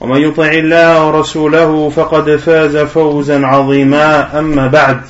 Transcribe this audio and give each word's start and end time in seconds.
ومن 0.00 0.20
يطع 0.20 0.50
الله 0.50 1.06
ورسوله 1.06 1.88
فقد 1.88 2.36
فاز 2.36 2.76
فوزا 2.76 3.46
عظيما. 3.46 4.38
أما 4.38 4.66
بعد 4.66 5.00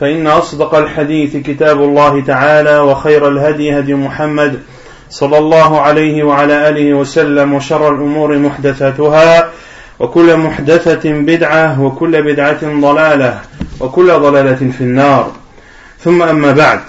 فإن 0.00 0.26
أصدق 0.26 0.74
الحديث 0.74 1.36
كتاب 1.36 1.82
الله 1.82 2.20
تعالى 2.20 2.78
وخير 2.78 3.28
الهدي 3.28 3.78
هدي 3.78 3.94
محمد 3.94 4.60
صلى 5.10 5.38
الله 5.38 5.80
عليه 5.80 6.22
وعلى 6.22 6.68
آله 6.68 6.94
وسلم 6.94 7.54
وشر 7.54 7.94
الأمور 7.94 8.38
محدثاتها 8.38 9.50
وكل 9.98 10.36
محدثة 10.36 11.10
بدعة 11.12 11.82
وكل 11.82 12.22
بدعة 12.22 12.80
ضلالة 12.80 13.40
وكل 13.80 14.12
ضلالة 14.12 14.70
في 14.78 14.80
النار. 14.80 15.32
ثم 16.04 16.22
أما 16.22 16.52
بعد 16.52 16.80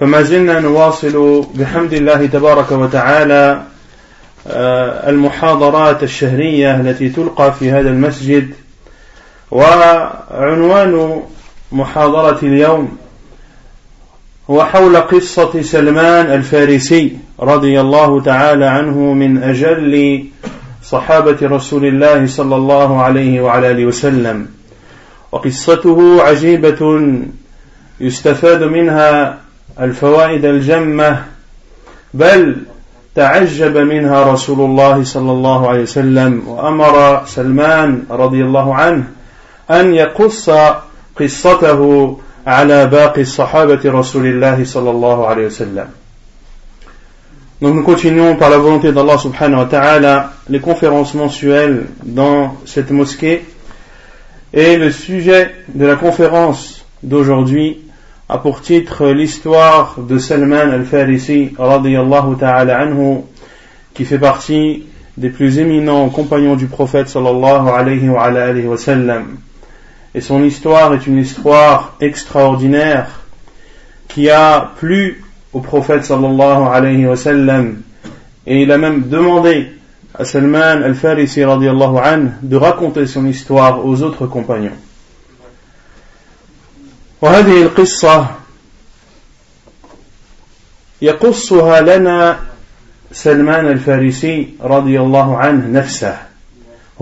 فما 0.00 0.22
زلنا 0.22 0.60
نواصل 0.60 1.46
بحمد 1.54 1.92
الله 1.92 2.26
تبارك 2.26 2.72
وتعالى 2.72 3.62
المحاضرات 4.46 6.02
الشهرية 6.02 6.80
التي 6.80 7.08
تلقى 7.08 7.52
في 7.52 7.70
هذا 7.70 7.90
المسجد 7.90 8.50
وعنوان 9.50 11.22
محاضرة 11.72 12.38
اليوم 12.42 12.96
هو 14.50 14.64
حول 14.64 14.96
قصة 14.96 15.62
سلمان 15.62 16.26
الفارسي 16.26 17.16
رضي 17.40 17.80
الله 17.80 18.20
تعالى 18.20 18.64
عنه 18.64 18.98
من 18.98 19.42
أجل 19.42 20.24
صحابة 20.82 21.36
رسول 21.42 21.84
الله 21.84 22.26
صلى 22.26 22.56
الله 22.56 23.02
عليه 23.02 23.40
وعلى 23.40 23.70
آله 23.70 23.86
وسلم. 23.86 24.48
وقصته 25.32 26.22
عجيبة 26.22 27.12
يستفاد 28.00 28.62
منها 28.62 29.38
الفوائد 29.80 30.44
الجمة 30.44 31.24
بل 32.14 32.56
تعجب 33.14 33.76
منها 33.76 34.32
رسول 34.32 34.60
الله 34.60 35.04
صلى 35.04 35.32
الله 35.32 35.68
عليه 35.68 35.82
وسلم 35.82 36.48
وأمر 36.48 37.22
سلمان 37.26 38.02
رضي 38.10 38.44
الله 38.44 38.74
عنه 38.74 39.04
أن 39.70 39.94
يقص 39.94 40.50
قصته 41.20 41.80
على 42.46 42.86
باقي 42.86 43.24
صحابة 43.24 43.80
رسول 43.84 44.26
الله 44.26 44.64
صلى 44.64 44.90
الله 44.90 45.26
عليه 45.26 45.46
وسلم 45.46 45.88
Donc 47.62 47.76
nous 47.76 47.84
continuons 47.84 48.36
par 48.36 48.50
la 48.50 48.58
volonté 48.58 48.92
d'Allah 48.92 49.16
subhanahu 49.16 49.60
wa 49.60 49.66
ta'ala 49.66 50.32
les 50.50 50.60
conférences 50.60 51.14
mensuelles 51.14 51.86
dans 52.02 52.56
cette 52.66 52.90
mosquée 52.90 53.44
et 54.52 54.76
le 54.76 54.90
sujet 54.90 55.54
de 55.68 55.86
la 55.86 55.94
conférence 55.94 56.84
d'aujourd'hui 57.02 57.83
a 58.28 58.38
pour 58.38 58.62
titre 58.62 59.08
l'histoire 59.08 59.96
de 59.98 60.16
Salman 60.16 60.70
al-Farisi 60.72 61.54
ta'ala 61.54 62.78
anhu 62.80 63.18
qui 63.92 64.04
fait 64.04 64.18
partie 64.18 64.84
des 65.16 65.28
plus 65.28 65.58
éminents 65.58 66.08
compagnons 66.08 66.56
du 66.56 66.66
prophète 66.66 67.08
sallallahu 67.08 67.68
alayhi 67.68 68.08
wa, 68.08 68.78
sallam. 68.78 69.36
Et 70.14 70.20
son 70.22 70.42
histoire 70.42 70.94
est 70.94 71.06
une 71.06 71.18
histoire 71.18 71.96
extraordinaire 72.00 73.20
qui 74.08 74.30
a 74.30 74.72
plu 74.76 75.22
au 75.52 75.60
prophète 75.60 76.04
sallallahu 76.04 76.68
alayhi 76.72 77.06
wa 77.06 77.16
sallam 77.16 77.82
et 78.46 78.62
il 78.62 78.72
a 78.72 78.78
même 78.78 79.08
demandé 79.08 79.68
à 80.14 80.24
Salman 80.24 80.82
al-Farisi 80.82 81.42
anhu 81.42 82.30
de 82.42 82.56
raconter 82.56 83.06
son 83.06 83.26
histoire 83.26 83.84
aux 83.84 84.02
autres 84.02 84.26
compagnons. 84.26 84.70
وهذه 87.24 87.62
القصة 87.62 88.26
يقصها 91.02 91.80
لنا 91.80 92.38
سلمان 93.12 93.66
الفارسي 93.66 94.48
رضي 94.60 95.00
الله 95.00 95.36
عنه 95.36 95.66
نفسه. 95.66 96.18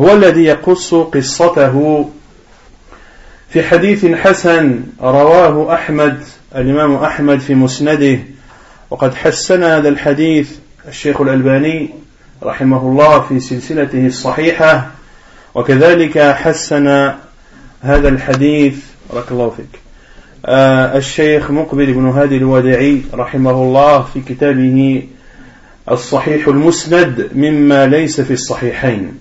هو 0.00 0.12
الذي 0.12 0.44
يقص 0.44 0.94
قصته 0.94 2.08
في 3.48 3.62
حديث 3.62 4.06
حسن 4.06 4.82
رواه 5.00 5.74
أحمد 5.74 6.24
الإمام 6.56 6.94
أحمد 6.94 7.40
في 7.40 7.54
مسنده 7.54 8.18
وقد 8.90 9.14
حسن 9.14 9.62
هذا 9.62 9.88
الحديث 9.88 10.50
الشيخ 10.88 11.20
الألباني 11.20 11.90
رحمه 12.42 12.80
الله 12.80 13.20
في 13.20 13.40
سلسلته 13.40 14.06
الصحيحة 14.06 14.90
وكذلك 15.54 16.18
حسن 16.18 17.12
هذا 17.82 18.08
الحديث. 18.08 18.76
بارك 19.12 19.32
الله 19.32 19.50
فيك. 19.50 19.91
الشيخ 20.44 21.50
مقبل 21.50 21.92
بن 21.92 22.08
هادي 22.08 22.36
الوداعي 22.36 23.02
رحمه 23.14 23.50
الله 23.50 24.02
في 24.02 24.20
كتابه 24.20 25.02
الصحيح 25.90 26.48
المسند 26.48 27.30
مما 27.34 27.86
ليس 27.86 28.20
في 28.20 28.32
الصحيحين. 28.32 29.18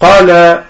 قال 0.00 0.60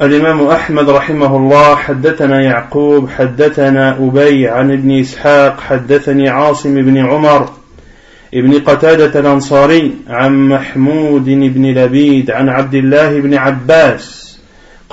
الإمام 0.00 0.46
أحمد 0.46 0.90
رحمه 0.90 1.36
الله 1.36 1.76
حدثنا 1.76 2.40
يعقوب 2.40 3.10
حدثنا 3.10 3.96
أبي 3.98 4.48
عن 4.48 4.72
ابن 4.72 5.00
إسحاق 5.00 5.60
حدثني 5.60 6.28
عاصم 6.28 6.74
بن 6.74 6.98
عمر 6.98 7.50
ابن 8.34 8.60
قتادة 8.60 9.20
الأنصاري 9.20 9.94
عن 10.08 10.48
محمود 10.48 11.24
بن 11.24 11.66
لبيد 11.66 12.30
عن 12.30 12.48
عبد 12.48 12.74
الله 12.74 13.20
بن 13.20 13.34
عباس 13.34 14.31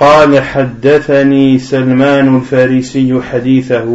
قال 0.00 0.42
حدثني 0.42 1.58
سلمان 1.58 2.36
الفارسي 2.36 3.20
حديثه 3.32 3.86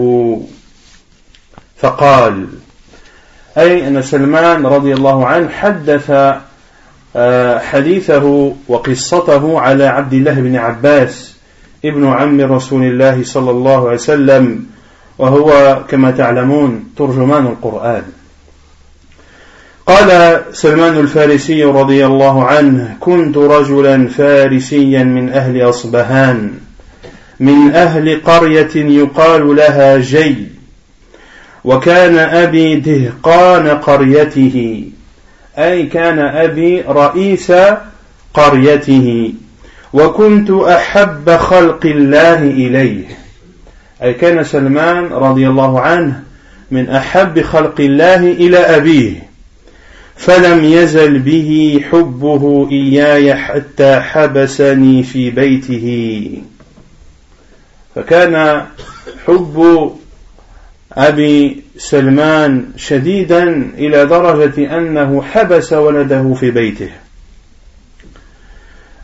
فقال 1.77 2.47
أي 3.57 3.88
أن 3.88 4.01
سلمان 4.01 4.66
رضي 4.66 4.93
الله 4.93 5.25
عنه 5.25 5.49
حدث 5.49 6.11
آه، 7.16 7.59
حديثه 7.59 8.55
وقصته 8.67 9.59
على 9.59 9.85
عبد 9.85 10.13
الله 10.13 10.33
بن 10.33 10.55
عباس 10.55 11.35
ابن 11.85 12.07
عم 12.07 12.41
رسول 12.41 12.83
الله 12.83 13.23
صلى 13.23 13.51
الله 13.51 13.85
عليه 13.85 13.97
وسلم 13.97 14.66
وهو 15.17 15.79
كما 15.89 16.11
تعلمون 16.11 16.93
ترجمان 16.97 17.45
القرآن. 17.45 18.03
قال 19.88 20.41
سلمان 20.51 20.97
الفارسي 20.97 21.63
رضي 21.63 22.06
الله 22.06 22.44
عنه 22.44 22.97
كنت 23.00 23.38
رجلا 23.38 24.07
فارسيا 24.07 25.03
من 25.03 25.29
أهل 25.29 25.69
أصبهان 25.69 26.51
من 27.40 27.72
أهل 27.72 28.22
قرية 28.22 28.76
يقال 28.76 29.55
لها 29.55 29.97
جي 29.97 30.35
وكان 31.64 32.17
أبي 32.17 32.76
دهقان 32.76 33.67
قريته 33.67 34.84
أي 35.58 35.85
كان 35.85 36.20
أبي 36.20 36.81
رئيس 36.81 37.53
قريته 38.34 39.34
وكنت 39.93 40.52
أحب 40.52 41.29
خلق 41.29 41.85
الله 41.85 42.43
إليه. 42.43 43.03
أي 44.03 44.14
كان 44.14 44.43
سلمان 44.43 45.05
رضي 45.05 45.47
الله 45.47 45.81
عنه 45.81 46.23
من 46.72 46.90
أحب 46.90 47.41
خلق 47.41 47.76
الله 47.79 48.16
إلى 48.16 48.58
أبيه. 48.58 49.24
فلم 50.17 50.64
يزل 50.64 51.20
به 51.20 51.82
حبه 51.91 52.67
إياي 52.72 53.35
حتى 53.35 54.00
حبسني 54.00 55.03
في 55.03 55.29
بيته. 55.29 56.28
فكان 57.96 58.66
حب 59.28 59.91
أبي 60.94 61.64
سلمان 61.78 62.66
شديدا 62.78 63.70
إلى 63.78 64.06
درجة 64.06 64.78
أنه 64.78 65.22
حبس 65.22 65.73
ولده 65.73 66.34
في 66.34 66.52
بيته. 66.52 66.90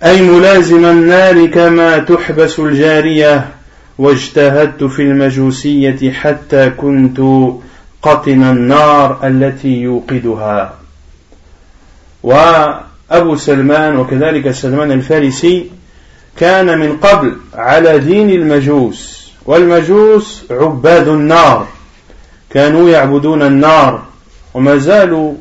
أي 0.04 0.22
ملازم 0.22 0.86
النار 0.86 1.46
كما 1.46 1.98
تحبس 1.98 2.60
الجارية 2.60 3.48
واجتهدت 3.98 4.84
في 4.84 5.02
المجوسية 5.02 6.12
حتى 6.12 6.70
كنت 6.70 7.20
قطن 8.02 8.44
النار 8.44 9.28
التي 9.28 9.82
يوقدها. 9.82 10.81
وأبو 12.24 13.36
سلمان 13.36 13.98
وكذلك 13.98 14.52
سلمان 14.52 14.92
الفارسي 14.92 15.66
كان 16.38 16.80
من 16.80 16.98
قبل 16.98 17.36
على 17.54 18.00
دين 18.00 18.30
المجوس 18.30 19.32
والمجوس 19.46 20.44
عباد 20.52 21.08
النار 21.08 21.68
كانوا 22.50 22.90
يعبدون 22.90 23.42
النار 23.42 24.04
وما 24.54 24.78
زالوا 24.78 25.34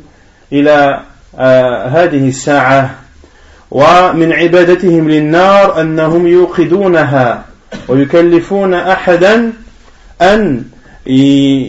إلى 0.52 1.00
آه 1.38 1.86
هذه 1.86 2.28
الساعة 2.28 2.94
ومن 3.70 4.32
عبادتهم 4.32 5.10
للنار 5.10 5.80
أنهم 5.80 6.26
يوقدونها 6.26 7.44
ويكلفون 7.88 8.74
أحدا 8.74 9.52
أن 10.22 10.64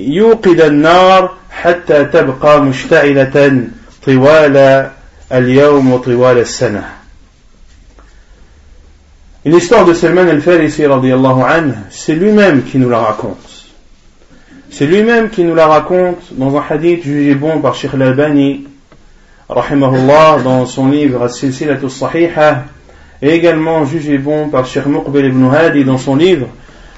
يوقد 0.07 0.61
النار 0.61 1.31
حتى 1.51 2.05
تبقى 2.05 2.61
مشتعلة 2.61 3.61
طوال 4.05 4.87
اليوم 5.32 5.92
وطوال 5.92 6.38
السنة 6.38 6.84
Une 9.44 9.54
histoire 9.54 9.84
de 9.84 9.94
Salman 9.94 10.26
al-Farisi 10.28 10.86
radiallahu 10.86 11.42
anhu, 11.42 11.74
c'est 11.90 12.16
lui-même 12.16 12.64
qui 12.64 12.78
nous 12.78 12.90
la 12.90 12.98
raconte. 12.98 13.66
C'est 14.70 14.86
lui-même 14.86 15.30
qui 15.30 15.44
nous 15.44 15.54
la 15.54 15.68
raconte 15.68 16.18
dans 16.32 16.56
un 16.56 16.64
hadith 16.68 17.04
jugé 17.04 17.36
bon 17.36 17.60
par 17.60 17.76
Sheikh 17.76 17.94
al-Albani, 17.94 18.66
rahimahullah, 19.48 20.38
dans 20.42 20.66
son 20.66 20.88
livre 20.88 21.22
As-Silsilatu 21.22 21.88
Sahiha, 21.88 22.64
et 23.22 23.30
également 23.30 23.86
jugé 23.86 24.18
bon 24.18 24.48
par 24.48 24.66
Sheikh 24.66 24.86
Muqbil 24.86 25.26
ibn 25.26 25.48
Hadi 25.54 25.84
dans 25.84 25.98
son 25.98 26.16
livre 26.16 26.48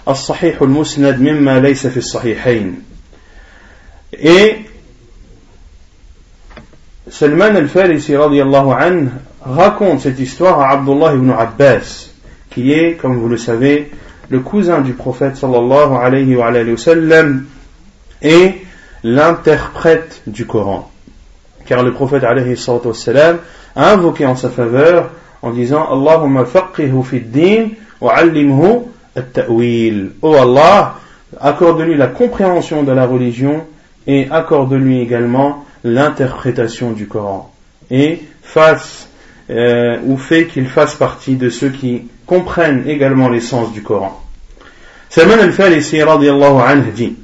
As-Sahih 0.07 0.55
al-Musnad 0.59 1.21
mimma 1.21 1.61
laysa 1.61 1.91
fi 1.91 2.01
sahihayn. 2.01 2.77
Et 4.19 4.57
Salman 7.10 7.58
al-Farisi 7.58 8.16
anhu 8.16 9.10
raconte 9.46 10.00
cette 10.00 10.20
histoire 10.20 10.62
à 10.62 10.70
Abdullah 10.72 11.14
ibn 11.16 11.32
Abbas, 11.32 12.12
qui 12.50 12.72
est, 12.72 12.94
comme 12.94 13.18
vous 13.18 13.28
le 13.28 13.36
savez, 13.36 13.92
le 14.30 14.40
cousin 14.40 14.80
du 14.80 14.94
prophète 14.94 15.36
sallallahu 15.36 15.98
alayhi 16.02 16.36
wa, 16.38 16.48
alayhi 16.48 16.72
wa 16.72 16.78
sallam 16.78 17.46
et 18.22 18.62
l'interprète 19.04 20.22
du 20.28 20.46
Coran. 20.46 20.90
Car 21.66 21.84
le 21.84 21.92
prophète 21.92 22.24
alayhi 22.24 22.56
wa 22.68 22.94
sallam 22.94 23.40
a 23.76 23.92
invoqué 23.92 24.26
en 24.26 24.38
sa 24.38 24.50
faveur 24.50 25.10
en 25.42 25.52
disant 25.52 25.86
Allahumma 25.92 26.46
faqqihu 26.46 27.04
fi 27.04 27.20
din 27.20 27.70
wa 28.00 28.14
allimhu 28.14 28.84
at-ta'wil. 29.14 30.12
Oh 30.22 30.36
Allah, 30.36 31.00
accorde-lui 31.42 31.98
la 31.98 32.08
compréhension 32.08 32.84
de 32.84 32.94
la 32.94 33.06
religion 33.06 33.66
et 34.08 34.30
accorde-lui 34.32 35.02
également 35.02 35.66
l'interprétation 35.84 36.92
du 36.92 37.08
Coran. 37.08 37.54
Et 37.92 38.22
fasse 38.42 39.08
euh, 39.50 40.00
ou 40.06 40.18
fait 40.18 40.48
qu'il 40.48 40.68
fasse 40.68 40.96
partie 40.96 41.36
de 41.36 41.50
ceux 41.50 41.70
qui 41.70 42.08
comprennent 42.26 42.88
également 42.88 43.30
l'essence 43.30 43.74
du 43.74 43.82
Coran. 43.82 44.22
Salman 45.10 45.36
radiallahu 45.36 46.62
anhu 46.62 46.92
dit 46.96 47.16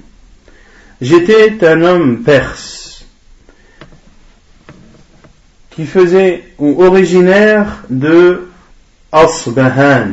J'étais 1.01 1.65
un 1.65 1.81
homme 1.81 2.23
perse 2.23 3.06
qui 5.69 5.85
faisait 5.85 6.44
ou 6.57 6.83
originaire 6.83 7.83
de 7.89 8.50
Asbahan, 9.13 10.09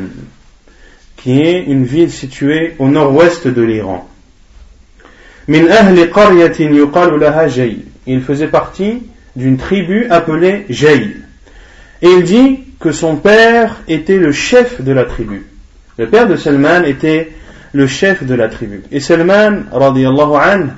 qui 1.16 1.40
est 1.40 1.64
une 1.64 1.84
ville 1.84 2.12
située 2.12 2.76
au 2.78 2.88
nord-ouest 2.88 3.48
de 3.48 3.62
l'Iran. 3.62 4.08
Qaryatin 5.48 6.72
yuqalu 6.72 7.18
laha 7.18 7.48
Il 8.06 8.22
faisait 8.22 8.48
partie 8.48 9.02
d'une 9.34 9.56
tribu 9.56 10.06
appelée 10.10 10.66
Jay. 10.70 11.16
Et 12.02 12.08
il 12.08 12.22
dit 12.22 12.60
que 12.80 12.92
son 12.92 13.16
père 13.16 13.82
était 13.88 14.18
le 14.18 14.32
chef 14.32 14.82
de 14.82 14.92
la 14.92 15.04
tribu. 15.04 15.46
Le 15.98 16.08
père 16.08 16.28
de 16.28 16.36
Salman 16.36 16.84
était 16.84 17.32
le 17.72 17.86
chef 17.86 18.24
de 18.24 18.34
la 18.34 18.48
tribu. 18.48 18.82
Et 18.92 19.00
Salman, 19.00 19.64
radiallahu 19.72 20.34
anhu, 20.34 20.70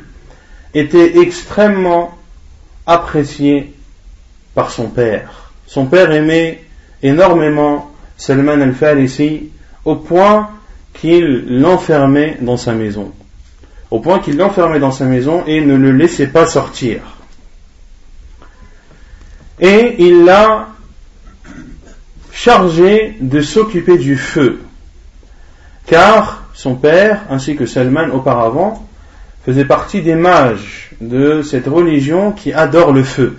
était 0.74 1.18
extrêmement 1.18 2.16
apprécié 2.86 3.74
par 4.54 4.70
son 4.70 4.88
père. 4.88 5.52
Son 5.66 5.86
père 5.86 6.10
aimait 6.12 6.62
énormément 7.02 7.90
Salman 8.16 8.60
al-Farisi 8.60 9.50
au 9.84 9.96
point 9.96 10.50
qu'il 10.94 11.60
l'enfermait 11.60 12.38
dans 12.40 12.56
sa 12.56 12.72
maison. 12.72 13.12
Au 13.90 14.00
point 14.00 14.18
qu'il 14.18 14.36
l'enfermait 14.36 14.80
dans 14.80 14.92
sa 14.92 15.04
maison 15.04 15.44
et 15.46 15.60
ne 15.60 15.76
le 15.76 15.92
laissait 15.92 16.26
pas 16.26 16.46
sortir. 16.46 17.17
Et 19.60 19.96
il 19.98 20.24
l'a 20.24 20.68
chargé 22.32 23.16
de 23.20 23.40
s'occuper 23.40 23.98
du 23.98 24.16
feu. 24.16 24.60
Car 25.86 26.44
son 26.54 26.74
père, 26.74 27.22
ainsi 27.30 27.56
que 27.56 27.66
Salman 27.66 28.10
auparavant, 28.10 28.86
faisaient 29.44 29.64
partie 29.64 30.02
des 30.02 30.14
mages 30.14 30.90
de 31.00 31.42
cette 31.42 31.66
religion 31.66 32.32
qui 32.32 32.52
adore 32.52 32.92
le 32.92 33.02
feu. 33.02 33.36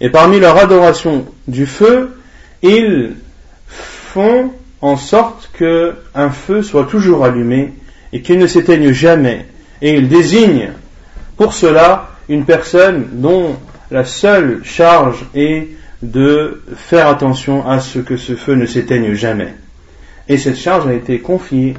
Et 0.00 0.10
parmi 0.10 0.40
leur 0.40 0.58
adoration 0.58 1.26
du 1.46 1.66
feu, 1.66 2.16
ils 2.62 3.14
font 3.66 4.50
en 4.80 4.96
sorte 4.96 5.50
que 5.52 5.94
un 6.14 6.30
feu 6.30 6.62
soit 6.62 6.84
toujours 6.84 7.24
allumé 7.24 7.72
et 8.12 8.20
qu'il 8.22 8.38
ne 8.38 8.46
s'éteigne 8.46 8.92
jamais. 8.92 9.46
Et 9.80 9.94
ils 9.94 10.08
désignent 10.08 10.72
pour 11.36 11.54
cela 11.54 12.10
une 12.28 12.44
personne 12.44 13.06
dont 13.12 13.56
la 13.91 14.05
seule 14.05 14.61
charge 14.63 15.25
est 15.33 15.67
de 16.01 16.61
faire 16.75 17.07
attention 17.07 17.67
à 17.67 17.79
ce 17.79 17.99
que 17.99 18.17
ce 18.17 18.35
feu 18.35 18.55
ne 18.55 18.65
s'éteigne 18.65 19.13
jamais. 19.13 19.53
Et 20.27 20.37
cette 20.37 20.57
charge 20.57 20.87
a 20.87 20.93
été 20.93 21.19
confiée 21.19 21.75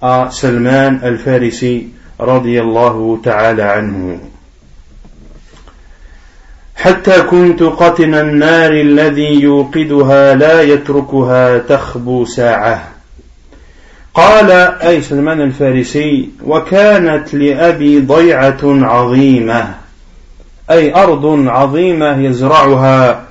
à 0.00 0.28
Salman 0.30 1.00
al-Farisi 1.02 1.88
radiyallahu 2.18 3.20
ta'ala 3.22 3.72
anhu. 3.72 4.18
حتى 6.78 7.22
كنت 7.22 7.62
قطن 7.62 8.14
النار 8.14 8.72
الذي 8.72 9.40
يوقدها 9.40 10.34
لا 10.34 10.62
يتركها 10.62 11.58
تخبو 11.58 12.24
ساعة 12.24 12.88
قال 14.14 14.50
أي 14.50 15.02
سلمان 15.02 15.40
الفارسي 15.40 16.28
وكانت 16.44 17.34
لأبي 17.34 18.00
ضيعة 18.00 18.58
عظيمة 18.64 19.74
أي 20.71 20.95
أرض 20.95 21.47
عظيمة 21.47 22.19
يزرعها. 22.19 23.23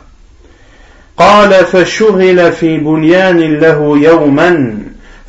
قال 1.16 1.50
فشغل 1.66 2.52
في 2.52 2.78
بنيان 2.78 3.58
له 3.58 3.98
يوما. 3.98 4.78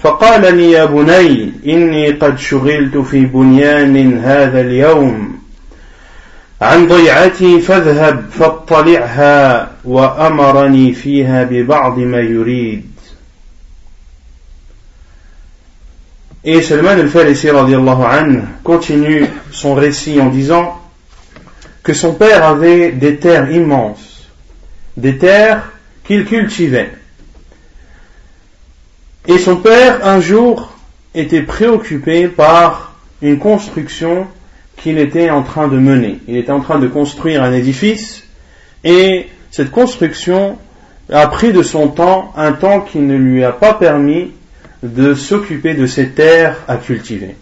فقال 0.04 0.58
لي 0.58 0.72
يا 0.72 0.86
بني 0.86 1.52
إني 1.66 2.12
قد 2.12 2.40
شغلت 2.40 2.98
في 2.98 3.26
بنيان 3.26 4.20
هذا 4.20 4.62
اليوم. 4.62 5.40
عن 6.62 6.88
ضيعتي 6.88 7.60
فاذهب 7.60 8.26
فاطلعها 8.32 9.72
وأمرني 9.86 10.94
فيها 10.94 11.44
ببعض 11.44 12.00
ما 12.00 12.20
يريد. 12.20 12.94
Et 16.46 16.62
Salman 16.62 17.00
al-Farisi 17.00 17.48
continue 18.64 19.26
son 19.52 19.76
récit 19.76 20.20
en 20.20 20.28
disant 20.28 20.83
que 21.84 21.94
son 21.94 22.14
père 22.14 22.46
avait 22.46 22.92
des 22.92 23.18
terres 23.18 23.52
immenses, 23.52 24.30
des 24.96 25.18
terres 25.18 25.72
qu'il 26.06 26.26
cultivait. 26.26 26.92
Et 29.28 29.38
son 29.38 29.58
père, 29.58 30.06
un 30.06 30.20
jour, 30.20 30.74
était 31.14 31.42
préoccupé 31.42 32.28
par 32.28 32.96
une 33.22 33.38
construction 33.38 34.28
qu'il 34.78 34.98
était 34.98 35.30
en 35.30 35.44
train 35.44 35.68
de 35.68 35.78
mener. 35.78 36.20
Il 36.28 36.38
était 36.38 36.52
en 36.52 36.62
train 36.62 36.80
de 36.80 36.88
construire 36.88 37.44
un 37.44 37.54
édifice 37.54 38.24
et 38.84 39.28
cette 39.52 39.72
construction 39.72 40.58
a 41.12 41.28
pris 41.28 41.54
de 41.54 41.64
son 41.64 41.90
temps 41.90 42.34
un 42.36 42.54
temps 42.54 42.82
qui 42.82 43.00
ne 43.00 43.16
lui 43.16 43.44
a 43.44 43.52
pas 43.52 43.74
permis 43.74 44.32
de 44.82 45.14
s'occuper 45.14 45.74
de 45.74 45.86
ses 45.86 46.10
terres 46.10 46.58
à 46.68 46.78
cultiver. 46.78 47.36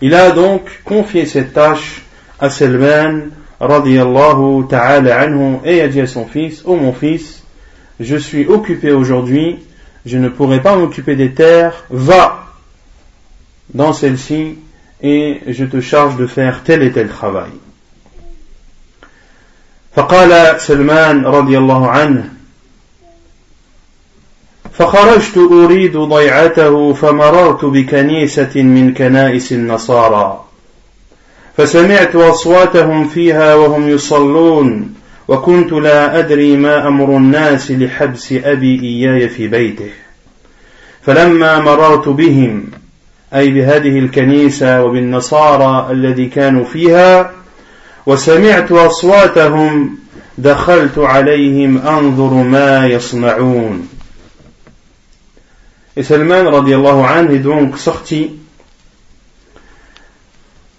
Il 0.00 0.14
a 0.14 0.30
donc 0.30 0.80
confié 0.84 1.26
cette 1.26 1.52
tâche 1.52 2.02
à 2.40 2.50
Selman 2.50 3.30
radiallahu 3.59 4.67
ta'ala 4.69 5.19
anhu 5.19 5.57
et 5.63 5.81
a 5.81 5.87
dit 5.87 6.01
à 6.01 6.07
son 6.07 6.25
fils, 6.25 6.61
ô 6.65 6.73
oh 6.73 6.75
mon 6.75 6.93
fils, 6.93 7.43
je 7.99 8.15
suis 8.15 8.45
occupé 8.47 8.91
aujourd'hui, 8.91 9.59
je 10.05 10.17
ne 10.17 10.29
pourrai 10.29 10.61
pas 10.61 10.75
m'occuper 10.75 11.15
des 11.15 11.33
terres, 11.33 11.85
va 11.89 12.45
dans 13.73 13.93
celle-ci 13.93 14.57
et 15.01 15.41
je 15.47 15.65
te 15.65 15.81
charge 15.81 16.17
de 16.17 16.27
faire 16.27 16.63
tel 16.63 16.83
et 16.83 16.91
tel 16.91 17.09
travail. 17.09 17.51
فقال 19.95 20.61
سلمان 20.61 21.25
رضي 21.25 21.57
الله 21.57 21.87
عنه 21.87 22.29
فخرجت 24.73 25.37
أريد 25.37 25.97
ضيعته 25.97 26.93
فمررت 26.93 27.65
بكنيسة 27.65 28.51
من 28.55 28.93
كنائس 28.93 29.51
النصارى 29.51 30.45
فسمعت 31.60 32.16
أصواتهم 32.16 33.08
فيها 33.08 33.54
وهم 33.54 33.88
يصلون 33.88 34.94
وكنت 35.28 35.72
لا 35.72 36.18
أدري 36.18 36.56
ما 36.56 36.88
أمر 36.88 37.16
الناس 37.16 37.70
لحبس 37.70 38.32
أبي 38.32 38.80
إياي 38.80 39.28
في 39.28 39.48
بيته. 39.48 39.90
فلما 41.02 41.60
مررت 41.60 42.08
بهم 42.08 42.70
أي 43.34 43.50
بهذه 43.50 43.98
الكنيسة 43.98 44.84
وبالنصارى 44.84 45.92
الذي 45.92 46.26
كانوا 46.26 46.64
فيها 46.64 47.32
وسمعت 48.06 48.72
أصواتهم 48.72 49.98
دخلت 50.38 50.98
عليهم 50.98 51.78
أنظر 51.78 52.34
ما 52.34 52.86
يصنعون. 52.86 53.88
Salman 56.02 56.48
radiallahu 56.48 57.04
anhu 57.04 57.34
est 57.34 57.40
donc 57.40 57.76
sorti 57.76 58.30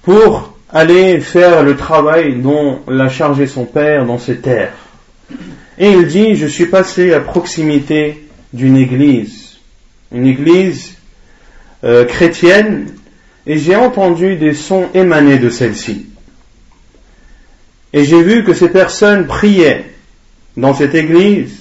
pour 0.02 0.51
aller 0.74 1.20
faire 1.20 1.64
le 1.64 1.76
travail 1.76 2.36
dont 2.36 2.80
l'a 2.88 3.10
chargé 3.10 3.48
son 3.48 3.66
père 3.66 4.06
dans 4.06 4.18
ses 4.18 4.38
terres. 4.38 4.74
Et 5.78 5.92
il 5.92 6.08
dit, 6.08 6.36
je 6.36 6.48
suis 6.48 6.68
passé 6.68 7.14
à 7.14 7.20
proximité 7.20 8.28
d'une 8.54 8.78
église, 8.78 9.58
une 10.12 10.28
église 10.28 10.98
euh, 11.84 12.06
chrétienne, 12.06 12.94
et 13.48 13.58
j'ai 13.58 13.76
entendu 13.76 14.36
des 14.36 14.54
sons 14.54 14.90
émanés 14.94 15.40
de 15.40 15.50
celle-ci. 15.50 16.08
Et 17.94 18.06
j'ai 18.06 18.22
vu 18.22 18.44
que 18.44 18.54
ces 18.54 18.70
personnes 18.70 19.28
priaient 19.28 19.86
dans 20.56 20.74
cette 20.74 20.96
église. 20.96 21.60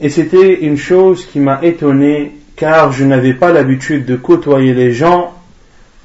Et 0.00 0.10
c'était 0.10 0.60
une 0.60 0.76
chose 0.76 1.26
qui 1.26 1.40
m'a 1.40 1.60
étonné 1.62 2.32
car 2.56 2.92
je 2.92 3.04
n'avais 3.04 3.34
pas 3.34 3.52
l'habitude 3.52 4.04
de 4.04 4.16
côtoyer 4.16 4.74
les 4.74 4.92
gens 4.92 5.37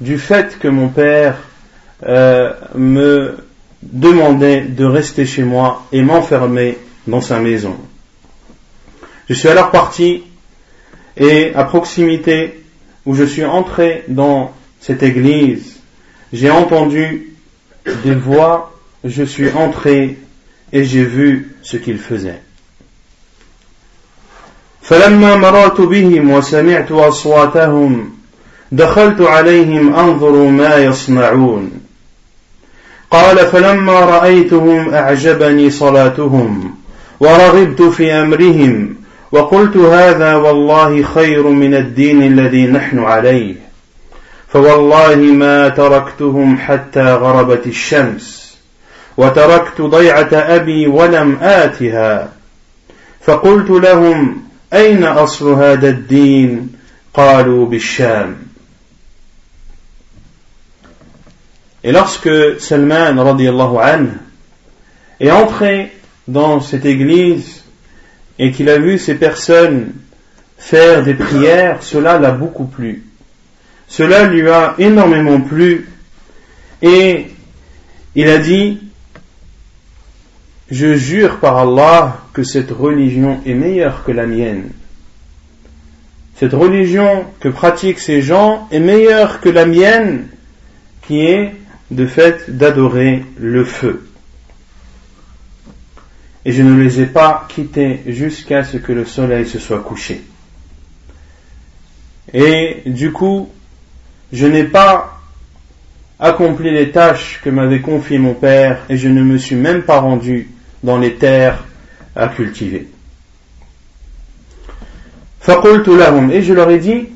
du 0.01 0.17
fait 0.17 0.57
que 0.59 0.67
mon 0.67 0.89
père 0.89 1.37
euh, 2.07 2.53
me 2.75 3.37
demandait 3.81 4.61
de 4.61 4.85
rester 4.85 5.25
chez 5.25 5.43
moi 5.43 5.85
et 5.91 6.01
m'enfermer 6.01 6.77
dans 7.07 7.21
sa 7.21 7.39
maison. 7.39 7.75
Je 9.27 9.33
suis 9.33 9.49
alors 9.49 9.71
parti 9.71 10.23
et 11.17 11.53
à 11.55 11.63
proximité 11.63 12.63
où 13.05 13.15
je 13.15 13.23
suis 13.23 13.45
entré 13.45 14.03
dans 14.07 14.53
cette 14.79 15.03
église, 15.03 15.79
j'ai 16.31 16.49
entendu 16.49 17.33
des 18.03 18.15
voix, 18.15 18.73
je 19.03 19.23
suis 19.23 19.51
entré 19.51 20.17
et 20.71 20.83
j'ai 20.83 21.03
vu 21.03 21.55
ce 21.61 21.77
qu'ils 21.77 21.99
faisaient. 21.99 22.41
فلما 24.89 25.35
مررت 25.35 25.81
بهم 25.81 26.29
وسمعت 26.29 26.91
أصواتهم 26.91 28.11
دخلت 28.76 29.20
عليهم 29.20 29.94
أنظر 29.94 30.32
ما 30.32 30.76
يصنعون. 30.76 31.70
قال 33.10 33.38
فلما 33.38 34.00
رأيتهم 34.00 34.94
أعجبني 34.94 35.70
صلاتهم 35.70 36.74
ورغبت 37.20 37.82
في 37.82 38.12
أمرهم 38.12 38.94
وقلت 39.32 39.76
هذا 39.76 40.34
والله 40.34 41.02
خير 41.02 41.48
من 41.48 41.74
الدين 41.74 42.22
الذي 42.22 42.66
نحن 42.66 42.98
عليه. 42.98 43.54
فوالله 44.48 45.16
ما 45.16 45.68
تركتهم 45.68 46.58
حتى 46.58 47.14
غربت 47.14 47.66
الشمس 47.66 48.56
وتركت 49.16 49.80
ضيعة 49.80 50.28
أبي 50.32 50.86
ولم 50.86 51.38
آتها. 51.42 52.28
فقلت 53.20 53.70
لهم 53.70 54.42
أين 54.72 55.04
أصل 55.04 55.52
هذا 55.52 55.88
الدين؟ 55.88 56.72
قالوا 57.14 57.66
بالشام. 57.66 58.53
Et 61.84 61.92
lorsque 61.92 62.30
Salman 62.60 63.22
radiallahu 63.22 63.76
anhu 63.78 64.08
est 65.20 65.30
entré 65.30 65.92
dans 66.26 66.60
cette 66.60 66.86
église 66.86 67.62
et 68.38 68.52
qu'il 68.52 68.70
a 68.70 68.78
vu 68.78 68.98
ces 68.98 69.16
personnes 69.16 69.92
faire 70.56 71.02
des 71.02 71.12
prières, 71.12 71.82
cela 71.82 72.18
l'a 72.18 72.30
beaucoup 72.30 72.64
plu. 72.64 73.04
Cela 73.86 74.24
lui 74.24 74.48
a 74.48 74.74
énormément 74.78 75.42
plu 75.42 75.86
et 76.80 77.26
il 78.14 78.28
a 78.30 78.38
dit 78.38 78.80
Je 80.70 80.94
jure 80.94 81.38
par 81.38 81.58
Allah 81.58 82.16
que 82.32 82.44
cette 82.44 82.70
religion 82.70 83.42
est 83.44 83.52
meilleure 83.52 84.04
que 84.04 84.12
la 84.12 84.24
mienne. 84.24 84.70
Cette 86.36 86.54
religion 86.54 87.26
que 87.40 87.50
pratiquent 87.50 88.00
ces 88.00 88.22
gens 88.22 88.68
est 88.72 88.80
meilleure 88.80 89.42
que 89.42 89.50
la 89.50 89.66
mienne 89.66 90.28
qui 91.06 91.26
est 91.26 91.52
de 91.90 92.06
fait 92.06 92.56
d'adorer 92.56 93.24
le 93.38 93.64
feu. 93.64 94.06
Et 96.44 96.52
je 96.52 96.62
ne 96.62 96.80
les 96.80 97.00
ai 97.00 97.06
pas 97.06 97.46
quittés 97.48 98.00
jusqu'à 98.06 98.64
ce 98.64 98.76
que 98.76 98.92
le 98.92 99.04
soleil 99.04 99.46
se 99.46 99.58
soit 99.58 99.80
couché. 99.80 100.22
Et 102.32 102.82
du 102.86 103.12
coup, 103.12 103.50
je 104.32 104.46
n'ai 104.46 104.64
pas 104.64 105.20
accompli 106.18 106.70
les 106.70 106.90
tâches 106.90 107.40
que 107.42 107.50
m'avait 107.50 107.80
confiées 107.80 108.18
mon 108.18 108.34
père 108.34 108.82
et 108.88 108.96
je 108.96 109.08
ne 109.08 109.22
me 109.22 109.38
suis 109.38 109.56
même 109.56 109.82
pas 109.82 110.00
rendu 110.00 110.48
dans 110.82 110.98
les 110.98 111.14
terres 111.14 111.64
à 112.16 112.28
cultiver. 112.28 112.88
Et 115.46 116.42
je 116.42 116.52
leur 116.52 116.70
ai 116.70 116.78
dit, 116.78 117.08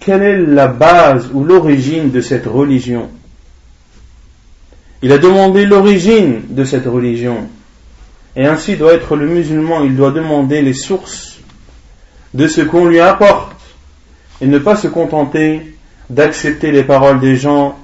quelle 0.00 0.22
est 0.22 0.38
la 0.38 0.66
base 0.66 1.30
ou 1.32 1.44
l'origine 1.44 2.10
de 2.10 2.20
cette 2.20 2.46
religion 2.46 3.10
Il 5.06 5.12
a 5.12 5.18
demandé 5.18 5.66
l'origine 5.66 6.40
de 6.48 6.64
cette 6.64 6.86
religion. 6.86 7.46
Et 8.34 8.44
ainsi 8.44 8.74
doit 8.74 8.92
être 8.92 9.14
le 9.14 9.28
musulman, 9.28 9.84
il 9.84 9.94
doit 9.94 10.10
demander 10.10 10.62
les 10.62 10.72
sources 10.72 11.38
de 12.34 12.48
ce 12.48 12.62
qu'on 12.62 12.86
lui 12.86 12.98
apporte 12.98 13.56
et 14.40 14.48
ne 14.48 14.58
pas 14.58 14.74
se 14.74 14.88
contenter 14.88 15.76
d'accepter 16.10 16.72
les 16.72 16.82
paroles 16.82 17.20
des 17.20 17.36
gens, 17.36 17.78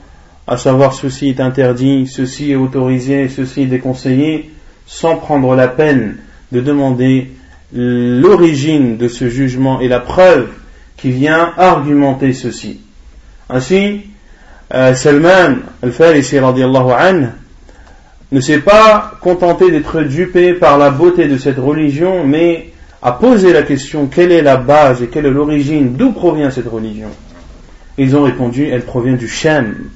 à 0.49 0.57
savoir 0.57 0.95
ceci 0.95 1.29
est 1.29 1.38
interdit, 1.38 2.09
ceci 2.09 2.50
est 2.50 2.57
autorisé, 2.57 3.29
ceci 3.29 3.62
est 3.62 3.67
déconseillé, 3.67 4.50
sans 4.85 5.14
prendre 5.14 5.55
la 5.55 5.69
peine 5.69 6.17
de 6.50 6.61
demander 6.61 7.31
l'origine 7.73 8.97
de 8.97 9.07
ce 9.07 9.29
jugement 9.29 9.81
et 9.81 9.87
la 9.87 10.00
preuve 10.00 10.49
qui 10.97 11.12
vient 11.12 11.52
argumenter 11.57 12.33
ceci. 12.33 12.81
Ainsi, 13.49 14.07
euh, 14.74 14.94
Salman 14.96 15.58
al-Farisi 15.82 16.38
ne 18.32 18.39
s'est 18.42 18.60
pas 18.60 19.13
contenté 19.22 19.72
d'être 19.72 20.01
dupé 20.01 20.54
par 20.54 20.77
la 20.77 20.89
beauté 20.89 21.27
de 21.27 21.38
cette 21.38 21.58
religion, 21.58 22.25
mais 22.25 22.74
a 23.01 23.13
posé 23.13 23.54
la 23.54 23.63
question 23.63 24.08
quelle 24.08 24.32
est 24.32 24.42
la 24.42 24.58
base 24.58 25.01
et 25.01 25.08
quelle 25.08 25.25
est 25.25 25.32
l'origine, 25.32 25.94
d'où 25.94 26.12
provient 26.12 26.51
cette 26.51 26.68
religion 26.68 27.10
ils 27.98 28.16
ont 28.16 28.24
répondu, 28.24 28.68
elle 28.68 28.86
provient 28.86 29.16
du 29.16 29.27
Shem, 29.27 29.89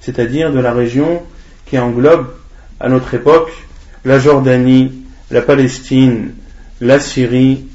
c'est-à-dire 0.00 0.52
de 0.52 0.60
la 0.60 0.72
région 0.72 1.22
qui 1.66 1.78
englobe 1.78 2.32
à 2.78 2.88
notre 2.88 3.14
époque 3.14 3.50
la 4.04 4.18
Jordanie, 4.18 4.92
la 5.30 5.42
Palestine, 5.42 6.34
la 6.80 7.00
Syrie 7.00 7.66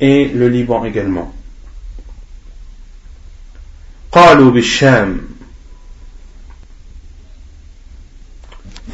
et 0.00 0.28
le 0.28 0.48
Liban 0.48 0.84
également. 0.84 1.32
قالوا 4.12 4.50
بالشام 4.50 5.20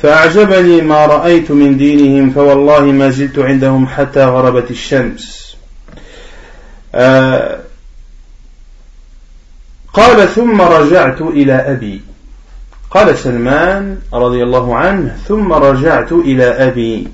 فأعجبني 0.04 0.82
ما 0.82 1.06
رأيت 1.06 1.52
من 1.52 1.78
دينهم 1.78 2.32
فوالله 2.32 2.80
ما 2.80 3.10
زلت 3.10 3.40
عندهم 3.40 3.88
حتى 3.88 4.26
غربت 4.26 4.72
الشمس. 4.72 5.56
قال 9.94 10.28
ثم 10.36 10.62
رجعت 10.62 11.22
إلى 11.22 11.54
أبي. 11.54 12.02
قال 12.92 13.18
سلمان 13.18 13.98
رضي 14.14 14.44
الله 14.44 14.76
عنه 14.76 15.18
ثم 15.28 15.54
رجعت 15.54 16.12
إلى 16.12 16.44
أبي. 16.44 17.08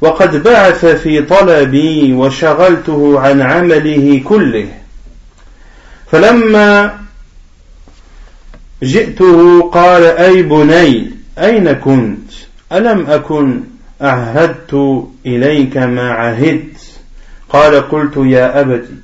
وقد 0.00 0.42
بعث 0.42 0.86
في 0.86 1.22
طلبي 1.22 2.12
وشغلته 2.12 3.20
عن 3.20 3.42
عمله 3.42 4.22
كله. 4.24 4.68
فلما 6.12 6.98
جئته 8.82 9.70
قال 9.70 10.02
أي 10.02 10.42
بني 10.42 11.10
أين 11.38 11.72
كنت؟ 11.72 12.23
ألم 12.74 13.06
أكن 13.06 13.60
أعهدت 14.02 15.04
إليك 15.26 15.76
ما 15.76 16.10
عهدت؟ 16.10 16.76
قال 17.48 17.88
قلت 17.88 18.16
يا 18.16 18.60
أبتي 18.60 18.94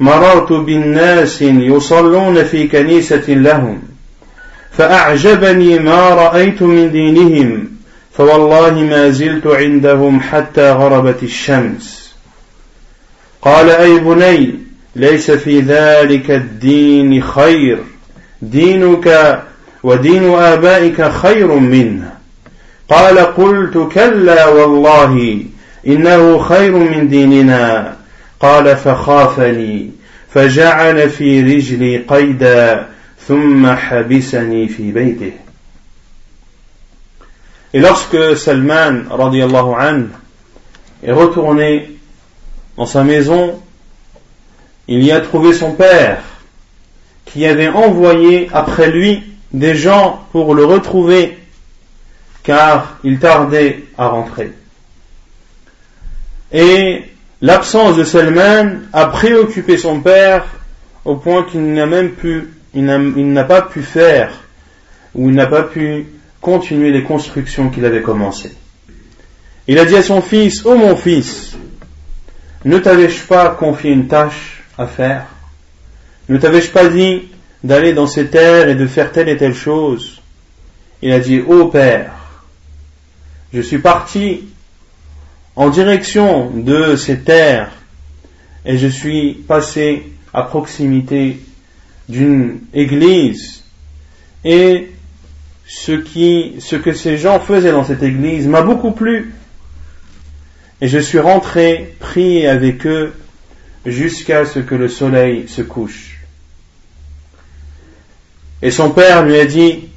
مررت 0.00 0.52
بالناس 0.52 1.42
يصلون 1.42 2.44
في 2.44 2.68
كنيسة 2.68 3.24
لهم 3.28 3.82
فأعجبني 4.72 5.78
ما 5.78 6.08
رأيت 6.08 6.62
من 6.62 6.90
دينهم 6.92 7.68
فوالله 8.12 8.70
ما 8.70 9.10
زلت 9.10 9.46
عندهم 9.46 10.20
حتى 10.20 10.72
غربت 10.72 11.22
الشمس. 11.22 12.14
قال 13.42 13.70
أي 13.70 13.98
بني 13.98 14.54
ليس 14.96 15.30
في 15.30 15.60
ذلك 15.60 16.30
الدين 16.30 17.22
خير 17.22 17.78
دينك 18.42 19.38
ودين 19.82 20.34
آبائك 20.34 21.10
خير 21.10 21.54
منه. 21.54 22.19
قال 22.89 23.19
قلت 23.19 23.89
كلا 23.93 24.47
والله 24.47 25.39
إنه 25.87 26.39
خير 26.39 26.71
من 26.71 27.07
ديننا 27.09 27.97
قال 28.39 28.77
فخافني 28.77 29.91
فجعل 30.33 31.09
في 31.09 31.41
رجلي 31.41 31.97
قيدا 31.97 32.87
ثم 33.27 33.67
حبسني 33.67 34.67
في 34.67 34.91
بيته 34.91 35.31
Et 37.73 37.79
lorsque 37.79 38.37
Salman 38.37 39.03
radiallahu 39.09 39.73
an, 39.77 40.03
est 41.03 41.11
retourné 41.11 41.91
dans 42.77 42.85
sa 42.85 43.03
maison, 43.03 43.61
il 44.87 45.03
y 45.03 45.11
a 45.11 45.19
trouvé 45.19 45.51
son 45.51 45.73
père 45.73 46.23
qui 47.25 47.45
avait 47.45 47.67
envoyé 47.67 48.47
après 48.53 48.89
lui 48.89 49.23
des 49.51 49.75
gens 49.75 50.25
pour 50.31 50.55
le 50.55 50.63
retrouver 50.63 51.37
car 52.50 52.98
il 53.04 53.20
tardait 53.20 53.84
à 53.96 54.08
rentrer. 54.08 54.50
Et 56.50 57.04
l'absence 57.40 57.96
de 57.96 58.02
Salman 58.02 58.80
a 58.92 59.06
préoccupé 59.06 59.76
son 59.76 60.00
père 60.00 60.46
au 61.04 61.14
point 61.14 61.44
qu'il 61.44 61.72
n'a 61.72 61.86
même 61.86 62.10
pu, 62.10 62.48
pas 63.46 63.62
pu 63.62 63.82
faire 63.82 64.32
ou 65.14 65.28
il 65.28 65.34
n'a 65.36 65.46
pas 65.46 65.62
pu 65.62 66.08
continuer 66.40 66.90
les 66.90 67.04
constructions 67.04 67.70
qu'il 67.70 67.84
avait 67.84 68.02
commencées. 68.02 68.56
Il 69.68 69.78
a 69.78 69.84
dit 69.84 69.94
à 69.94 70.02
son 70.02 70.20
fils, 70.20 70.66
ô 70.66 70.74
mon 70.74 70.96
fils, 70.96 71.56
ne 72.64 72.78
t'avais-je 72.80 73.22
pas 73.26 73.50
confié 73.50 73.92
une 73.92 74.08
tâche 74.08 74.64
à 74.76 74.88
faire? 74.88 75.26
Ne 76.28 76.36
t'avais-je 76.36 76.70
pas 76.72 76.88
dit 76.88 77.28
d'aller 77.62 77.92
dans 77.92 78.08
ces 78.08 78.26
terres 78.26 78.68
et 78.68 78.74
de 78.74 78.88
faire 78.88 79.12
telle 79.12 79.28
et 79.28 79.36
telle 79.36 79.54
chose? 79.54 80.20
Il 81.00 81.12
a 81.12 81.20
dit, 81.20 81.40
ô 81.46 81.66
père, 81.66 82.19
je 83.52 83.60
suis 83.60 83.78
parti 83.78 84.44
en 85.56 85.70
direction 85.70 86.50
de 86.50 86.96
ces 86.96 87.20
terres 87.20 87.72
et 88.64 88.78
je 88.78 88.86
suis 88.86 89.34
passé 89.34 90.12
à 90.32 90.42
proximité 90.42 91.38
d'une 92.08 92.60
église 92.72 93.64
et 94.44 94.90
ce, 95.66 95.92
qui, 95.92 96.56
ce 96.60 96.76
que 96.76 96.92
ces 96.92 97.18
gens 97.18 97.40
faisaient 97.40 97.72
dans 97.72 97.84
cette 97.84 98.02
église 98.02 98.46
m'a 98.46 98.62
beaucoup 98.62 98.92
plu. 98.92 99.34
Et 100.80 100.88
je 100.88 100.98
suis 100.98 101.18
rentré, 101.18 101.94
prier 102.00 102.48
avec 102.48 102.86
eux, 102.86 103.12
jusqu'à 103.84 104.46
ce 104.46 104.60
que 104.60 104.74
le 104.74 104.88
soleil 104.88 105.46
se 105.46 105.62
couche. 105.62 106.20
Et 108.62 108.70
son 108.70 108.90
père 108.90 109.24
lui 109.24 109.38
a 109.38 109.44
dit, 109.44 109.89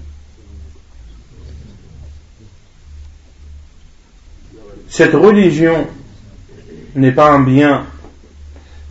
cette 4.93 5.15
religion 5.15 5.87
n'est 6.93 7.13
pas 7.13 7.31
un 7.31 7.39
bien, 7.39 7.87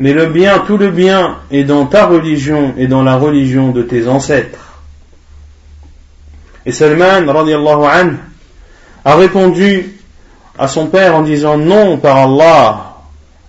mais 0.00 0.12
le 0.12 0.26
bien, 0.26 0.58
tout 0.66 0.76
le 0.76 0.90
bien 0.90 1.38
est 1.52 1.62
dans 1.62 1.86
ta 1.86 2.06
religion 2.06 2.74
et 2.76 2.88
dans 2.88 3.04
la 3.04 3.14
religion 3.14 3.70
de 3.70 3.84
tes 3.84 4.08
ancêtres. 4.08 4.80
Et 6.66 6.72
Salman, 6.72 7.32
radiallahu 7.32 7.84
anhu, 7.84 8.16
a 9.04 9.14
répondu 9.14 9.92
à 10.58 10.66
son 10.66 10.88
père 10.88 11.14
en 11.14 11.22
disant 11.22 11.56
non 11.56 11.98
par 11.98 12.16
Allah, 12.16 12.96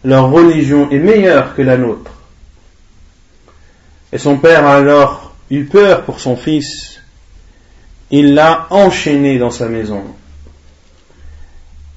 leur 0.04 0.30
religion 0.30 0.92
est 0.92 1.00
meilleure 1.00 1.56
que 1.56 1.64
la 1.64 1.76
nôtre. 1.76 2.12
Et 4.12 4.20
son 4.20 4.38
père 4.38 4.64
a 4.68 4.76
alors 4.76 5.34
eu 5.50 5.64
peur 5.64 6.04
pour 6.04 6.20
son 6.20 6.36
fils. 6.36 7.02
Il 8.12 8.36
l'a 8.36 8.68
enchaîné 8.70 9.40
dans 9.40 9.50
sa 9.50 9.68
maison. 9.70 10.04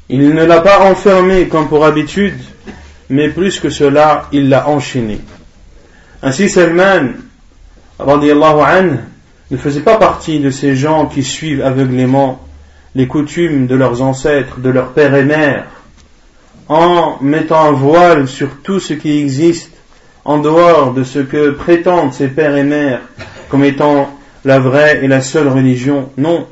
Il 0.08 0.34
ne 0.34 0.44
l'a 0.44 0.60
pas 0.60 0.80
enfermé 0.80 1.48
comme 1.48 1.68
pour 1.68 1.84
habitude, 1.84 2.38
mais 3.08 3.28
plus 3.28 3.58
que 3.58 3.70
cela, 3.70 4.28
il 4.32 4.48
l'a 4.48 4.68
enchaîné. 4.68 5.20
Ainsi 6.22 6.48
Salman, 6.48 7.14
anhu, 7.98 8.98
ne 9.50 9.56
faisait 9.56 9.80
pas 9.80 9.96
partie 9.96 10.40
de 10.40 10.50
ces 10.50 10.76
gens 10.76 11.06
qui 11.06 11.22
suivent 11.22 11.62
aveuglément 11.62 12.40
les 12.94 13.06
coutumes 13.06 13.66
de 13.66 13.74
leurs 13.74 14.02
ancêtres, 14.02 14.60
de 14.60 14.70
leurs 14.70 14.92
pères 14.92 15.14
et 15.14 15.24
mères, 15.24 15.66
en 16.68 17.18
mettant 17.20 17.64
un 17.64 17.72
voile 17.72 18.28
sur 18.28 18.62
tout 18.62 18.80
ce 18.80 18.94
qui 18.94 19.18
existe 19.18 19.72
en 20.24 20.38
dehors 20.38 20.92
de 20.92 21.04
ce 21.04 21.20
que 21.20 21.50
prétendent 21.50 22.12
ces 22.12 22.28
pères 22.28 22.56
et 22.56 22.64
mères 22.64 23.02
comme 23.48 23.64
étant 23.64 24.10
la 24.44 24.58
vraie 24.58 25.04
et 25.04 25.08
la 25.08 25.20
seule 25.20 25.48
religion. 25.48 26.10
Non. 26.16 26.46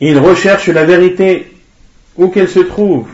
Il 0.00 0.18
recherche 0.18 0.68
la 0.68 0.84
vérité 0.84 1.52
où 2.16 2.28
qu'elle 2.28 2.48
se 2.48 2.60
trouve. 2.60 3.08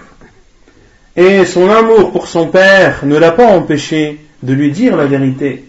Et 1.17 1.45
son 1.45 1.69
amour 1.71 2.13
pour 2.13 2.27
son 2.27 2.49
père 2.49 3.05
ne 3.05 3.17
l'a 3.17 3.33
pas 3.33 3.47
empêché 3.47 4.19
de 4.43 4.53
lui 4.53 4.71
dire 4.71 4.97
la 4.97 5.07
vérité. 5.07 5.65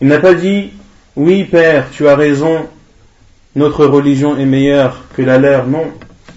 Il 0.00 0.08
n'a 0.08 0.20
pas 0.20 0.34
dit, 0.34 0.70
oui 1.16 1.44
père, 1.44 1.88
tu 1.92 2.08
as 2.08 2.16
raison, 2.16 2.66
notre 3.56 3.86
religion 3.86 4.36
est 4.36 4.46
meilleure 4.46 5.02
que 5.14 5.22
la 5.22 5.38
leur. 5.38 5.66
Non. 5.66 5.92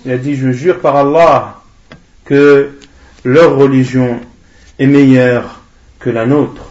Il 0.06 0.12
a 0.12 0.18
dit, 0.18 0.36
je 0.36 0.52
jure 0.52 0.80
par 0.80 0.96
Allah 0.96 1.62
que 2.26 2.72
leur 3.24 3.56
religion 3.56 4.20
est 4.80 4.88
meilleure 4.88 5.62
que 6.00 6.10
la 6.10 6.26
nôtre. 6.26 6.64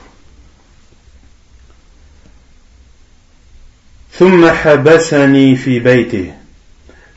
ثم 4.19 4.47
حبسني 4.51 5.57
في 5.57 5.79
بيته 5.79 6.33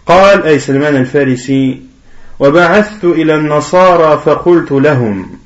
قال 0.06 0.46
أي 0.46 0.58
سلمان 0.58 0.96
الفارسي 0.96 1.80
وبعثت 2.38 3.04
إلى 3.04 3.34
النصارى 3.34 4.22
فقلت 4.24 4.72
لهم 4.72 5.38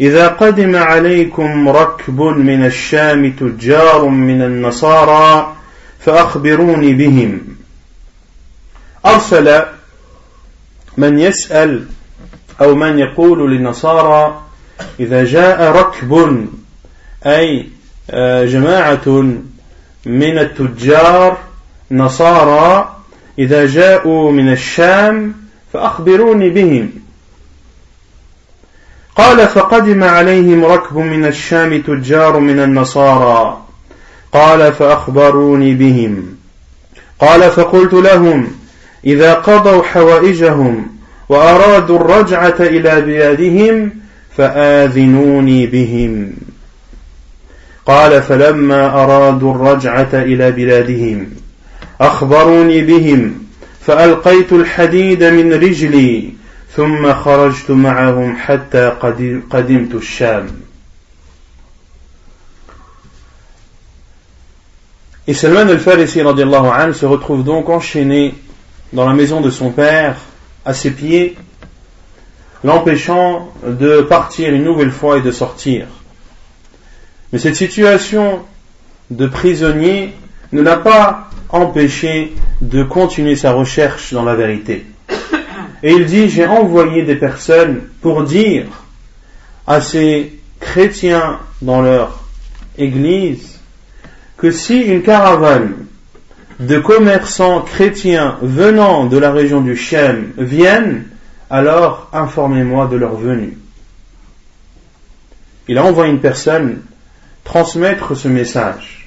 إذا 0.00 0.28
قدم 0.28 0.76
عليكم 0.76 1.68
ركب 1.68 2.20
من 2.20 2.66
الشام 2.66 3.32
تجار 3.32 4.04
من 4.08 4.42
النصارى 4.42 5.56
فأخبروني 6.00 6.92
بهم. 6.92 7.40
أرسل 9.06 9.62
من 10.96 11.18
يسأل 11.18 11.86
أو 12.60 12.74
من 12.74 12.98
يقول 12.98 13.52
للنصارى 13.52 14.42
إذا 15.00 15.24
جاء 15.24 15.72
ركب 15.72 16.46
أي 17.26 17.68
آه، 18.10 18.44
جماعة 18.44 19.08
من 20.06 20.38
التجار 20.38 21.38
نصارى 21.90 22.96
إذا 23.38 23.66
جاءوا 23.66 24.32
من 24.32 24.52
الشام 24.52 25.34
فأخبروني 25.72 26.50
بهم. 26.50 26.90
قال 29.16 29.48
فقدم 29.48 30.04
عليهم 30.04 30.64
ركب 30.64 30.96
من 30.98 31.24
الشام 31.24 31.82
تجار 31.82 32.38
من 32.38 32.60
النصارى. 32.60 33.62
قال 34.32 34.72
فأخبروني 34.72 35.74
بهم. 35.74 36.36
قال 37.18 37.50
فقلت 37.50 37.92
لهم 37.92 38.48
إذا 39.04 39.34
قضوا 39.34 39.82
حوائجهم 39.82 40.86
وأرادوا 41.28 41.98
الرجعة 41.98 42.56
إلى 42.60 43.00
بلادهم 43.00 43.90
فآذنوني 44.36 45.66
بهم. 45.66 46.32
قال 47.86 48.22
فلما 48.22 49.02
أرادوا 49.04 49.54
الرجعة 49.54 50.08
إلى 50.12 50.50
بلادهم 50.50 51.41
أخبروني 52.01 52.81
بهم 52.81 53.43
فألقيت 53.81 54.53
الحديد 54.53 55.23
من 55.23 55.53
رجلي 55.53 56.33
ثم 56.75 57.13
خرجت 57.13 57.71
معهم 57.71 58.37
حتى 58.37 58.89
قدمت 59.49 59.95
الشام 59.95 60.47
Et 65.29 65.33
Salman 65.33 65.67
al-Farisi 65.67 66.21
anhu 66.21 66.93
se 66.93 67.05
retrouve 67.05 67.43
donc 67.43 67.67
enchaîné 67.67 68.33
dans 68.93 69.05
la 69.05 69.13
maison 69.13 69.41
de 69.41 69.49
son 69.49 69.71
père, 69.71 70.15
à 70.63 70.73
ses 70.73 70.91
pieds, 70.91 71.35
l'empêchant 72.63 73.51
de 73.65 74.01
partir 74.01 74.53
une 74.53 74.63
nouvelle 74.63 74.91
fois 74.91 75.17
et 75.17 75.21
de 75.21 75.31
sortir. 75.31 75.87
Mais 77.33 77.39
cette 77.39 77.57
situation 77.57 78.41
de 79.11 79.27
prisonnier 79.27 80.13
ne 80.53 80.61
l'a 80.61 80.77
pas 80.77 81.29
empêché 81.52 82.34
de 82.60 82.82
continuer 82.82 83.36
sa 83.36 83.52
recherche 83.52 84.12
dans 84.12 84.24
la 84.24 84.34
vérité. 84.34 84.86
Et 85.82 85.92
il 85.92 86.06
dit, 86.06 86.28
j'ai 86.28 86.46
envoyé 86.46 87.02
des 87.02 87.16
personnes 87.16 87.82
pour 88.00 88.22
dire 88.24 88.66
à 89.66 89.80
ces 89.80 90.38
chrétiens 90.60 91.40
dans 91.60 91.82
leur 91.82 92.24
église 92.78 93.60
que 94.36 94.50
si 94.50 94.80
une 94.80 95.02
caravane 95.02 95.86
de 96.58 96.78
commerçants 96.78 97.62
chrétiens 97.62 98.38
venant 98.42 99.06
de 99.06 99.18
la 99.18 99.32
région 99.32 99.60
du 99.60 99.76
Shem 99.76 100.32
viennent, 100.38 101.04
alors 101.50 102.08
informez-moi 102.12 102.86
de 102.86 102.96
leur 102.96 103.16
venue. 103.16 103.58
il 105.68 105.78
a 105.78 105.84
envoyé 105.84 106.10
une 106.10 106.20
personne 106.20 106.82
transmettre 107.44 108.16
ce 108.16 108.28
message. 108.28 109.01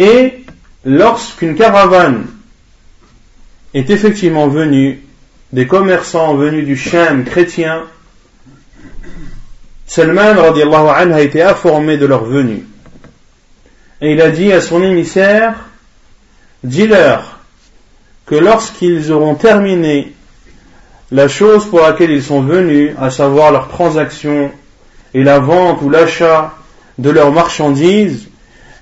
Et 0.00 0.44
lorsqu'une 0.86 1.54
caravane 1.54 2.26
est 3.74 3.90
effectivement 3.90 4.48
venue, 4.48 5.02
des 5.52 5.66
commerçants 5.66 6.34
venus 6.36 6.64
du 6.64 6.74
Shem 6.74 7.24
chrétien, 7.24 7.82
Salman 9.86 10.38
anhu, 10.38 11.12
a 11.12 11.20
été 11.20 11.42
informé 11.42 11.98
de 11.98 12.06
leur 12.06 12.24
venue. 12.24 12.64
Et 14.00 14.12
il 14.12 14.22
a 14.22 14.30
dit 14.30 14.50
à 14.52 14.62
son 14.62 14.82
émissaire, 14.82 15.66
dis-leur 16.64 17.40
que 18.24 18.36
lorsqu'ils 18.36 19.12
auront 19.12 19.34
terminé 19.34 20.14
la 21.12 21.28
chose 21.28 21.66
pour 21.66 21.80
laquelle 21.80 22.10
ils 22.10 22.22
sont 22.22 22.40
venus, 22.40 22.92
à 22.98 23.10
savoir 23.10 23.52
leur 23.52 23.68
transaction 23.68 24.50
et 25.12 25.22
la 25.22 25.40
vente 25.40 25.82
ou 25.82 25.90
l'achat 25.90 26.54
de 26.96 27.10
leurs 27.10 27.32
marchandises, 27.32 28.29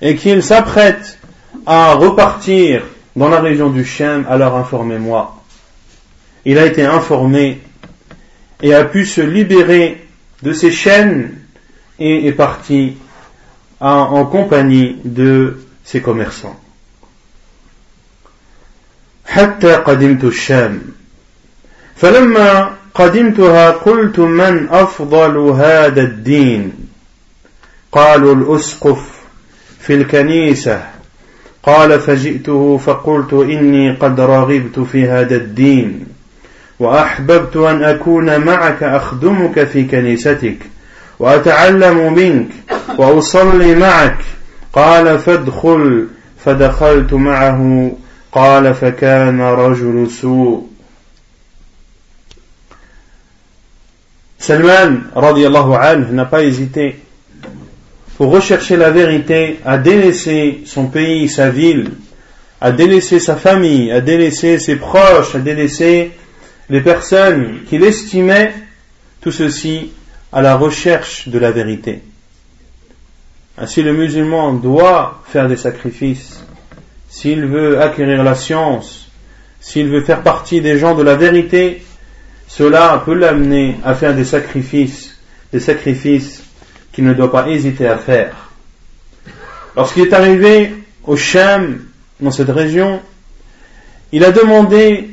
et 0.00 0.16
qu'ils 0.16 0.42
s'apprêtent 0.42 1.18
à 1.66 1.94
repartir 1.94 2.82
dans 3.16 3.28
la 3.28 3.40
région 3.40 3.70
du 3.70 3.84
Shem, 3.84 4.26
alors 4.28 4.56
informez-moi. 4.56 5.42
Il 6.44 6.58
a 6.58 6.66
été 6.66 6.84
informé 6.84 7.60
et 8.62 8.74
a 8.74 8.84
pu 8.84 9.06
se 9.06 9.20
libérer 9.20 10.06
de 10.42 10.52
ses 10.52 10.70
chaînes 10.70 11.32
et 11.98 12.26
est 12.26 12.32
parti 12.32 12.96
en 13.80 14.24
compagnie 14.26 14.96
de 15.04 15.58
ses 15.84 16.00
commerçants. 16.00 16.58
حتى 19.26 19.74
قدمت 19.74 20.24
الشام 20.24 20.80
فلما 21.96 22.70
قدمتها 22.94 23.70
قلت 23.70 24.18
من 24.18 24.68
أفضل 24.70 25.36
هذا 25.38 26.02
الدين 26.02 26.72
قالوا 27.92 28.34
الأسقف 28.34 29.17
في 29.79 29.93
الكنيسة. 29.93 30.83
قال 31.63 31.99
فجئته 31.99 32.77
فقلت 32.77 33.33
إني 33.33 33.91
قد 33.91 34.19
رغبت 34.19 34.79
في 34.79 35.07
هذا 35.07 35.35
الدين 35.35 36.05
وأحببت 36.79 37.57
أن 37.57 37.83
أكون 37.83 38.37
معك 38.45 38.83
أخدمك 38.83 39.63
في 39.63 39.83
كنيستك 39.83 40.57
وأتعلم 41.19 42.13
منك 42.13 42.49
وأصلي 42.97 43.75
معك. 43.75 44.17
قال 44.73 45.19
فادخل 45.19 46.07
فدخلت 46.45 47.13
معه. 47.13 47.91
قال 48.31 48.73
فكان 48.73 49.41
رجل 49.41 50.11
سوء. 50.11 50.69
Salman, 54.39 55.11
radiallahu 55.13 55.75
anhu, 55.75 56.13
n'a 56.13 56.25
pas 56.25 56.43
hésité. 56.43 56.95
Pour 58.19 58.31
rechercher 58.31 58.75
la 58.75 58.91
vérité, 58.91 59.61
à 59.63 59.77
délaisser 59.77 60.63
son 60.65 60.87
pays, 60.87 61.29
sa 61.29 61.51
ville, 61.51 61.91
à 62.59 62.73
délaisser 62.73 63.17
sa 63.17 63.37
famille, 63.37 63.93
à 63.93 64.01
délaisser 64.01 64.59
ses 64.59 64.75
proches, 64.75 65.35
à 65.35 65.39
délaisser 65.39 66.11
les 66.69 66.81
personnes 66.81 67.61
qu'il 67.69 67.81
estimait, 67.81 68.53
tout 69.21 69.31
ceci 69.31 69.91
à 70.33 70.41
la 70.41 70.57
recherche 70.57 71.29
de 71.29 71.39
la 71.39 71.51
vérité. 71.51 72.01
Ainsi 73.57 73.83
le 73.83 73.93
musulman 73.93 74.51
doit 74.51 75.23
faire 75.29 75.47
des 75.47 75.55
sacrifices 75.55 76.43
s'il 77.07 77.45
veut 77.45 77.81
acquérir 77.81 78.21
la 78.21 78.35
science, 78.35 79.07
s'il 79.61 79.87
veut 79.87 80.01
faire 80.01 80.23
partie 80.23 80.59
des 80.59 80.77
gens 80.77 80.93
de 80.93 81.03
la 81.03 81.15
vérité, 81.15 81.83
cela 82.49 83.01
peut 83.05 83.15
l'amener 83.15 83.77
à 83.85 83.95
faire 83.95 84.13
des 84.13 84.25
sacrifices, 84.25 85.17
des 85.53 85.61
sacrifices 85.61 86.38
qu'il 86.99 87.07
ne 87.07 87.13
doit 87.13 87.31
pas 87.31 87.47
hésiter 87.47 87.87
à 87.87 87.97
faire. 87.97 88.49
Lorsqu'il 89.77 90.03
est 90.03 90.13
arrivé 90.13 90.73
au 91.05 91.15
Shem, 91.15 91.85
dans 92.19 92.29
cette 92.29 92.49
région, 92.49 92.99
il 94.11 94.25
a 94.25 94.31
demandé 94.31 95.11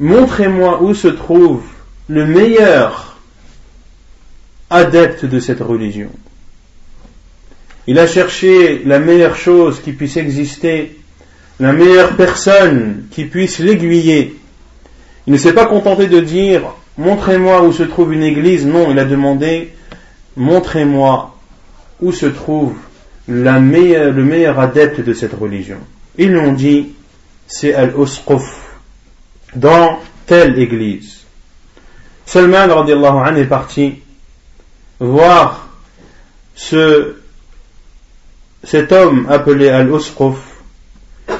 Montrez-moi 0.00 0.82
où 0.82 0.92
se 0.92 1.06
trouve 1.06 1.62
le 2.08 2.26
meilleur 2.26 3.16
adepte 4.70 5.24
de 5.24 5.38
cette 5.38 5.60
religion. 5.60 6.10
Il 7.86 8.00
a 8.00 8.08
cherché 8.08 8.82
la 8.84 8.98
meilleure 8.98 9.36
chose 9.36 9.80
qui 9.84 9.92
puisse 9.92 10.16
exister, 10.16 10.98
la 11.60 11.72
meilleure 11.72 12.16
personne 12.16 13.04
qui 13.12 13.26
puisse 13.26 13.60
l'aiguiller. 13.60 14.34
Il 15.28 15.32
ne 15.32 15.38
s'est 15.38 15.54
pas 15.54 15.66
contenté 15.66 16.08
de 16.08 16.18
dire 16.18 16.74
montrez-moi 16.98 17.62
où 17.62 17.72
se 17.72 17.84
trouve 17.84 18.12
une 18.12 18.24
église. 18.24 18.66
Non, 18.66 18.90
il 18.90 18.98
a 18.98 19.04
demandé 19.04 19.72
montrez-moi 20.36 21.36
où 22.00 22.12
se 22.12 22.26
trouve 22.26 22.74
le 23.28 23.60
meilleur 23.60 24.58
adepte 24.58 25.00
de 25.00 25.12
cette 25.12 25.34
religion. 25.34 25.78
Ils 26.18 26.30
lui 26.30 26.38
ont 26.38 26.52
dit 26.52 26.94
c'est 27.46 27.74
Al-Usquf 27.74 28.76
dans 29.54 29.98
telle 30.26 30.58
église. 30.58 31.20
Salman 32.26 32.70
anhu 32.70 33.40
est 33.40 33.44
parti 33.44 34.00
voir 34.98 35.68
ce, 36.54 37.16
cet 38.64 38.92
homme 38.92 39.26
appelé 39.28 39.68
Al-Usquf 39.68 40.38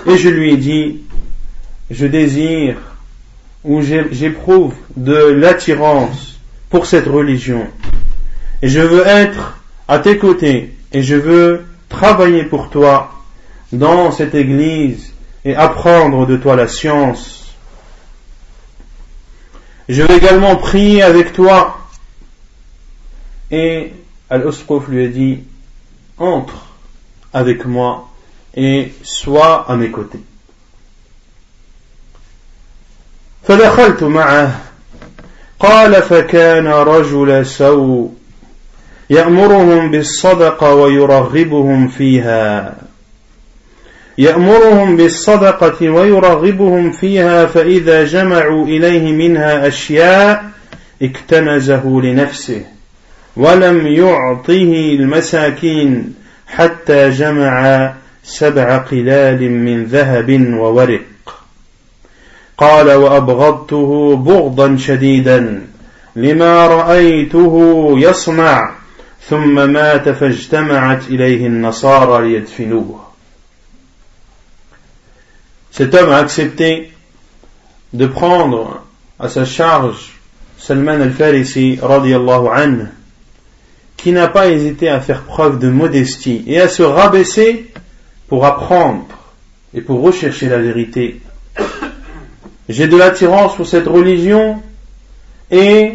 et 0.07 0.19
je 0.19 0.29
lui 0.29 0.53
ai 0.53 0.57
dit 0.57 1.03
je 1.91 2.07
désire 2.07 2.77
ou 3.65 3.81
j'éprouve 3.83 4.75
de 4.97 5.15
l'attirance 5.15 6.41
pour 6.71 6.87
cette 6.87 7.07
religion 7.07 7.69
et 8.62 8.68
je 8.68 8.80
veux 8.80 9.06
être 9.06 9.60
à 9.88 10.00
tes 10.00 10.18
côtés 10.18 10.76
et 10.92 11.04
je 11.04 11.16
veux 11.16 11.66
travailler 11.90 12.44
pour 12.44 12.70
toi 12.70 13.12
dans 13.72 14.12
cette 14.12 14.36
église 14.36 15.14
et 15.46 15.56
apprendre 15.56 16.26
de 16.26 16.38
toi 16.38 16.56
la 16.56 16.68
science 16.68 17.38
je 19.90 20.04
vais 20.04 20.18
également 20.18 20.58
prier 20.58 21.02
avec 21.02 21.34
toi. 21.34 21.78
Et 23.52 23.94
Al-Usquf 24.30 24.88
lui 24.90 25.06
a 25.06 25.08
dit, 25.08 25.44
entre 26.18 26.68
avec 27.34 27.66
moi 27.66 28.10
et 28.56 28.92
sois 29.04 29.70
à 29.70 29.76
mes 29.76 29.90
côtés. 29.92 30.20
فدخلت 33.48 34.04
معه 34.04 34.60
قال 35.60 36.04
فكان 36.04 36.68
رجل 36.68 37.46
سوء 37.46 38.12
يأمرهم 39.13 39.91
بالصدقة 39.91 40.75
ويرغبهم 40.75 41.89
فيها. 41.89 42.75
يأمرهم 44.19 44.97
بالصدقة 44.97 45.91
ويرغبهم 45.91 46.93
فيها 46.93 47.47
فإذا 47.47 48.05
جمعوا 48.05 48.67
إليه 48.67 49.13
منها 49.13 49.69
أشياء 49.69 50.45
اكتنزه 51.03 52.01
لنفسه 52.03 52.63
ولم 53.37 53.87
يعطه 53.87 54.95
المساكين 54.99 56.15
حتى 56.47 57.11
جمع 57.11 57.93
سبع 58.25 58.79
قلال 58.79 59.51
من 59.51 59.85
ذهب 59.85 60.55
وورق. 60.59 61.03
قال 62.59 62.93
وأبغضته 62.93 64.17
بغضا 64.17 64.77
شديدا 64.77 65.63
لما 66.17 66.67
رأيته 66.67 67.87
يصنع. 67.97 68.82
ثم 69.30 69.70
مات 69.70 70.10
فاجتمعت 70.10 71.08
إليه 71.08 71.48
النصارى 71.48 72.28
ليدفنوه 72.28 73.04
Cet 75.72 75.94
homme 75.94 76.12
a 76.12 76.18
accepté 76.18 76.92
de 77.94 78.08
prendre 78.08 78.84
à 79.20 79.30
sa 79.30 79.46
charge 79.46 80.18
Salman 80.58 81.02
al-Farisi 81.02 81.78
radiallahu 81.80 82.48
anhu, 82.48 82.88
qui 83.96 84.12
n'a 84.12 84.28
pas 84.28 84.48
hésité 84.48 84.90
à 84.90 85.00
faire 85.00 85.22
preuve 85.22 85.60
de 85.60 85.70
modestie 85.70 86.44
et 86.48 86.60
à 86.60 86.68
se 86.68 86.82
rabaisser 86.82 87.72
pour 88.28 88.46
apprendre 88.46 89.06
et 89.74 89.82
pour 89.82 90.02
rechercher 90.02 90.50
la 90.50 90.58
vérité. 90.58 91.22
J'ai 92.70 92.88
de 92.88 92.98
l'attirance 92.98 93.56
pour 93.56 93.68
cette 93.68 93.88
religion 93.88 94.62
et 95.52 95.94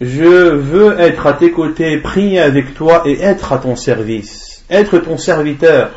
je 0.00 0.54
veux 0.54 0.98
être 0.98 1.26
à 1.26 1.34
tes 1.34 1.50
côtés, 1.50 1.98
prier 1.98 2.40
avec 2.40 2.74
toi 2.74 3.02
et 3.04 3.20
être 3.20 3.52
à 3.52 3.58
ton 3.58 3.76
service, 3.76 4.64
être 4.70 4.98
ton 4.98 5.18
serviteur. 5.18 5.90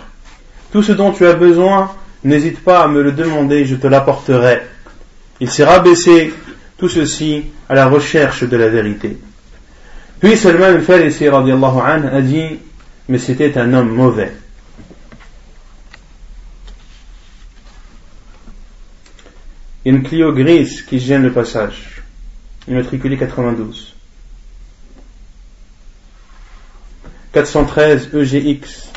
Tout 0.71 0.83
ce 0.83 0.91
dont 0.91 1.11
tu 1.11 1.25
as 1.25 1.35
besoin, 1.35 1.91
n'hésite 2.23 2.59
pas 2.59 2.83
à 2.83 2.87
me 2.87 3.01
le 3.01 3.13
demander, 3.13 3.65
je 3.65 3.75
te 3.75 3.87
l'apporterai. 3.87 4.61
Il 5.39 5.49
s'est 5.49 5.63
rabaissé 5.63 6.33
tout 6.77 6.89
ceci 6.89 7.45
à 7.69 7.75
la 7.75 7.87
recherche 7.87 8.43
de 8.43 8.57
la 8.57 8.67
vérité. 8.67 9.17
Puis 10.19 10.35
Salman 10.35 10.65
al-Farisi 10.65 11.27
a 11.27 12.21
dit, 12.21 12.59
mais 13.07 13.17
c'était 13.17 13.57
un 13.57 13.73
homme 13.73 13.89
mauvais. 13.89 14.33
Une 19.85 20.03
Clio 20.03 20.31
grise 20.31 20.81
qui 20.81 20.99
gêne 20.99 21.23
le 21.23 21.31
passage. 21.33 22.01
Immatriculé 22.67 23.17
92. 23.17 23.92
413 27.33 28.09
EGX. 28.13 28.91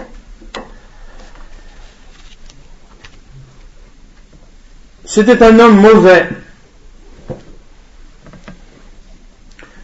C'était 5.04 5.42
un 5.42 5.58
homme 5.58 5.80
mauvais. 5.80 6.28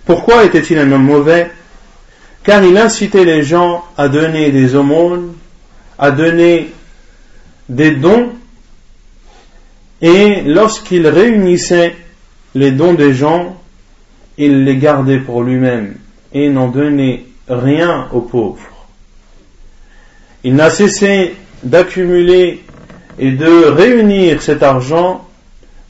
Pourquoi 0.05 0.45
était-il 0.45 0.79
un 0.79 0.93
homme 0.93 1.05
mauvais? 1.05 1.51
Car 2.45 2.63
il 2.63 2.77
incitait 2.77 3.25
les 3.25 3.43
gens 3.43 3.85
à 3.97 4.09
donner 4.09 4.51
des 4.51 4.75
aumônes, 4.75 5.35
à 5.99 6.11
donner 6.11 6.73
des 7.69 7.93
dons, 7.93 8.33
et 10.03 10.43
lorsqu'il 10.43 11.07
réunissait 11.07 11.95
les 12.55 12.73
dons 12.73 12.93
des 12.93 13.15
gens, 13.15 13.59
il 14.37 14.65
les 14.65 14.77
gardait 14.77 15.21
pour 15.21 15.43
lui-même 15.43 15.95
et 16.33 16.49
n'en 16.49 16.69
donnait 16.69 17.25
rien 17.53 18.09
aux 18.13 18.21
pauvres. 18.21 18.87
Il 20.45 20.55
n'a 20.55 20.71
cessé 20.71 21.35
d'accumuler 21.63 22.65
et 23.19 23.33
de 23.33 23.67
réunir 23.67 24.43
cet 24.43 24.63
argent 24.63 25.27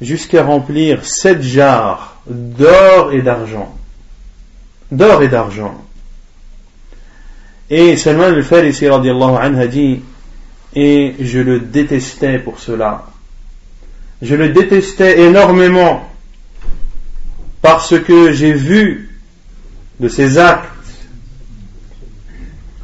jusqu'à 0.00 0.44
remplir 0.44 1.04
sept 1.04 1.42
jarres 1.42 2.16
d'or 2.26 3.12
et 3.12 3.22
d'argent. 3.22 3.74
D'or 4.90 5.22
et 5.22 5.28
d'argent. 5.28 5.82
Et 7.70 7.96
Salman 7.96 8.24
al-Farisi 8.24 8.86
a 8.86 9.66
dit, 9.66 10.00
et 10.74 11.14
je 11.20 11.38
le 11.38 11.60
détestais 11.60 12.38
pour 12.38 12.58
cela. 12.58 13.06
Je 14.20 14.34
le 14.34 14.50
détestais 14.50 15.20
énormément 15.20 16.08
parce 17.62 17.98
que 17.98 18.32
j'ai 18.32 18.52
vu 18.52 19.18
de 20.00 20.08
ses 20.08 20.38
actes. 20.38 20.71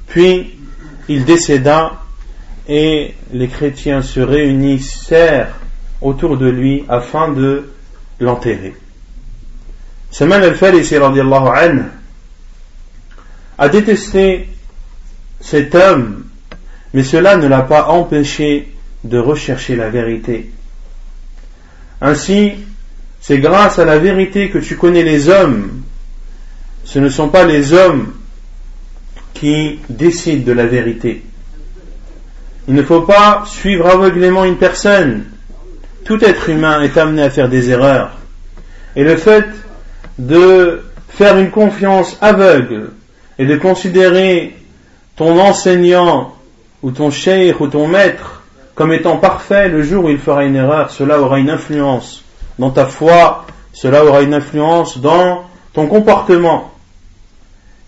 Puis 0.08 0.58
il 1.08 1.24
décéda 1.24 1.92
et 2.68 3.14
les 3.32 3.48
chrétiens 3.48 4.02
se 4.02 4.20
réunissèrent 4.20 5.54
autour 6.00 6.36
de 6.36 6.48
lui 6.48 6.84
afin 6.88 7.28
de 7.32 7.70
l'enterrer. 8.20 8.74
Salman 10.10 10.36
al-Farisi 10.36 10.96
a 13.58 13.68
détesté 13.68 14.48
cet 15.40 15.74
homme, 15.74 16.24
mais 16.94 17.02
cela 17.02 17.36
ne 17.36 17.46
l'a 17.46 17.62
pas 17.62 17.88
empêché 17.88 18.72
de 19.04 19.18
rechercher 19.18 19.76
la 19.76 19.90
vérité. 19.90 20.50
Ainsi, 22.00 22.52
c'est 23.20 23.38
grâce 23.38 23.78
à 23.78 23.84
la 23.84 23.98
vérité 23.98 24.50
que 24.50 24.58
tu 24.58 24.76
connais 24.76 25.02
les 25.02 25.28
hommes. 25.28 25.82
Ce 26.84 26.98
ne 26.98 27.08
sont 27.08 27.28
pas 27.28 27.44
les 27.44 27.72
hommes 27.72 28.12
qui 29.38 29.78
décident 29.88 30.44
de 30.44 30.52
la 30.52 30.66
vérité. 30.66 31.22
Il 32.66 32.74
ne 32.74 32.82
faut 32.82 33.02
pas 33.02 33.44
suivre 33.46 33.86
aveuglément 33.86 34.44
une 34.44 34.56
personne. 34.56 35.24
Tout 36.04 36.22
être 36.24 36.48
humain 36.50 36.82
est 36.82 36.96
amené 36.96 37.22
à 37.22 37.30
faire 37.30 37.48
des 37.48 37.70
erreurs. 37.70 38.12
Et 38.96 39.04
le 39.04 39.16
fait 39.16 39.46
de 40.18 40.82
faire 41.08 41.38
une 41.38 41.50
confiance 41.50 42.18
aveugle 42.20 42.90
et 43.38 43.46
de 43.46 43.56
considérer 43.56 44.56
ton 45.16 45.38
enseignant 45.38 46.34
ou 46.82 46.90
ton 46.90 47.10
cheikh 47.10 47.60
ou 47.60 47.68
ton 47.68 47.86
maître 47.88 48.42
comme 48.74 48.92
étant 48.92 49.16
parfait 49.16 49.68
le 49.68 49.82
jour 49.82 50.04
où 50.04 50.08
il 50.08 50.18
fera 50.18 50.44
une 50.44 50.54
erreur, 50.54 50.90
cela 50.90 51.20
aura 51.20 51.40
une 51.40 51.50
influence 51.50 52.22
dans 52.60 52.70
ta 52.70 52.86
foi, 52.86 53.44
cela 53.72 54.04
aura 54.04 54.22
une 54.22 54.34
influence 54.34 54.98
dans 54.98 55.44
ton 55.72 55.86
comportement. 55.86 56.72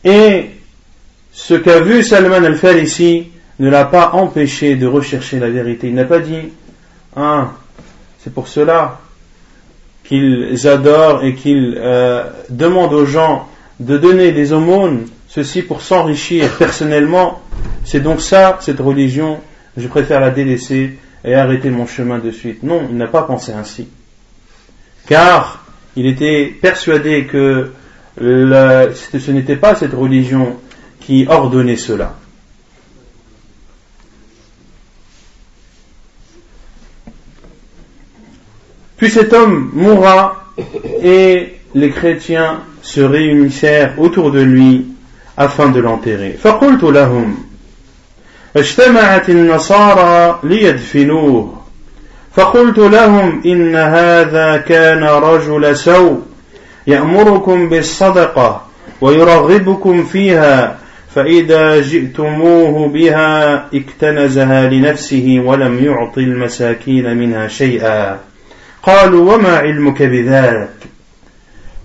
Et 0.05 0.51
ce 1.41 1.55
qu'a 1.55 1.81
vu 1.81 2.03
Salman 2.03 2.45
al-Farisi 2.45 3.29
ne 3.59 3.71
l'a 3.71 3.85
pas 3.85 4.11
empêché 4.13 4.77
de 4.77 4.87
rechercher 4.87 5.39
la 5.39 5.49
vérité. 5.49 5.89
Il 5.89 5.95
n'a 5.95 6.05
pas 6.05 6.19
dit, 6.19 6.51
ah, 7.17 7.53
c'est 8.19 8.33
pour 8.33 8.49
cela 8.49 9.01
qu'ils 10.05 10.67
adorent 10.67 11.25
et 11.25 11.35
qu'ils 11.35 11.77
euh, 11.79 12.25
demandent 12.51 12.93
aux 12.93 13.07
gens 13.07 13.49
de 13.79 13.97
donner 13.97 14.33
des 14.33 14.53
aumônes, 14.53 15.07
ceci 15.29 15.63
pour 15.63 15.83
s'enrichir 15.83 16.51
personnellement. 16.59 17.41
C'est 17.85 18.01
donc 18.01 18.21
ça, 18.21 18.59
cette 18.61 18.81
religion, 18.81 19.41
je 19.77 19.89
préfère 19.89 20.21
la 20.21 20.31
délaisser 20.31 20.99
et 21.25 21.35
arrêter 21.35 21.71
mon 21.71 21.87
chemin 21.87 22.19
de 22.19 22.31
suite. 22.31 22.63
Non, 22.63 22.83
il 22.91 22.97
n'a 22.97 23.07
pas 23.07 23.23
pensé 23.23 23.53
ainsi 23.53 23.89
car 25.11 25.65
il 25.97 26.07
était 26.07 26.55
persuadé 26.63 27.25
que 27.27 27.73
ce 28.17 29.31
n'était 29.31 29.57
pas 29.57 29.75
cette 29.75 29.93
religion 29.93 30.57
qui 31.00 31.26
ordonnait 31.30 31.78
cela. 31.78 32.16
Puis 38.98 39.10
cet 39.10 39.34
homme 39.34 39.72
mourra 39.74 40.46
et 41.04 41.54
les 41.74 41.90
chrétiens 41.90 42.62
se 42.82 43.02
réunissèrent 43.02 44.00
autour 44.00 44.32
de 44.32 44.40
lui 44.40 44.86
afin 45.38 45.70
de 45.70 45.80
l'enterrer. 45.80 46.38
فقلت 52.36 52.78
لهم 52.78 53.42
إن 53.46 53.76
هذا 53.76 54.58
كان 54.58 55.04
رجل 55.04 55.78
سوء 55.78 56.22
يأمركم 56.88 57.70
بالصدقة 57.70 58.62
ويرغبكم 59.02 60.06
فيها 60.06 60.78
فإذا 61.15 61.81
جئتموه 61.81 62.89
بها 62.89 63.55
اكتنزها 63.75 64.69
لنفسه 64.69 65.43
ولم 65.45 65.85
يعط 65.85 66.19
المساكين 66.19 67.17
منها 67.17 67.49
شيئا. 67.49 68.19
قالوا 68.83 69.35
وما 69.35 69.57
علمك 69.57 70.03
بذلك؟ 70.03 70.73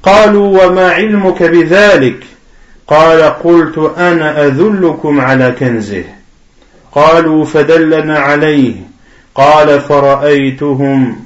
قالوا 0.04 0.66
وما 0.66 0.90
علمك 0.90 1.44
بذلك؟ 1.44 2.24
قال 2.88 3.22
قلت 3.22 3.94
أنا 3.98 4.46
أذلكم 4.46 5.22
على 5.22 5.56
كنزه. 5.60 6.04
قالوا 6.92 7.46
فدلنا 7.46 8.20
عليه. 8.20 8.74
قال 9.36 9.80
فرأيتهم 9.80 11.26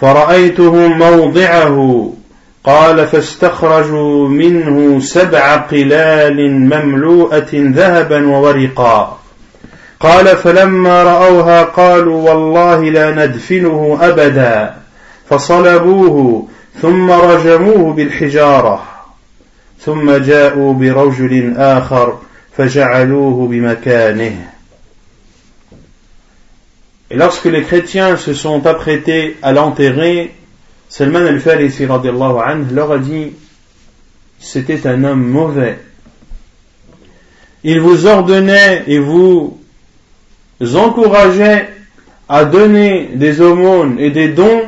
فرأيتهم 0.00 0.98
موضعه. 0.98 2.12
قال 2.64 3.06
فاستخرجوا 3.06 4.28
منه 4.28 5.00
سبع 5.00 5.56
قلال 5.56 6.50
مملوءة 6.50 7.48
ذهبا 7.52 8.26
وورقا. 8.26 9.18
قال 10.00 10.36
فلما 10.36 11.02
رأوها 11.02 11.62
قالوا 11.62 12.30
والله 12.30 12.90
لا 12.90 13.26
ندفنه 13.26 13.98
أبدا. 14.00 14.74
فصلبوه 15.30 16.48
ثم 16.82 17.10
رجموه 17.10 17.92
بالحجارة. 17.92 18.82
ثم 19.84 20.10
جاءوا 20.10 20.72
برجل 20.74 21.54
آخر 21.56 22.18
فجعلوه 22.56 23.48
بمكانه. 23.48 24.36
Et 27.10 27.16
lorsque 27.16 27.46
les 27.46 27.62
chrétiens 27.62 28.16
se 28.16 28.34
sont 28.34 28.66
apprêtés 28.66 29.36
à 29.42 29.52
l'enterrer, 29.52 30.32
Salman 30.90 31.24
al-Farisi 31.24 31.86
leur 31.86 32.92
a 32.92 32.98
dit 32.98 33.32
c'était 34.40 34.86
un 34.88 35.04
homme 35.04 35.24
mauvais. 35.24 35.78
Il 37.62 37.80
vous 37.80 38.06
ordonnait 38.06 38.82
et 38.88 38.98
vous 38.98 39.60
encourageait 40.60 41.68
à 42.28 42.44
donner 42.44 43.10
des 43.14 43.40
aumônes 43.40 44.00
et 44.00 44.10
des 44.10 44.28
dons 44.28 44.62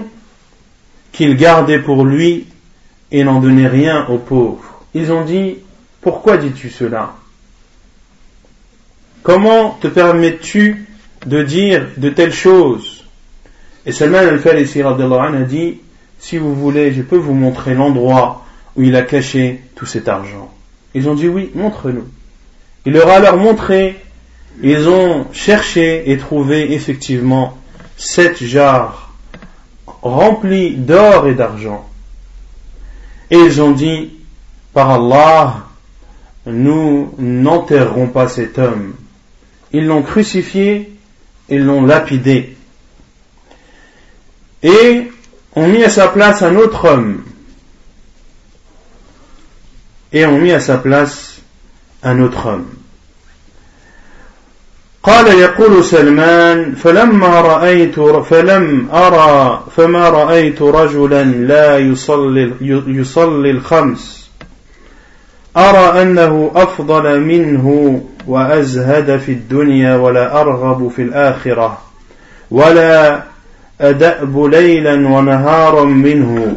qu'il 1.10 1.36
gardait 1.36 1.80
pour 1.80 2.04
lui 2.04 2.46
et 3.10 3.24
n'en 3.24 3.40
donnait 3.40 3.66
rien 3.66 4.06
aux 4.06 4.18
pauvres. 4.18 4.84
Ils 4.94 5.10
ont 5.10 5.24
dit 5.24 5.56
pourquoi 6.00 6.36
dis-tu 6.36 6.70
cela? 6.70 7.14
Comment 9.24 9.70
te 9.80 9.88
permets-tu 9.88 10.86
de 11.26 11.42
dire 11.42 11.88
de 11.96 12.10
telles 12.10 12.32
choses? 12.32 13.04
Et 13.86 13.90
Salman 13.92 14.18
al-Farisi 14.18 14.82
a 14.82 14.94
dit, 15.48 15.80
si 16.22 16.38
vous 16.38 16.54
voulez, 16.54 16.92
je 16.92 17.02
peux 17.02 17.16
vous 17.16 17.34
montrer 17.34 17.74
l'endroit 17.74 18.46
où 18.76 18.82
il 18.82 18.94
a 18.94 19.02
caché 19.02 19.60
tout 19.74 19.86
cet 19.86 20.08
argent. 20.08 20.48
Ils 20.94 21.08
ont 21.08 21.14
dit 21.14 21.26
oui, 21.26 21.50
montre-nous. 21.56 22.06
Il 22.86 22.92
leur 22.92 23.08
a 23.08 23.16
alors 23.16 23.36
montré, 23.36 23.96
ils 24.62 24.88
ont 24.88 25.26
cherché 25.32 26.10
et 26.12 26.18
trouvé 26.18 26.72
effectivement 26.72 27.58
sept 27.96 28.42
jarres 28.42 29.12
remplies 30.00 30.76
d'or 30.76 31.26
et 31.26 31.34
d'argent. 31.34 31.88
Et 33.32 33.36
ils 33.36 33.60
ont 33.60 33.72
dit, 33.72 34.10
par 34.72 34.90
Allah, 34.90 35.66
nous 36.46 37.12
n'enterrerons 37.18 38.06
pas 38.06 38.28
cet 38.28 38.58
homme. 38.58 38.94
Ils 39.72 39.86
l'ont 39.86 40.02
crucifié 40.02 40.92
ils 41.48 41.64
l'ont 41.64 41.84
lapidé. 41.84 42.56
Et 44.62 45.11
ont 45.55 45.67
mis 45.67 45.83
à 45.83 45.89
sa 45.89 46.07
place 46.07 46.41
un 46.41 46.55
autre 46.55 46.85
homme. 46.85 47.23
Et 50.13 50.25
ont 50.25 50.37
mis 50.37 50.51
à 50.51 50.59
sa 50.59 50.77
place 50.77 51.41
un 52.03 52.21
autre 52.21 52.45
homme. 52.45 52.65
قال 55.07 55.27
يقول 55.27 55.83
سلمان 55.83 56.75
فلما 56.75 57.41
رأيت 57.41 57.99
فلم 57.99 58.89
أرى 58.93 59.63
فما 59.75 60.09
رأيت 60.09 60.61
رجلا 60.61 61.23
لا 61.23 61.77
يصلي 61.77 62.51
يصلي 62.87 63.51
الخمس 63.51 64.29
أرى 65.57 66.01
أنه 66.01 66.51
أفضل 66.55 67.19
منه 67.19 68.01
وأزهد 68.27 69.17
في 69.17 69.31
الدنيا 69.31 69.95
ولا 69.95 70.41
أرغب 70.41 70.91
في 70.95 71.01
الآخرة 71.01 71.77
ولا 72.51 73.23
أدأب 73.82 74.44
ليلا 74.44 75.08
ونهارا 75.08 75.84
منه. 75.84 76.56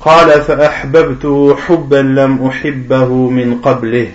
قال 0.00 0.42
فأحببته 0.42 1.56
حبا 1.56 1.96
لم 1.96 2.46
أحبه 2.46 3.08
من 3.30 3.58
قبله. 3.58 4.08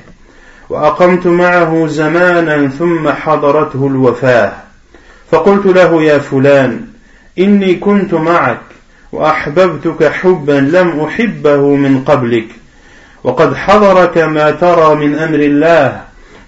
وأقمت 0.70 1.28
معه 1.28 1.88
زمانا 1.88 2.68
ثم 2.68 3.10
حضرته 3.10 3.88
الوفاة. 3.88 4.54
فقلت 5.32 5.66
له 5.66 6.04
يا 6.04 6.18
فلان 6.18 6.82
إني 7.40 7.76
كنت 7.76 8.14
معك 8.14 8.62
وأحببتك 9.12 10.12
حبا 10.12 10.52
لم 10.52 11.00
أحبه 11.00 11.76
من 11.76 12.04
قبلك. 12.04 12.48
وقد 13.24 13.56
حضرك 13.56 14.18
ما 14.18 14.52
ترى 14.52 14.96
من 14.96 15.16
أمر 15.16 15.40
الله 15.40 16.02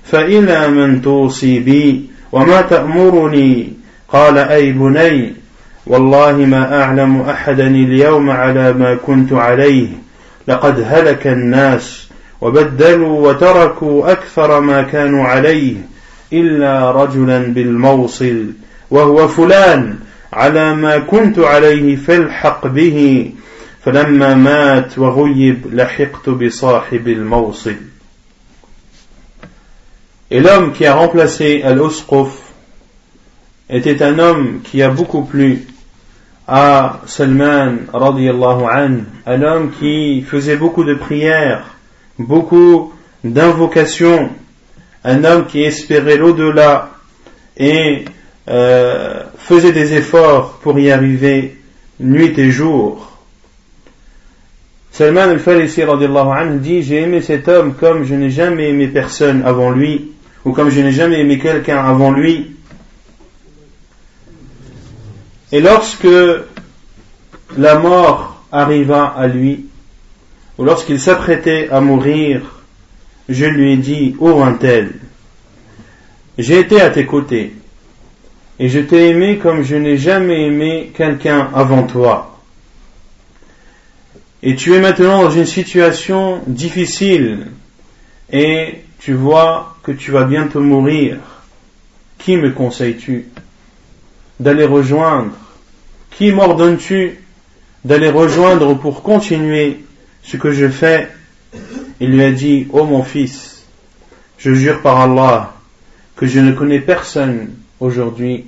فإلى 0.04 0.68
من 0.68 1.02
توصي 1.02 1.60
بي 1.60 2.10
وما 2.32 2.62
تأمرني؟ 2.62 3.74
قال 4.14 4.38
أي 4.38 4.72
بني 4.72 5.39
والله 5.86 6.32
ما 6.32 6.84
أعلم 6.84 7.22
أحدا 7.22 7.68
اليوم 7.68 8.30
على 8.30 8.74
ما 8.74 8.96
كنت 8.96 9.34
عليه. 9.34 9.88
لقد 10.48 10.86
هلك 10.88 11.28
الناس 11.28 12.08
وبدلوا 12.42 13.30
وتركوا 13.30 14.12
أكثر 14.12 14.60
ما 14.60 14.82
كانوا 14.82 15.24
عليه 15.24 15.76
إلا 16.34 16.92
رجلا 16.92 17.40
بالموصل 17.40 18.46
وهو 18.92 19.28
فلان 19.28 19.96
على 20.34 20.76
ما 20.76 20.98
كنت 20.98 21.40
عليه 21.40 21.96
فالحق 21.96 22.68
به. 22.68 23.32
فلما 23.86 24.36
مات 24.36 25.00
وغيب 25.00 25.62
لحقت 25.74 26.30
بصاحب 26.30 27.08
الموصل. 27.08 27.76
Et 30.32 30.40
l'homme 30.40 30.74
qui 30.74 30.86
a 30.86 30.94
remplacé 30.94 31.64
Al-Usquf 31.64 32.49
était 33.70 34.02
un 34.04 34.20
homme 34.20 34.62
qui 34.64 34.82
a 34.82 34.90
beaucoup 34.90 35.24
plu 35.24 35.68
à 36.48 37.02
Salman 37.06 37.78
an, 37.94 38.16
un 39.26 39.42
homme 39.44 39.72
qui 39.80 40.24
faisait 40.24 40.56
beaucoup 40.56 40.84
de 40.84 40.96
prières, 40.96 41.76
beaucoup 42.18 42.92
d'invocations, 43.24 44.30
un 45.04 45.24
homme 45.24 45.46
qui 45.46 45.62
espérait 45.64 46.18
l'au-delà 46.18 46.90
et 47.58 48.06
euh, 48.50 49.24
faisait 49.38 49.72
des 49.72 49.94
efforts 49.94 50.60
pour 50.64 50.80
y 50.80 50.92
arriver 50.92 51.58
nuit 52.00 52.34
et 52.38 52.50
jour. 52.50 53.06
Salman 54.92 55.30
al-Farisi 55.30 55.84
dit 56.56 56.82
J'ai 56.82 57.02
aimé 57.04 57.22
cet 57.22 57.48
homme 57.48 57.76
comme 57.76 58.06
je 58.06 58.16
n'ai 58.16 58.32
jamais 58.32 58.70
aimé 58.70 58.88
personne 58.88 59.44
avant 59.46 59.70
lui, 59.70 60.12
ou 60.46 60.52
comme 60.52 60.70
je 60.72 60.82
n'ai 60.82 60.92
jamais 60.92 61.20
aimé 61.20 61.38
quelqu'un 61.38 61.78
avant 61.78 62.12
lui, 62.12 62.56
et 65.52 65.60
lorsque 65.60 66.08
la 67.58 67.80
mort 67.80 68.44
arriva 68.52 69.06
à 69.06 69.28
lui, 69.28 69.66
ou 70.58 70.64
lorsqu'il 70.64 71.00
s'apprêtait 71.00 71.70
à 71.70 71.82
mourir, 71.82 72.42
je 73.28 73.46
lui 73.46 73.74
ai 73.74 73.78
dit, 73.78 74.16
ô 74.20 74.42
un 74.42 74.54
tel, 74.54 74.94
j'ai 76.38 76.60
été 76.60 76.82
à 76.82 76.90
tes 76.90 77.06
côtés, 77.06 77.54
et 78.60 78.70
je 78.70 78.80
t'ai 78.80 79.10
aimé 79.10 79.38
comme 79.38 79.64
je 79.64 79.76
n'ai 79.76 79.98
jamais 79.98 80.48
aimé 80.48 80.92
quelqu'un 80.96 81.50
avant 81.54 81.84
toi. 81.84 82.40
Et 84.42 84.56
tu 84.56 84.74
es 84.74 84.80
maintenant 84.80 85.24
dans 85.24 85.32
une 85.32 85.46
situation 85.46 86.42
difficile, 86.48 87.48
et 88.32 88.82
tu 89.00 89.14
vois 89.14 89.78
que 89.82 89.92
tu 89.92 90.12
vas 90.12 90.26
bientôt 90.26 90.62
mourir. 90.62 91.18
Qui 92.18 92.36
me 92.36 92.52
conseilles-tu? 92.52 93.28
D'aller 94.40 94.66
rejoindre. 94.66 95.32
Qui 96.12 96.32
m'ordonnes-tu 96.32 97.20
d'aller 97.86 98.10
rejoindre 98.10 98.74
pour 98.76 99.04
continuer 99.04 99.80
ce 100.24 100.38
que 100.38 100.52
je 100.52 100.68
fais? 100.68 101.10
Il 102.00 102.12
lui 102.12 102.24
a 102.24 102.32
dit, 102.32 102.68
ô 102.72 102.80
oh 102.80 102.86
mon 102.86 103.04
fils, 103.04 103.64
je 104.38 104.54
jure 104.54 104.82
par 104.82 105.00
Allah 105.00 105.54
que 106.16 106.26
je 106.26 106.40
ne 106.40 106.54
connais 106.54 106.80
personne 106.80 107.50
aujourd'hui 107.80 108.46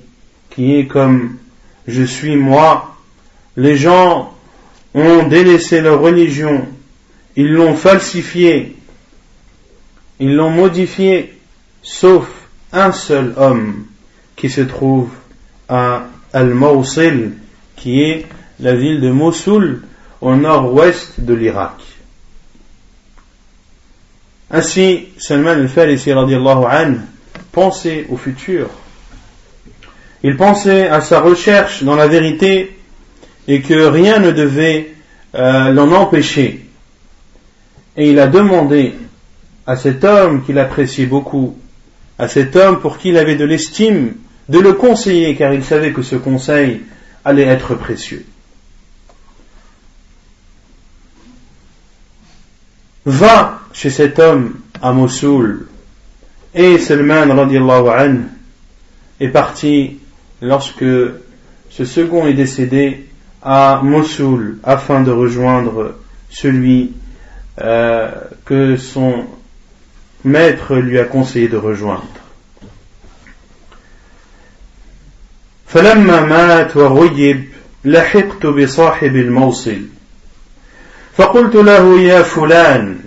qui 0.50 0.74
est 0.74 0.86
comme 0.86 1.38
je 1.86 2.02
suis 2.02 2.36
moi. 2.36 2.96
Les 3.56 3.76
gens 3.76 4.34
ont 4.94 5.22
délaissé 5.24 5.80
leur 5.80 6.00
religion, 6.00 6.66
ils 7.36 7.50
l'ont 7.50 7.74
falsifiée, 7.74 8.76
ils 10.20 10.34
l'ont 10.34 10.50
modifiée, 10.50 11.34
sauf 11.82 12.26
un 12.72 12.92
seul 12.92 13.34
homme 13.36 13.86
qui 14.36 14.48
se 14.50 14.60
trouve 14.60 15.08
à 15.68 16.04
Al-Mawsil, 16.32 17.32
qui 17.76 18.02
est 18.02 18.26
la 18.60 18.74
ville 18.74 19.00
de 19.00 19.10
Mossoul 19.10 19.82
au 20.20 20.34
nord-ouest 20.34 21.20
de 21.20 21.34
l'Irak. 21.34 21.74
Ainsi, 24.50 25.08
Salman 25.16 25.50
al-Farisi 25.50 26.12
pensait 27.50 28.06
au 28.10 28.16
futur. 28.16 28.68
Il 30.22 30.36
pensait 30.36 30.88
à 30.88 31.00
sa 31.00 31.20
recherche 31.20 31.82
dans 31.82 31.96
la 31.96 32.06
vérité 32.06 32.76
et 33.48 33.60
que 33.60 33.74
rien 33.74 34.18
ne 34.18 34.30
devait 34.30 34.94
euh, 35.34 35.70
l'en 35.70 35.90
empêcher. 35.92 36.66
Et 37.96 38.10
il 38.10 38.18
a 38.20 38.26
demandé 38.26 38.94
à 39.66 39.76
cet 39.76 40.04
homme 40.04 40.44
qu'il 40.44 40.58
appréciait 40.58 41.06
beaucoup, 41.06 41.56
à 42.18 42.28
cet 42.28 42.54
homme 42.56 42.80
pour 42.80 42.98
qui 42.98 43.08
il 43.08 43.18
avait 43.18 43.36
de 43.36 43.44
l'estime, 43.44 44.14
de 44.52 44.58
le 44.58 44.74
conseiller 44.74 45.34
car 45.34 45.54
il 45.54 45.64
savait 45.64 45.92
que 45.92 46.02
ce 46.02 46.14
conseil 46.14 46.82
allait 47.24 47.46
être 47.46 47.74
précieux. 47.74 48.26
Va 53.06 53.62
chez 53.72 53.88
cet 53.88 54.18
homme 54.18 54.56
à 54.82 54.92
Mossoul 54.92 55.66
et 56.54 56.76
Salman 56.76 57.34
radiallahu 57.34 58.26
est 59.20 59.28
parti 59.28 59.98
lorsque 60.42 60.84
ce 61.70 61.84
second 61.86 62.26
est 62.26 62.34
décédé 62.34 63.06
à 63.40 63.80
Mossoul 63.82 64.58
afin 64.64 65.00
de 65.00 65.10
rejoindre 65.10 65.94
celui 66.28 66.92
euh, 67.62 68.10
que 68.44 68.76
son 68.76 69.24
maître 70.24 70.76
lui 70.76 70.98
a 70.98 71.04
conseillé 71.04 71.48
de 71.48 71.56
rejoindre. 71.56 72.21
فلما 75.72 76.20
مات 76.20 76.76
وغيب 76.76 77.44
لحقت 77.84 78.46
بصاحب 78.46 79.16
الموصل. 79.16 79.78
فقلت 81.16 81.54
له 81.54 82.00
يا 82.00 82.22
فلان 82.22 82.98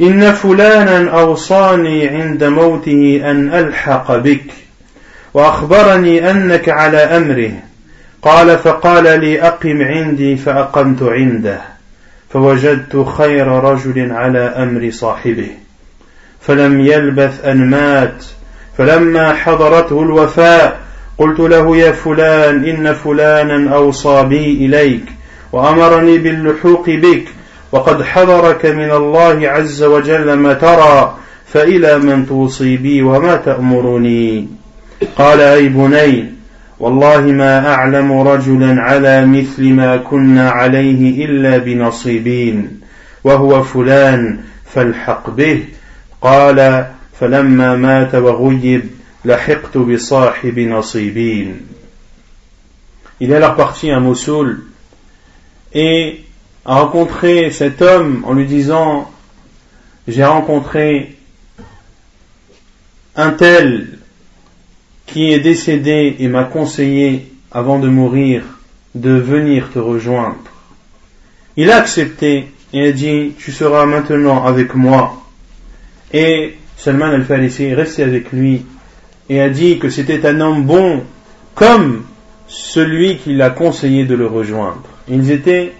إن 0.00 0.32
فلانا 0.32 1.20
أوصاني 1.20 2.08
عند 2.08 2.44
موته 2.44 3.22
أن 3.24 3.54
ألحق 3.54 4.16
بك 4.16 4.44
وأخبرني 5.34 6.30
أنك 6.30 6.68
على 6.68 6.96
أمره. 6.96 7.52
قال 8.22 8.58
فقال 8.58 9.20
لي 9.20 9.42
أقم 9.42 9.82
عندي 9.82 10.36
فأقمت 10.36 11.02
عنده 11.02 11.60
فوجدت 12.32 13.06
خير 13.18 13.46
رجل 13.46 14.12
على 14.12 14.38
أمر 14.38 14.90
صاحبه. 14.90 15.50
فلم 16.40 16.80
يلبث 16.80 17.44
أن 17.44 17.70
مات 17.70 18.24
فلما 18.78 19.34
حضرته 19.34 20.02
الوفاء 20.02 20.89
قلت 21.20 21.40
له 21.40 21.76
يا 21.76 21.92
فلان 21.92 22.64
إن 22.64 22.94
فلانا 22.94 23.74
أوصى 23.74 24.22
بي 24.22 24.66
إليك 24.66 25.04
وأمرني 25.52 26.18
باللحوق 26.18 26.90
بك 26.90 27.24
وقد 27.72 28.02
حضرك 28.02 28.66
من 28.66 28.90
الله 28.90 29.48
عز 29.48 29.82
وجل 29.82 30.32
ما 30.32 30.52
ترى 30.52 31.16
فإلى 31.46 31.98
من 31.98 32.26
توصي 32.26 32.76
بي 32.76 33.02
وما 33.02 33.36
تأمرني. 33.36 34.48
قال 35.16 35.40
أي 35.40 35.68
بني 35.68 36.24
والله 36.78 37.20
ما 37.20 37.74
أعلم 37.74 38.12
رجلا 38.12 38.82
على 38.82 39.26
مثل 39.26 39.72
ما 39.72 39.96
كنا 39.96 40.50
عليه 40.50 41.24
إلا 41.24 41.58
بنصيبين 41.58 42.80
وهو 43.24 43.62
فلان 43.62 44.38
فالحق 44.74 45.30
به. 45.30 45.64
قال 46.22 46.84
فلما 47.20 47.76
مات 47.76 48.14
وغيب 48.14 48.82
لحقت 49.25 49.77
بصاحب 49.77 50.59
نصيبين 50.59 51.61
Il 53.21 53.31
est 53.31 53.35
alors 53.35 53.55
parti 53.55 53.91
à 53.91 53.99
Mossoul 53.99 54.65
et 55.73 56.25
a 56.65 56.81
rencontré 56.81 57.49
cet 57.49 57.81
homme 57.81 58.23
en 58.25 58.33
lui 58.33 58.45
disant 58.45 59.09
J'ai 60.07 60.25
rencontré 60.25 61.15
un 63.15 63.31
tel 63.31 63.99
qui 65.05 65.31
est 65.31 65.39
décédé 65.39 66.17
et 66.19 66.27
m'a 66.27 66.43
conseillé 66.43 67.31
avant 67.51 67.79
de 67.79 67.87
mourir 67.87 68.43
de 68.95 69.11
venir 69.11 69.71
te 69.71 69.79
rejoindre. 69.79 70.37
Il 71.57 71.71
a 71.71 71.77
accepté 71.77 72.51
et 72.73 72.87
a 72.87 72.91
dit 72.91 73.33
tu 73.37 73.51
seras 73.51 73.85
maintenant 73.85 74.45
avec 74.45 74.75
moi. 74.75 75.21
Et 76.11 76.55
Salman 76.77 77.11
al-Farisi 77.11 77.65
est 77.65 77.73
resté 77.73 78.03
avec 78.03 78.31
lui 78.31 78.65
et 79.30 79.40
a 79.40 79.48
dit 79.48 79.78
que 79.78 79.88
c'était 79.88 80.26
un 80.26 80.40
homme 80.40 80.64
bon 80.64 81.04
comme 81.54 82.04
celui 82.48 83.18
qui 83.18 83.32
l'a 83.32 83.50
conseillé 83.50 84.04
de 84.04 84.16
le 84.16 84.26
rejoindre. 84.26 84.82
Ils 85.08 85.30
étaient 85.30 85.72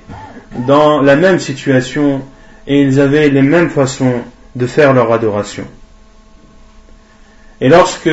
dans 0.69 1.03
la 1.03 1.17
même 1.17 1.41
situation 1.41 2.23
et 2.69 2.81
ils 2.81 3.01
avaient 3.01 3.29
les 3.29 3.43
mêmes 3.43 3.69
façons 3.69 4.21
de 4.55 4.67
faire 4.67 4.93
leur 4.93 5.13
adoration. 5.13 5.65
Et 7.61 7.69
lorsque 7.69 8.11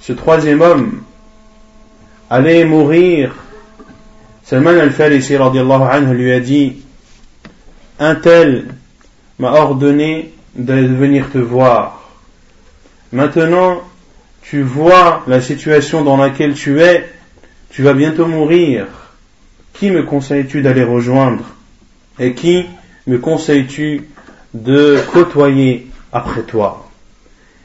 ce 0.00 0.12
troisième 0.12 0.60
homme 0.60 1.02
allait 2.28 2.64
mourir, 2.64 3.36
Salman 4.42 4.80
al-Farisi 4.80 5.36
lui 6.10 6.32
a 6.32 6.40
dit 6.40 6.82
Un 8.00 8.16
tel 8.16 8.66
m'a 9.38 9.52
ordonné 9.52 10.32
de 10.56 10.74
venir 10.74 11.30
te 11.30 11.38
voir. 11.38 12.03
Maintenant, 13.14 13.80
tu 14.42 14.62
vois 14.62 15.22
la 15.28 15.40
situation 15.40 16.02
dans 16.02 16.16
laquelle 16.16 16.54
tu 16.54 16.80
es, 16.80 17.08
tu 17.70 17.84
vas 17.84 17.94
bientôt 17.94 18.26
mourir. 18.26 18.88
Qui 19.72 19.92
me 19.92 20.02
conseilles-tu 20.02 20.62
d'aller 20.62 20.82
rejoindre 20.82 21.44
Et 22.18 22.34
qui 22.34 22.64
me 23.06 23.18
conseilles-tu 23.18 24.08
de 24.52 24.98
côtoyer 25.12 25.86
après 26.12 26.42
toi? 26.42 26.90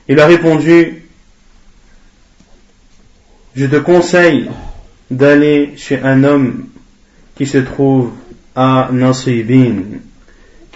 Il 0.07 0.19
a 0.19 0.27
répondu, 0.27 1.03
je 3.55 3.65
te 3.65 3.77
conseille 3.77 4.51
d'aller 5.09 5.73
chez 5.77 5.99
un 5.99 6.23
homme 6.25 6.67
qui 7.35 7.47
se 7.47 7.57
trouve 7.57 8.11
à 8.55 8.89
Nasibin, 8.91 9.81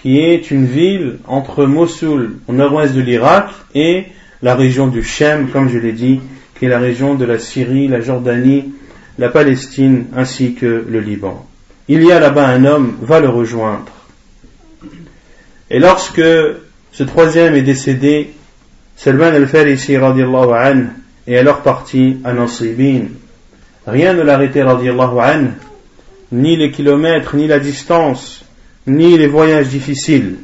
qui 0.02 0.18
est 0.20 0.50
une 0.50 0.66
ville 0.66 1.20
entre 1.28 1.66
Mossoul, 1.66 2.38
au 2.48 2.54
nord-ouest 2.54 2.96
de 2.96 3.02
l'Irak, 3.02 3.52
et 3.76 4.06
la 4.44 4.56
région 4.56 4.88
du 4.88 5.02
Shem, 5.02 5.48
comme 5.50 5.70
je 5.70 5.80
l'ai 5.80 5.94
dit, 5.94 6.20
qui 6.60 6.66
est 6.66 6.70
la 6.70 6.78
région 6.78 7.16
de 7.16 7.26
la 7.26 7.39
Syrie, 7.39 7.88
la 7.88 8.02
Jordanie, 8.02 8.74
la 9.18 9.30
Palestine, 9.30 10.06
ainsi 10.16 10.54
que 10.54 10.86
le 10.88 11.00
Liban. 11.00 11.48
Il 11.88 12.04
y 12.04 12.12
a 12.12 12.20
là-bas 12.20 12.48
un 12.48 12.66
homme, 12.66 12.98
va 13.02 13.22
le 13.22 13.30
rejoindre. 13.30 13.91
Et 15.70 15.80
lorsque 15.80 16.22
ce 16.91 17.04
troisième 17.04 17.56
est 17.56 17.62
décédé, 17.62 18.32
Salman 18.98 19.34
al-Farisi 19.34 19.98
radiallahu 19.98 20.52
anhu 20.54 20.88
est 21.26 21.38
alors 21.38 21.62
parti 21.62 22.18
à 22.26 22.34
Nasibin. 22.34 23.06
Rien 23.88 24.14
ne 24.14 24.24
l'arrêtait 24.24 24.64
radiallahu 24.64 25.20
anhu, 25.20 25.52
ni 26.34 26.58
les 26.58 26.72
kilomètres, 26.72 27.36
ni 27.36 27.48
la 27.48 27.60
distance, 27.60 28.44
ni 28.88 29.18
les 29.18 29.28
voyages 29.28 29.70
difficiles. 29.70 30.36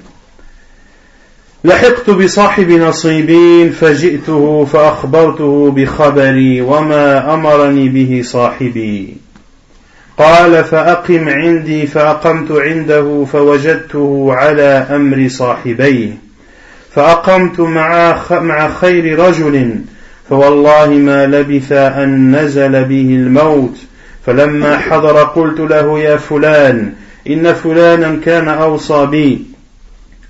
لحقت 1.64 2.10
بصاحب 2.10 2.70
نصيبين 2.72 3.70
فجئته 3.70 4.66
فأخبرته 4.66 5.72
بخبري 5.72 6.62
وما 6.62 7.34
أمرني 7.34 7.89
به 7.89 8.22
صاحبي. 8.24 9.18
قال 10.18 10.64
فأقم 10.64 11.30
عندي 11.30 11.88
فأقمت 11.88 12.51
عنده 12.51 13.26
فوجدته 13.32 14.28
على 14.30 14.88
أمر 14.89 15.28
صاحبيه. 15.30 16.18
فأقمت 16.95 17.60
مع 17.60 18.16
مع 18.32 18.70
خير 18.70 19.20
رجل 19.20 19.76
فوالله 20.30 20.89
ما 20.89 21.26
لبث 21.26 21.72
أن 21.72 22.36
نزل 22.36 22.84
به 22.84 23.16
الموت. 23.16 23.78
فلما 24.26 24.78
حضر 24.78 25.24
قلت 25.24 25.60
له 25.60 25.99
يا 25.99 26.18
فلان 26.18 26.93
إن 27.28 27.53
فلانا 27.53 28.20
كان 28.26 28.47
أوصى 28.47 29.05
بي. 29.05 29.49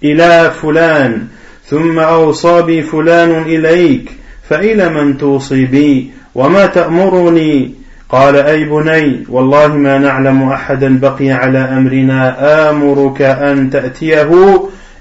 إلى 0.04 0.52
فلان 0.62 1.28
ثم 1.66 2.00
أوصى 2.00 2.62
بي 2.62 2.82
فلان 2.82 3.42
إليك 3.42 4.12
فإلى 4.50 4.90
من 4.90 5.18
توصي 5.18 5.66
بي؟ 5.66 6.12
وما 6.36 6.66
تأمرني؟ 6.66 7.80
قال 8.10 8.36
أي 8.36 8.66
بني 8.66 9.26
والله 9.30 9.68
ما 9.68 9.98
نعلم 9.98 10.50
أحدا 10.50 11.00
بقي 11.00 11.32
على 11.32 11.60
أمرنا 11.60 12.70
آمرك 12.70 13.22
أن 13.22 13.70
تأتيه 13.70 14.30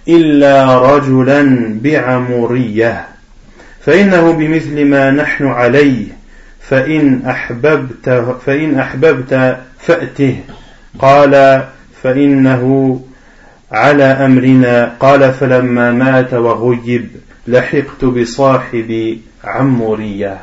إلا 0.08 0.78
رجلا 0.96 1.70
بعمورية 1.82 3.04
فإنه 3.80 4.32
بمثل 4.32 4.84
ما 4.84 5.10
نحن 5.10 5.46
عليه 5.46 6.04
فإن 6.60 7.22
أحببت 7.26 8.24
فإن 8.46 8.78
أحببت 8.78 9.56
فأته. 9.78 10.36
قال 10.98 11.64
فإنه 12.02 13.00
على 13.71 14.03
أمرنا 14.03 14.97
قال 14.99 15.33
فلما 15.33 15.91
مات 15.91 16.33
وغيب 16.33 17.09
لحقت 17.47 18.05
بصاحب 18.05 19.17
عمورية 19.43 20.37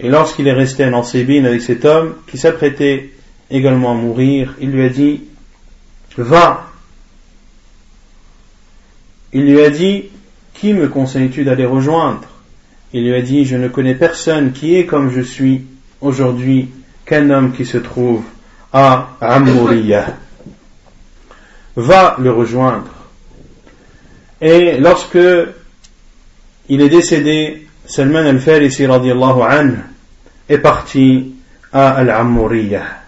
Et 0.00 0.08
lorsqu'il 0.08 0.46
est 0.46 0.52
resté 0.52 0.84
en 0.84 0.92
Ansébine 0.92 1.44
avec 1.44 1.60
cet 1.60 1.84
homme 1.84 2.14
qui 2.28 2.38
s'apprêtait 2.38 3.10
également 3.50 3.90
à 3.90 3.94
mourir, 3.94 4.54
il 4.60 4.70
lui 4.70 4.84
a 4.84 4.88
dit 4.88 5.22
Va 6.16 6.68
Il 9.32 9.44
lui 9.50 9.60
a 9.60 9.70
dit 9.70 10.04
Qui 10.54 10.72
me 10.72 10.88
conseilles-tu 10.88 11.42
d'aller 11.42 11.66
rejoindre 11.66 12.28
Il 12.92 13.08
lui 13.08 13.14
a 13.14 13.22
dit 13.22 13.44
Je 13.44 13.56
ne 13.56 13.66
connais 13.66 13.96
personne 13.96 14.52
qui 14.52 14.76
est 14.76 14.86
comme 14.86 15.10
je 15.10 15.20
suis 15.20 15.62
aujourd'hui 16.00 16.68
qu'un 17.04 17.30
homme 17.30 17.52
qui 17.52 17.66
se 17.66 17.78
trouve 17.78 18.22
à 18.72 19.16
Amouriya 19.20 20.16
va 21.76 22.16
le 22.18 22.30
rejoindre. 22.32 22.90
Et 24.40 24.78
lorsque 24.78 25.18
il 26.68 26.80
est 26.80 26.88
décédé, 26.88 27.66
Salman 27.86 28.26
al-Farisi 28.26 28.86
radiallahu 28.86 29.42
anhu 29.42 29.78
est 30.48 30.58
parti 30.58 31.34
à 31.72 31.90
Al-Ammuriyah. 31.90 32.98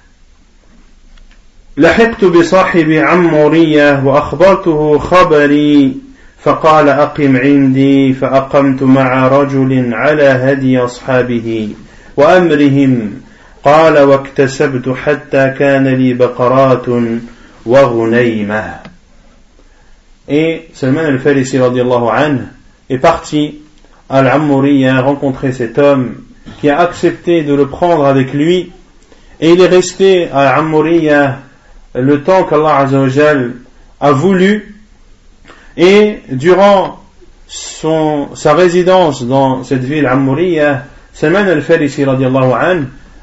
لحقت 1.76 2.24
بصاحب 2.24 2.90
عمورية 2.90 4.04
وأخبرته 4.04 4.98
خبري 4.98 5.96
فقال 6.42 6.88
أقم 6.88 7.36
عندي 7.36 8.12
فأقمت 8.12 8.82
مع 8.82 9.28
رجل 9.28 9.94
على 9.94 10.24
هدي 10.24 10.78
أصحابه 10.78 11.68
وأمرهم 12.16 13.20
قال 13.64 13.98
واكتسبت 13.98 14.88
حتى 14.88 15.54
كان 15.58 15.88
لي 15.88 16.14
بقرات 16.14 16.88
Et 20.27 20.69
Salman 20.73 21.01
al-Farisi 21.01 21.57
est 22.89 22.97
parti 22.99 23.61
à 24.07 24.19
a 24.19 25.01
rencontrer 25.01 25.51
cet 25.51 25.79
homme 25.79 26.15
qui 26.59 26.69
a 26.69 26.79
accepté 26.79 27.43
de 27.43 27.55
le 27.55 27.67
prendre 27.67 28.05
avec 28.05 28.33
lui. 28.33 28.71
Et 29.39 29.51
il 29.51 29.61
est 29.61 29.67
resté 29.67 30.29
à 30.31 30.57
Ammuriya 30.57 31.39
le 31.95 32.21
temps 32.21 32.43
qu'Allah 32.43 32.87
a 33.99 34.11
voulu. 34.11 34.75
Et 35.75 36.19
durant 36.29 36.99
son, 37.47 38.29
sa 38.35 38.53
résidence 38.53 39.23
dans 39.23 39.63
cette 39.63 39.83
ville 39.83 40.05
Ammuriya 40.05 40.83
Salman 41.13 41.47
al-Farisi 41.47 42.05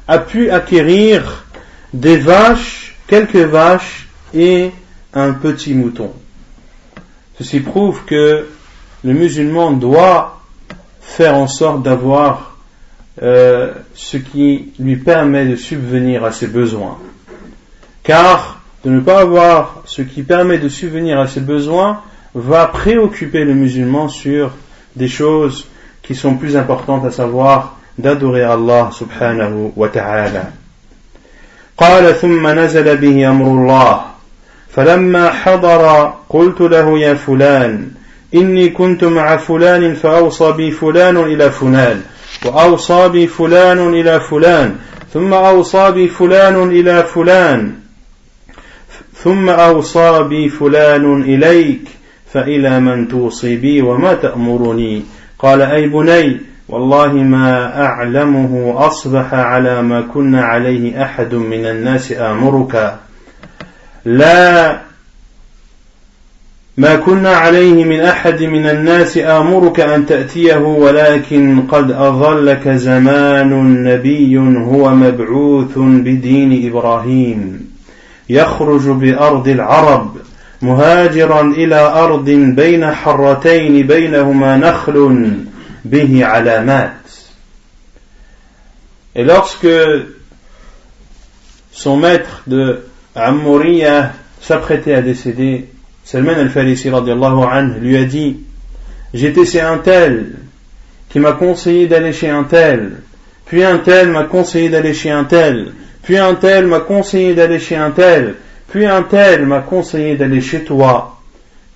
a 0.07 0.19
pu 0.19 0.49
acquérir 0.49 1.45
des 1.93 2.17
vaches, 2.17 2.95
quelques 3.07 3.35
vaches 3.35 4.02
et 4.34 4.70
un 5.14 5.32
petit 5.32 5.74
mouton. 5.74 6.12
Ceci 7.38 7.60
prouve 7.60 8.04
que 8.04 8.46
le 9.04 9.12
musulman 9.12 9.72
doit 9.72 10.40
faire 11.00 11.34
en 11.34 11.46
sorte 11.46 11.82
d'avoir 11.82 12.56
euh, 13.22 13.72
ce 13.94 14.16
qui 14.16 14.72
lui 14.78 14.96
permet 14.96 15.46
de 15.46 15.56
subvenir 15.56 16.24
à 16.24 16.32
ses 16.32 16.46
besoins. 16.46 16.98
Car 18.02 18.60
de 18.84 18.90
ne 18.90 19.00
pas 19.00 19.20
avoir 19.20 19.82
ce 19.86 20.02
qui 20.02 20.22
permet 20.22 20.58
de 20.58 20.68
subvenir 20.68 21.18
à 21.18 21.26
ses 21.26 21.40
besoins 21.40 22.02
va 22.34 22.66
préoccuper 22.66 23.44
le 23.44 23.54
musulman 23.54 24.08
sur 24.08 24.52
des 24.94 25.08
choses 25.08 25.66
qui 26.02 26.14
sont 26.14 26.36
plus 26.36 26.56
importantes, 26.56 27.04
à 27.04 27.10
savoir 27.10 27.78
d'adorer 27.98 28.42
Allah 28.42 28.90
subhanahu 28.92 29.72
wa 29.76 29.88
ta'ala. 29.88 30.52
قال 31.78 32.14
ثم 32.14 32.46
نزل 32.46 32.96
به 32.96 33.30
الله 33.30 34.00
فلما 34.75 35.29
حضر 35.29 36.13
قلت 36.29 36.61
له 36.61 36.99
يا 36.99 37.13
فلان 37.13 37.87
إني 38.35 38.69
كنت 38.69 39.03
مع 39.03 39.37
فلان 39.37 39.93
فأوصى 39.93 40.51
بي 40.51 40.71
فلان 40.71 41.17
إلى 41.17 41.51
فلان 41.51 42.01
وأوصى 42.45 43.09
بي 43.09 43.27
فلان 43.27 43.93
إلى 43.93 44.19
فلان 44.19 44.75
ثم 45.13 45.33
أوصى 45.33 45.91
بي 45.91 46.07
فلان 46.07 46.69
إلى 46.71 47.03
فلان 47.03 47.73
ثم 49.23 49.49
أوصى 49.49 50.23
بي 50.23 50.49
فلان 50.49 51.21
إليك 51.21 51.81
فإلى 52.33 52.79
من 52.79 53.07
توصي 53.07 53.55
بي 53.55 53.81
وما 53.81 54.13
تأمرني؟ 54.13 55.03
قال 55.39 55.61
أي 55.61 55.87
بني 55.87 56.41
والله 56.69 57.13
ما 57.13 57.85
أعلمه 57.85 58.73
أصبح 58.77 59.33
على 59.33 59.81
ما 59.81 60.01
كنا 60.01 60.41
عليه 60.41 61.03
أحد 61.03 61.35
من 61.35 61.65
الناس 61.65 62.11
آمرك. 62.11 62.95
لا 64.05 64.79
ما 66.77 66.95
كنا 66.95 67.35
عليه 67.35 67.83
من 67.83 67.99
أحد 67.99 68.43
من 68.43 68.69
الناس 68.69 69.17
آمرك 69.17 69.79
أن 69.79 70.05
تأتيه 70.05 70.57
ولكن 70.57 71.61
قد 71.67 71.91
أظلك 71.91 72.67
زمان 72.69 73.83
نبي 73.83 74.37
هو 74.37 74.89
مبعوث 74.95 75.77
بدين 75.77 76.69
إبراهيم. 76.69 77.69
يخرج 78.29 78.89
بأرض 78.89 79.47
العرب 79.47 80.17
مهاجرا 80.61 81.41
إلى 81.41 81.75
أرض 81.75 82.29
بين 82.29 82.91
حرتين 82.91 83.87
بينهما 83.87 84.57
نخل 84.57 85.31
به 85.85 86.25
علامات. 86.25 86.93
Et 89.15 89.23
lorsque 89.23 89.67
son 91.71 91.97
maître 91.97 92.43
de 92.47 92.83
Ammuriya 93.15 94.13
s'apprêtait 94.41 94.93
à 94.93 95.01
décéder, 95.01 95.69
Salman 96.03 96.33
al-Farisi 96.33 96.89
lui 97.79 97.97
a 97.97 98.03
dit 98.05 98.37
J'étais 99.13 99.45
chez 99.45 99.61
un 99.61 99.77
tel 99.77 100.35
qui 101.09 101.19
m'a 101.19 101.33
conseillé 101.33 101.87
d'aller 101.87 102.11
chez 102.11 102.29
un 102.29 102.43
tel, 102.43 103.01
puis 103.45 103.63
un 103.63 103.77
tel 103.77 104.09
m'a 104.09 104.23
conseillé 104.23 104.69
d'aller 104.69 104.93
chez 104.93 105.11
un 105.11 105.25
tel, 105.25 105.73
puis 106.01 106.17
un 106.17 106.33
tel 106.33 106.65
m'a 106.65 106.79
conseillé 106.79 107.35
d'aller 107.35 107.59
chez 107.59 107.75
un 107.75 107.91
tel, 107.91 108.35
puis 108.67 108.85
un 108.85 109.03
tel 109.03 109.45
m'a 109.45 109.59
conseillé 109.59 110.15
d'aller 110.15 110.41
chez 110.41 110.63
toi. 110.63 111.21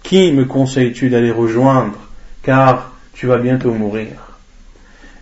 Qui 0.01 0.31
me 0.31 0.45
conseilles-tu 0.45 1.09
d'aller 1.09 1.31
rejoindre 1.31 1.97
Car 2.41 2.93
tu 3.13 3.27
vas 3.27 3.37
bientôt 3.37 3.73
mourir? 3.73 4.07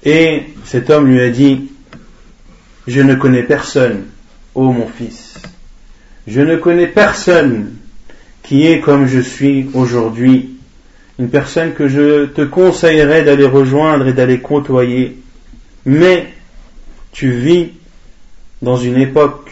Et 0.03 0.43
cet 0.63 0.89
homme 0.89 1.07
lui 1.07 1.21
a 1.21 1.29
dit 1.29 1.69
Je 2.87 3.01
ne 3.01 3.15
connais 3.15 3.43
personne, 3.43 4.05
ô 4.53 4.71
mon 4.71 4.87
fils. 4.87 5.41
Je 6.27 6.41
ne 6.41 6.55
connais 6.55 6.87
personne 6.87 7.73
qui 8.41 8.67
est 8.67 8.79
comme 8.79 9.07
je 9.07 9.19
suis 9.19 9.69
aujourd'hui, 9.73 10.55
une 11.19 11.29
personne 11.29 11.73
que 11.73 11.87
je 11.87 12.25
te 12.25 12.41
conseillerais 12.41 13.23
d'aller 13.23 13.45
rejoindre 13.45 14.07
et 14.07 14.13
d'aller 14.13 14.39
côtoyer, 14.39 15.17
mais 15.85 16.27
tu 17.11 17.31
vis 17.31 17.71
dans 18.61 18.77
une 18.77 18.97
époque 18.97 19.51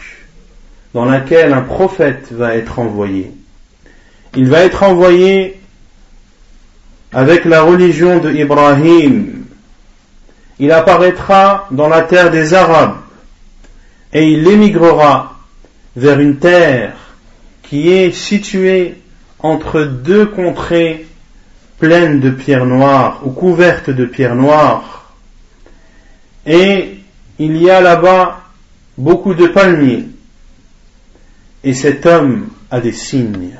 dans 0.94 1.04
laquelle 1.04 1.52
un 1.52 1.62
prophète 1.62 2.32
va 2.32 2.56
être 2.56 2.78
envoyé. 2.78 3.30
Il 4.36 4.48
va 4.48 4.64
être 4.64 4.82
envoyé 4.82 5.60
avec 7.12 7.44
la 7.44 7.62
religion 7.62 8.18
de 8.18 8.32
Ibrahim. 8.32 9.44
Il 10.58 10.72
apparaîtra 10.72 11.68
dans 11.70 11.88
la 11.88 12.02
terre 12.02 12.30
des 12.30 12.54
Arabes 12.54 12.96
et 14.12 14.28
il 14.28 14.46
émigrera 14.46 15.33
vers 15.95 16.19
une 16.19 16.37
terre 16.37 16.93
qui 17.63 17.89
est 17.89 18.11
située 18.11 18.95
entre 19.39 19.83
deux 19.83 20.25
contrées 20.25 21.05
pleines 21.79 22.19
de 22.19 22.29
pierres 22.29 22.65
noires 22.65 23.21
ou 23.25 23.31
couvertes 23.31 23.89
de 23.89 24.05
pierres 24.05 24.35
noires. 24.35 25.13
Et 26.45 26.99
il 27.37 27.57
y 27.57 27.69
a 27.69 27.79
là-bas 27.81 28.41
beaucoup 28.97 29.33
de 29.33 29.47
palmiers. 29.47 30.05
Et 31.63 31.73
cet 31.73 32.05
homme 32.05 32.49
a 32.71 32.79
des 32.79 32.91
signes. 32.91 33.55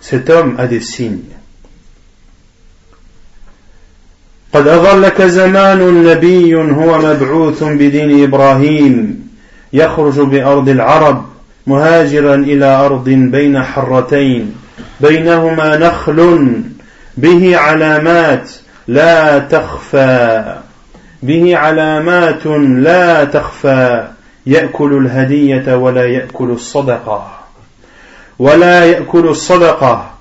Cet 0.00 0.30
homme 0.30 0.56
a 0.58 0.66
des 0.66 0.80
signes. 0.80 1.36
قد 4.52 4.68
أظلك 4.68 5.22
زمان 5.22 6.04
نبي 6.04 6.54
هو 6.54 6.98
مبعوث 6.98 7.62
بدين 7.62 8.22
إبراهيم 8.24 9.23
يخرج 9.75 10.19
بأرض 10.19 10.69
العرب 10.69 11.25
مهاجرا 11.67 12.35
إلى 12.35 12.65
أرض 12.65 13.09
بين 13.09 13.63
حرتين. 13.63 14.55
بينهما 15.01 15.77
نخل 15.77 16.51
به 17.17 17.57
علامات 17.57 18.51
لا 18.87 19.39
تخفى. 19.39 20.55
به 21.23 21.57
علامات 21.57 22.47
لا 22.77 23.23
تخفى. 23.23 24.07
يأكل 24.45 24.97
الهدية 24.97 25.75
ولا 25.75 26.05
يأكل 26.05 26.49
الصدقة. 26.51 27.31
ولا 28.39 28.85
يأكل 28.85 29.27
الصدقة. 29.27 30.11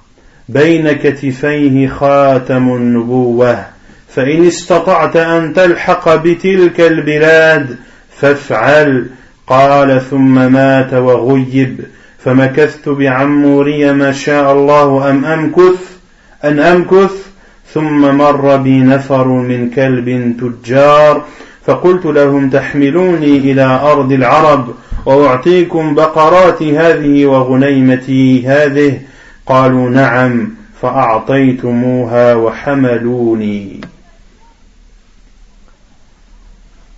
بين 0.48 0.92
كتفيه 0.92 1.88
خاتم 1.88 2.76
النبوة. 2.76 3.64
فإن 4.08 4.46
استطعت 4.46 5.16
أن 5.16 5.54
تلحق 5.54 6.14
بتلك 6.14 6.80
البلاد 6.80 7.76
فافعل. 8.20 9.06
قال 9.46 10.00
ثم 10.10 10.52
مات 10.52 10.94
وغيب 10.94 11.80
فمكثت 12.18 12.88
بعموري 12.88 13.92
ما 13.92 14.12
شاء 14.12 14.52
الله 14.52 15.10
أم 15.10 15.24
أمكث؟ 15.24 15.96
أن 16.44 16.58
أمكث؟ 16.58 17.26
ثم 17.74 18.16
مر 18.16 18.56
بي 18.56 18.80
نفر 18.80 19.28
من 19.28 19.70
كلب 19.70 20.36
تجار 20.40 21.24
فقلت 21.66 22.06
لهم 22.06 22.50
تحملوني 22.50 23.38
إلى 23.38 23.64
أرض 23.64 24.12
العرب 24.12 24.74
وأعطيكم 25.06 25.94
بقراتي 25.94 26.78
هذه 26.78 27.26
وغنيمتي 27.26 28.46
هذه؟ 28.46 29.00
قالوا 29.46 29.90
نعم 29.90 30.50
فأعطيتموها 30.82 32.34
وحملوني. 32.34 33.80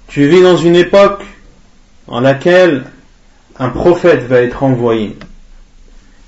Tu 0.08 0.28
vis 0.28 0.40
dans 0.40 0.56
une 0.56 0.76
époque 0.76 1.22
en 2.08 2.20
laquelle 2.20 2.84
un 3.58 3.68
prophète 3.70 4.26
va 4.26 4.42
être 4.42 4.62
envoyé. 4.62 5.16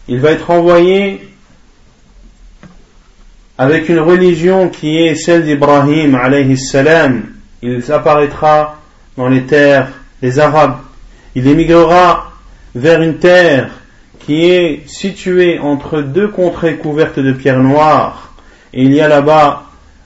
Il 0.09 0.21
va 0.21 0.33
être 0.33 0.51
envoyé 0.51 1.21
avec 3.59 3.89
une 3.89 3.99
religion 3.99 4.69
qui 4.69 4.99
est 4.99 5.15
celle 5.15 5.45
d'Ibrahim 5.45 6.15
alayhi 6.15 6.57
salam. 6.57 7.25
Il 7.63 7.83
apparaîtra 7.91 8.81
dans 9.17 9.29
les 9.29 9.43
terres 9.43 9.89
des 10.23 10.39
Arabes. 10.39 10.79
Il 11.35 11.47
émigrera 11.47 12.33
vers 12.75 13.03
une 13.03 13.19
terre 13.19 13.71
qui 14.21 14.45
est 14.51 14.89
située 14.89 15.59
entre 15.59 16.03
deux 16.03 16.29
contrées 16.29 16.77
couvertes 16.77 17.19
de 17.19 17.33
pierres 17.33 17.63
noires. 17.63 18.35
Et 18.73 18.85
il 18.85 18.93
y 18.93 19.01
a 19.01 19.09
là-bas, 19.09 19.65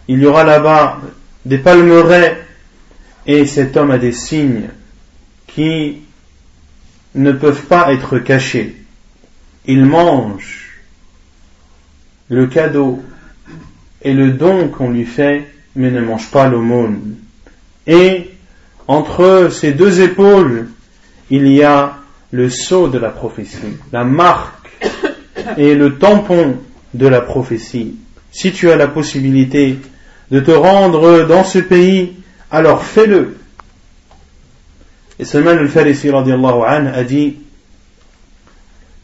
il 0.08 0.20
y 0.20 0.26
aura 0.26 0.44
là-bas 0.44 0.98
des 1.44 1.58
palmeraies. 1.58 2.38
Et 3.26 3.46
cet 3.46 3.76
homme 3.76 3.92
a 3.92 3.98
des 3.98 4.12
signes 4.12 4.68
qui 5.54 5.98
ne 7.14 7.32
peuvent 7.32 7.66
pas 7.66 7.92
être 7.92 8.18
cachés. 8.18 8.76
Ils 9.66 9.84
mangent 9.84 10.80
le 12.28 12.46
cadeau 12.46 13.02
et 14.02 14.12
le 14.12 14.32
don 14.32 14.68
qu'on 14.68 14.90
lui 14.90 15.04
fait, 15.04 15.46
mais 15.76 15.90
ne 15.90 16.00
mangent 16.00 16.30
pas 16.30 16.48
l'aumône. 16.48 17.16
Et 17.86 18.30
entre 18.88 19.48
ces 19.52 19.72
deux 19.72 20.00
épaules, 20.00 20.68
il 21.30 21.48
y 21.48 21.62
a 21.62 21.98
le 22.30 22.48
sceau 22.48 22.88
de 22.88 22.98
la 22.98 23.10
prophétie, 23.10 23.76
la 23.92 24.04
marque 24.04 24.80
et 25.56 25.74
le 25.74 25.98
tampon 25.98 26.58
de 26.94 27.06
la 27.06 27.20
prophétie. 27.20 27.96
Si 28.30 28.52
tu 28.52 28.70
as 28.70 28.76
la 28.76 28.88
possibilité 28.88 29.78
de 30.30 30.40
te 30.40 30.50
rendre 30.50 31.26
dans 31.26 31.44
ce 31.44 31.58
pays, 31.58 32.14
alors 32.50 32.84
fais-le. 32.84 33.36
Et 35.18 35.24
Salman 35.24 35.58
al-Farisi 35.58 36.10
a 36.10 37.04
dit, 37.04 37.36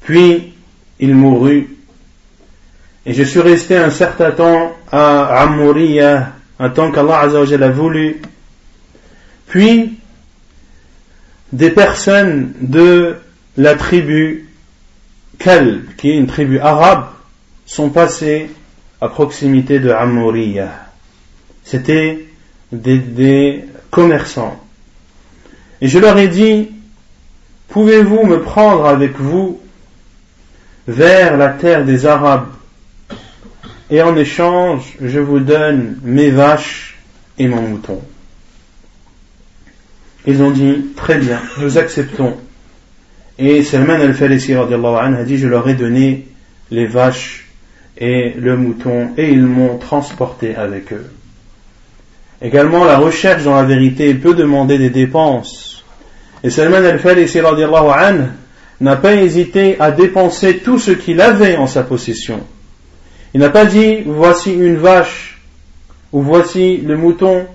puis 0.01 0.53
il 0.99 1.15
mourut, 1.15 1.69
et 3.07 3.15
je 3.15 3.23
suis 3.23 3.41
resté 3.41 3.77
un 3.77 3.91
certain 3.91 4.31
temps 4.33 4.77
à 4.91 5.43
Amouriya, 5.43 6.33
un 6.59 6.71
temps 6.71 6.91
qu'Allah 6.91 7.21
a 7.21 7.69
voulu, 7.69 8.21
puis 9.47 9.99
des 11.53 11.71
personnes 11.71 12.53
de 12.61 13.17
la 13.57 13.75
tribu 13.77 14.49
Kalb, 15.39 15.95
qui 15.97 16.11
est 16.11 16.17
une 16.17 16.27
tribu 16.27 16.59
arabe, 16.59 17.07
sont 17.65 17.91
passées 17.91 18.51
à 19.01 19.09
proximité 19.09 19.79
de 19.79 19.91
Amouriya. 19.91 20.87
C'était 21.65 22.27
des 22.73 23.65
commerçants. 23.91 24.61
Et 25.81 25.89
je 25.89 25.99
leur 25.99 26.19
ai 26.19 26.29
dit, 26.29 26.71
pouvez-vous 27.69 28.25
me 28.25 28.41
prendre 28.41 28.87
avec 28.87 29.17
vous 29.19 29.61
vers 30.87 31.37
la 31.37 31.49
terre 31.49 31.85
des 31.85 32.07
Arabes 32.07 32.49
et 33.91 34.03
en 34.03 34.17
échange, 34.17 34.97
je 35.01 35.19
vous 35.19 35.39
donne 35.39 35.99
mes 36.03 36.31
vaches 36.31 36.99
et 37.39 37.49
mon 37.49 37.63
mouton. 37.63 38.01
Ils 40.27 40.43
ont 40.43 40.51
dit, 40.51 40.89
très 40.95 41.17
bien, 41.19 41.41
nous 41.59 41.79
acceptons. 41.79 42.37
Et 43.39 43.63
Salman 43.63 43.95
al-Farisi 43.95 44.55
a 44.55 45.25
dit, 45.25 45.39
je 45.39 45.49
leur 45.49 45.69
ai 45.69 45.75
donné 45.75 46.27
les 46.71 46.87
vaches 46.87 47.47
et 47.97 48.35
le 48.37 48.57
mouton 48.57 49.13
et 49.17 49.31
ils 49.31 49.47
m'ont 49.47 49.79
transporté 49.79 50.55
avec 50.55 50.93
eux. 50.93 51.11
Également, 52.41 52.85
la 52.85 52.99
recherche 52.99 53.45
dans 53.45 53.57
la 53.57 53.65
vérité 53.65 54.15
peut 54.15 54.35
demander 54.35 54.79
des 54.79 54.91
dépenses. 54.91 55.85
Et 56.45 56.51
Salman 56.51 56.85
al-Farisi 56.85 57.41
n'a 58.81 58.97
pas 58.97 59.15
hésité 59.15 59.77
à 59.81 59.91
dépenser 59.91 60.59
tout 60.59 60.79
ce 60.79 60.93
qu'il 60.93 61.21
avait 61.21 61.57
en 61.57 61.67
sa 61.67 61.83
possession. 61.83 62.41
Il 63.35 63.41
n'a 63.41 63.51
pas 63.51 63.65
dit 63.65 64.03
voici 64.07 64.53
une 64.53 64.77
vache 64.77 65.41
ou 66.13 66.23
voici 66.23 66.79
le 66.79 66.97
mouton. 66.97 67.47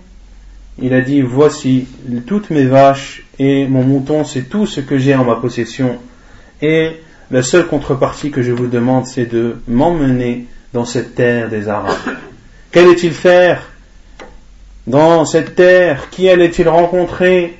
Il 0.82 0.94
a 0.94 1.02
dit 1.02 1.22
voici 1.22 1.88
toutes 2.28 2.50
mes 2.50 2.66
vaches 2.66 3.26
et 3.40 3.68
mon 3.68 3.84
mouton, 3.84 4.26
c'est 4.26 4.50
tout 4.50 4.66
ce 4.66 4.82
que 4.82 4.98
j'ai 4.98 5.16
en 5.16 5.24
ma 5.24 5.36
possession. 5.36 5.98
Et 6.62 6.92
la 7.32 7.42
seule 7.42 7.68
contrepartie 7.68 8.32
que 8.32 8.42
je 8.42 8.52
vous 8.52 8.68
demande, 8.68 9.06
c'est 9.06 9.26
de 9.26 9.58
m'emmener 9.68 10.46
dans 10.74 10.86
cette 10.86 11.16
terre 11.16 11.50
des 11.50 11.70
Arabes. 11.70 11.96
Qu'allait-il 12.72 13.14
faire? 13.14 13.73
Dans 14.88 15.26
cette 15.26 15.56
terre 15.56 16.10
Qui 16.10 16.30
allait-il 16.30 16.68
rencontrer? 16.68 17.58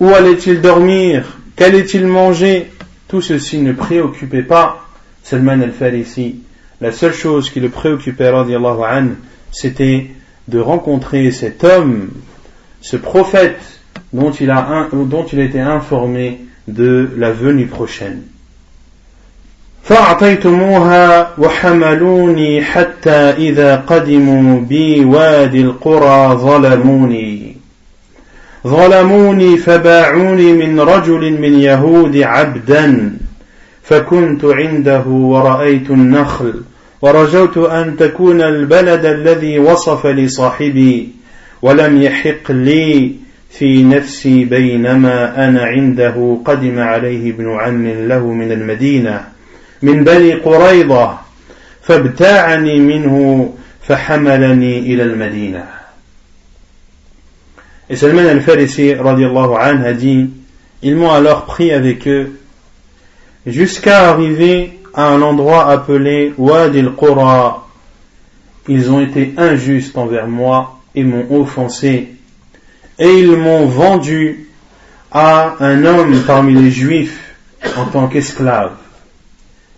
Où 0.00 0.08
allait-il 0.08 0.60
dormir? 0.60 1.38
Qu'allait-il 1.56 2.06
manger? 2.06 2.70
Tout 3.08 3.20
ceci 3.20 3.58
ne 3.58 3.72
préoccupait 3.72 4.42
pas 4.42 4.84
Salman 5.22 5.60
al-Farisi. 5.62 6.40
La 6.80 6.92
seule 6.92 7.14
chose 7.14 7.50
qui 7.50 7.60
le 7.60 7.68
préoccupait, 7.68 8.30
c'était 9.52 10.10
de 10.48 10.58
rencontrer 10.58 11.30
cet 11.30 11.64
homme, 11.64 12.10
ce 12.80 12.96
prophète 12.96 13.80
dont 14.12 14.32
il 14.32 14.50
a, 14.50 14.88
dont 14.92 15.24
il 15.24 15.40
était 15.40 15.60
informé 15.60 16.40
de 16.68 17.08
la 17.16 17.30
venue 17.30 17.66
prochaine. 17.66 18.22
فأعطيتموها 19.84 21.30
وحملوني 21.38 22.62
حتى 22.62 23.10
إذا 23.10 23.76
قدموا 23.76 24.60
بي 24.60 25.04
وادي 25.04 25.60
القرى 25.60 26.36
ظلموني. 26.36 27.56
ظلموني 28.66 29.56
فباعوني 29.56 30.52
من 30.52 30.80
رجل 30.80 31.40
من 31.40 31.58
يهود 31.58 32.16
عبدا 32.16 33.12
فكنت 33.82 34.44
عنده 34.44 35.06
ورأيت 35.06 35.90
النخل 35.90 36.54
ورجوت 37.02 37.58
أن 37.58 37.96
تكون 37.96 38.42
البلد 38.42 39.04
الذي 39.04 39.58
وصف 39.58 40.06
لي 40.06 40.28
صاحبي 40.28 41.08
ولم 41.62 42.02
يحق 42.02 42.50
لي 42.50 43.12
في 43.50 43.82
نفسي 43.82 44.44
بينما 44.44 45.48
أنا 45.48 45.64
عنده 45.64 46.38
قدم 46.44 46.78
عليه 46.78 47.30
ابن 47.30 47.50
عم 47.50 47.86
له 47.86 48.32
من 48.32 48.52
المدينة. 48.52 49.33
من 49.83 50.03
بني 50.03 50.33
قريضة 50.33 51.17
فابتاعني 51.81 52.79
منه 52.79 53.49
فحملني 53.81 54.79
إلى 54.79 55.03
المدينة 55.03 55.65
Et 57.91 57.95
Salman 57.95 58.27
al-Farisi 58.27 58.93
radiallahu 58.93 59.55
anhu 59.55 59.85
a 59.87 59.93
dit 59.93 60.29
Ils 60.83 60.95
m'ont 60.95 61.11
alors 61.11 61.45
pris 61.45 61.71
avec 61.71 62.07
eux 62.07 62.39
jusqu'à 63.47 64.09
arriver 64.09 64.79
à 64.93 65.07
un 65.07 65.21
endroit 65.23 65.69
appelé 65.71 66.33
Wad 66.37 66.75
al-Qura. 66.75 67.67
Ils 68.67 68.91
ont 68.91 69.01
été 69.01 69.33
injustes 69.37 69.97
envers 69.97 70.27
moi 70.27 70.79
et 70.93 71.03
m'ont 71.03 71.25
offensé. 71.41 72.09
Et 72.99 73.19
ils 73.19 73.35
m'ont 73.35 73.65
vendu 73.65 74.49
à 75.11 75.55
un 75.59 75.83
homme 75.83 76.21
parmi 76.27 76.53
les 76.53 76.69
juifs 76.69 77.35
en 77.75 77.85
tant 77.85 78.07
qu'esclave. 78.07 78.73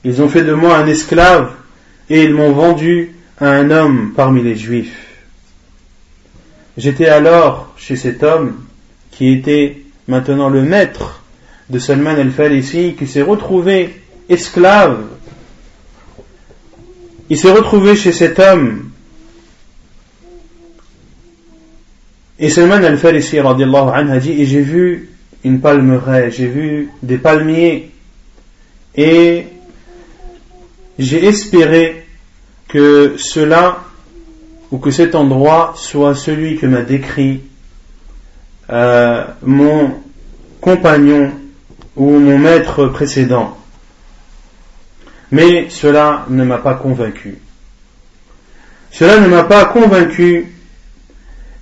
Ils 0.07 0.22
ont 0.22 0.28
fait 0.28 0.44
de 0.44 0.52
moi 0.52 0.76
un 0.76 0.86
esclave 0.86 1.50
et 2.09 2.22
ils 2.22 2.32
m'ont 2.32 2.52
vendu 2.52 3.11
à 3.40 3.48
un 3.48 3.72
homme 3.72 4.12
parmi 4.14 4.40
les 4.40 4.54
juifs. 4.54 5.24
J'étais 6.76 7.09
alors 7.09 7.74
chez 7.76 7.96
cet 7.96 8.22
homme 8.22 8.54
qui 9.11 9.32
était 9.32 9.78
maintenant 10.07 10.48
le 10.48 10.62
maître 10.62 11.24
de 11.70 11.80
Salman 11.80 12.11
al-Farisi 12.11 12.94
qui 12.96 13.09
s'est 13.09 13.22
retrouvé 13.22 14.00
esclave. 14.28 15.07
Il 17.28 17.36
s'est 17.36 17.50
retrouvé 17.50 17.96
chez 17.96 18.12
cet 18.12 18.38
homme 18.38 18.90
et 22.38 22.48
Salman 22.48 22.84
al-Farisi 22.84 23.40
a 23.40 24.20
dit 24.20 24.40
et 24.40 24.46
j'ai 24.46 24.62
vu 24.62 25.09
une 25.42 25.61
palmeraie, 25.61 26.30
j'ai 26.30 26.46
vu 26.46 26.90
des 27.02 27.18
palmiers 27.18 27.90
et 28.94 29.46
j'ai 30.99 31.24
espéré 31.24 32.07
que 32.68 33.16
cela 33.18 33.84
ou 34.70 34.78
que 34.78 34.90
cet 34.90 35.14
endroit 35.14 35.74
soit 35.76 36.14
celui 36.14 36.57
que 36.57 36.66
m'a 36.66 36.82
décrit 36.82 37.42
euh, 38.70 39.24
mon 39.42 39.94
compagnon 40.61 41.32
ou 41.94 42.18
mon 42.18 42.38
maître 42.38 42.86
précédent. 42.86 43.57
Mais 45.30 45.70
cela 45.70 46.26
ne 46.28 46.44
m'a 46.44 46.59
pas 46.59 46.74
convaincu. 46.74 47.38
Cela 48.90 49.20
ne 49.20 49.28
m'a 49.28 49.44
pas 49.44 49.66
convaincu. 49.66 50.53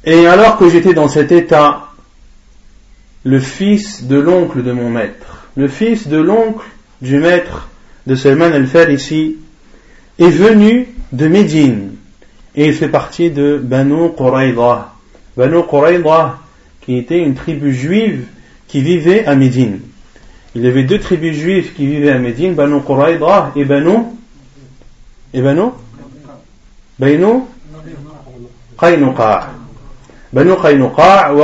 Et 0.05 0.27
alors 0.27 0.59
que 0.59 0.69
j'étais 0.69 0.95
dans 0.95 1.09
cet 1.09 1.33
état, 1.33 1.89
le 3.25 3.41
fils 3.41 4.05
de 4.05 4.17
l'oncle 4.17 4.63
de 4.63 4.73
mon 4.73 4.91
maître, 4.91 5.49
le 5.57 5.69
fils 5.69 6.09
de 6.09 6.19
l'oncle 6.19 6.67
du 7.01 7.19
maître 7.19 7.69
de 8.07 8.15
Salman 8.15 8.53
al-Farisi 8.53 9.37
est 10.19 10.31
venu 10.31 10.89
de 11.13 11.29
Médine 11.29 11.93
et 12.55 12.67
il 12.67 12.75
fait 12.75 12.89
partie 12.89 13.31
de 13.31 13.59
Banu 13.63 14.11
Qurayda. 14.17 14.93
Banu 15.37 15.63
Qurayda 15.69 16.39
qui 16.81 16.99
était 16.99 17.19
une 17.19 17.35
tribu 17.35 17.75
juive 17.75 18.27
qui 18.69 18.83
vivait 18.83 19.25
à 19.25 19.35
Médine. 19.35 19.81
Il 20.55 20.63
y 20.63 20.69
avait 20.69 20.85
deux 20.85 21.01
tribus 21.01 21.37
juives 21.37 21.73
qui 21.75 21.87
vivaient 21.87 22.13
à 22.13 22.19
Médine, 22.19 22.55
Banu 22.55 22.81
Qurayda 22.81 23.53
et 23.57 23.65
Banu 23.65 23.97
et 25.33 25.41
Banu? 25.41 25.71
Banu 26.99 27.41
Qaynuqa. 28.79 29.51
Banu 30.33 30.53
Qaynuqa 30.61 31.35
ou 31.35 31.43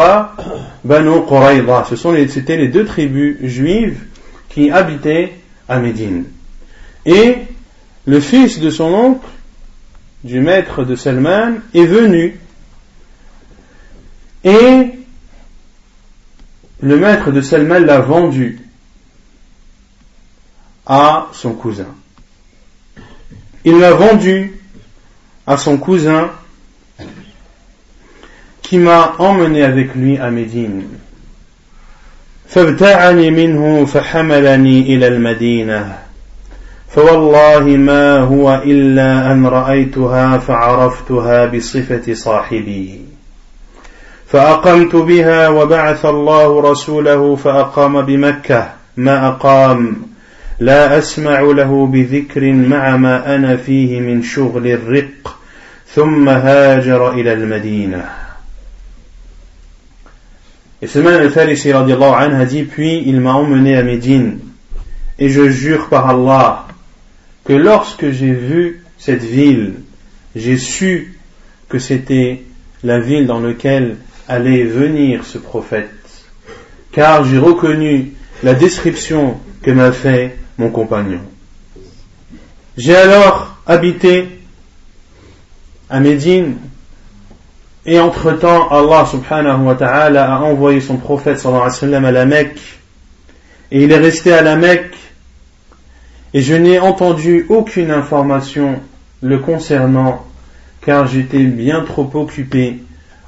Banu 0.84 1.26
Qurayda. 1.26 1.86
Ce 1.88 1.96
sont 1.96 2.14
c'était 2.28 2.56
les 2.56 2.68
deux 2.68 2.84
tribus 2.84 3.38
juives 3.42 3.98
qui 4.48 4.70
habitaient 4.70 5.32
à 5.68 5.80
Médine. 5.80 6.24
Et 7.10 7.38
le 8.06 8.20
fils 8.20 8.60
de 8.60 8.70
son 8.70 8.94
oncle, 8.94 9.26
du 10.22 10.38
maître 10.38 10.84
de 10.84 10.94
Salman, 10.94 11.54
est 11.74 11.84
venu. 11.84 12.38
Et 14.44 14.90
le 16.80 16.96
maître 16.96 17.32
de 17.32 17.40
Salman 17.40 17.80
l'a 17.80 17.98
vendu 18.00 18.60
à 20.86 21.26
son 21.32 21.54
cousin. 21.54 21.88
Il 23.64 23.80
l'a 23.80 23.92
vendu 23.92 24.60
à 25.48 25.56
son 25.56 25.78
cousin 25.78 26.30
qui 28.62 28.78
m'a 28.78 29.16
emmené 29.18 29.64
avec 29.64 29.96
lui 29.96 30.16
à 30.16 30.30
Médine. 30.30 30.84
فوالله 36.94 37.76
ما 37.76 38.18
هو 38.18 38.62
إلا 38.64 39.32
أن 39.32 39.46
رأيتها 39.46 40.38
فعرفتها 40.38 41.46
بصفة 41.46 42.14
صاحبي. 42.14 43.00
فأقمت 44.26 44.96
بها 44.96 45.48
وبعث 45.48 46.04
الله 46.04 46.60
رسوله 46.70 47.36
فأقام 47.36 48.02
بمكة. 48.02 48.68
ما 48.96 49.28
أقام 49.28 49.96
لا 50.60 50.98
أسمع 50.98 51.40
له 51.40 51.86
بذكر 51.86 52.52
مع 52.52 52.96
ما 52.96 53.34
أنا 53.34 53.56
فيه 53.56 54.00
من 54.00 54.22
شغل 54.22 54.66
الرق. 54.66 55.36
ثم 55.94 56.28
هاجر 56.28 57.12
إلى 57.12 57.32
المدينة. 57.32 58.04
Et 60.82 60.86
Salman 60.86 61.20
al-Farisi 61.20 61.72
radiallahu 61.72 62.14
anhu 62.14 62.40
a 62.40 62.44
dit, 62.46 62.62
puis 62.62 63.02
il 63.04 63.20
m'a 63.20 63.34
emmené 63.34 63.76
à 63.76 63.82
Médine, 63.82 64.38
et 65.18 65.28
je 65.28 65.50
jure 65.50 65.88
par 65.88 66.08
Allah 66.08 66.64
que 67.50 67.54
lorsque 67.56 68.10
j'ai 68.10 68.32
vu 68.32 68.84
cette 68.96 69.24
ville, 69.24 69.74
j'ai 70.36 70.56
su 70.56 71.18
que 71.68 71.80
c'était 71.80 72.44
la 72.84 73.00
ville 73.00 73.26
dans 73.26 73.40
laquelle 73.40 73.96
allait 74.28 74.62
venir 74.62 75.24
ce 75.24 75.36
prophète, 75.36 75.90
car 76.92 77.24
j'ai 77.24 77.38
reconnu 77.38 78.12
la 78.44 78.54
description 78.54 79.36
que 79.62 79.72
m'a 79.72 79.90
fait 79.90 80.36
mon 80.58 80.70
compagnon. 80.70 81.22
J'ai 82.76 82.94
alors 82.94 83.56
habité 83.66 84.28
à 85.88 85.98
Médine 85.98 86.54
et 87.84 87.98
entre-temps 87.98 88.68
Allah 88.68 89.06
subhanahu 89.06 89.64
wa 89.64 89.74
ta'ala 89.74 90.36
a 90.36 90.38
envoyé 90.38 90.80
son 90.80 90.98
prophète 90.98 91.40
sallallahu 91.40 91.62
alayhi 91.62 91.74
wa 91.74 91.80
sallam 91.80 92.04
à 92.04 92.12
la 92.12 92.26
Mecque 92.26 92.78
et 93.72 93.82
il 93.82 93.90
est 93.90 93.98
resté 93.98 94.32
à 94.32 94.42
la 94.42 94.54
Mecque 94.54 94.94
et 96.33 96.41
je 96.41 96.53
n'ai 96.53 96.79
entendu 96.79 97.45
aucune 97.49 97.91
information 97.91 98.81
le 99.21 99.39
concernant, 99.39 100.25
car 100.81 101.07
j'étais 101.07 101.43
bien 101.43 101.81
trop 101.81 102.09
occupé 102.13 102.79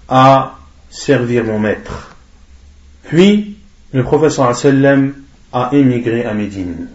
à 0.10 0.56
servir 0.90 1.44
mon 1.46 1.60
maître. 1.60 2.16
Puis, 3.04 3.56
le 3.94 4.04
professeur 4.04 4.56
sallam 4.56 5.14
a 5.54 5.70
émigré 5.74 6.26
à 6.26 6.34
Médine. 6.34 6.88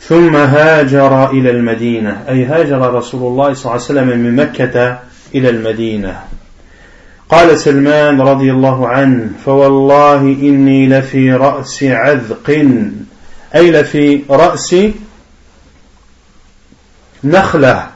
ثم 0.00 0.36
هاجر 0.36 1.30
إلى 1.30 1.50
المدينة 1.50 2.22
أي 2.28 2.44
هاجر 2.44 2.94
رسول 2.94 3.22
الله 3.32 3.54
صلى 3.54 3.64
الله 3.64 3.72
عليه 3.72 3.84
وسلم 3.84 4.18
من 4.18 4.36
مكة 4.36 4.98
إلى 5.34 5.50
المدينة 5.50 6.20
قال 7.28 7.58
سلمان 7.58 8.20
رضي 8.20 8.52
الله 8.52 8.88
عنه 8.88 9.30
فوالله 9.44 10.20
إني 10.20 10.88
لفي 10.88 11.32
رأس 11.32 11.82
عذق 11.82 12.50
أي 13.55 13.71
لفي 13.71 14.21
رأس 14.29 14.75
نخلة؟ 17.23 17.87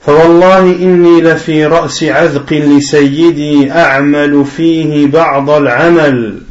فوالله 0.00 0.58
إني 0.58 1.20
لفي 1.20 1.66
رأس 1.66 2.04
عذق 2.04 2.52
لسيدي 2.52 3.72
أعمل 3.72 4.44
فيه 4.56 5.06
بعض 5.06 5.50
العمل 5.50 6.42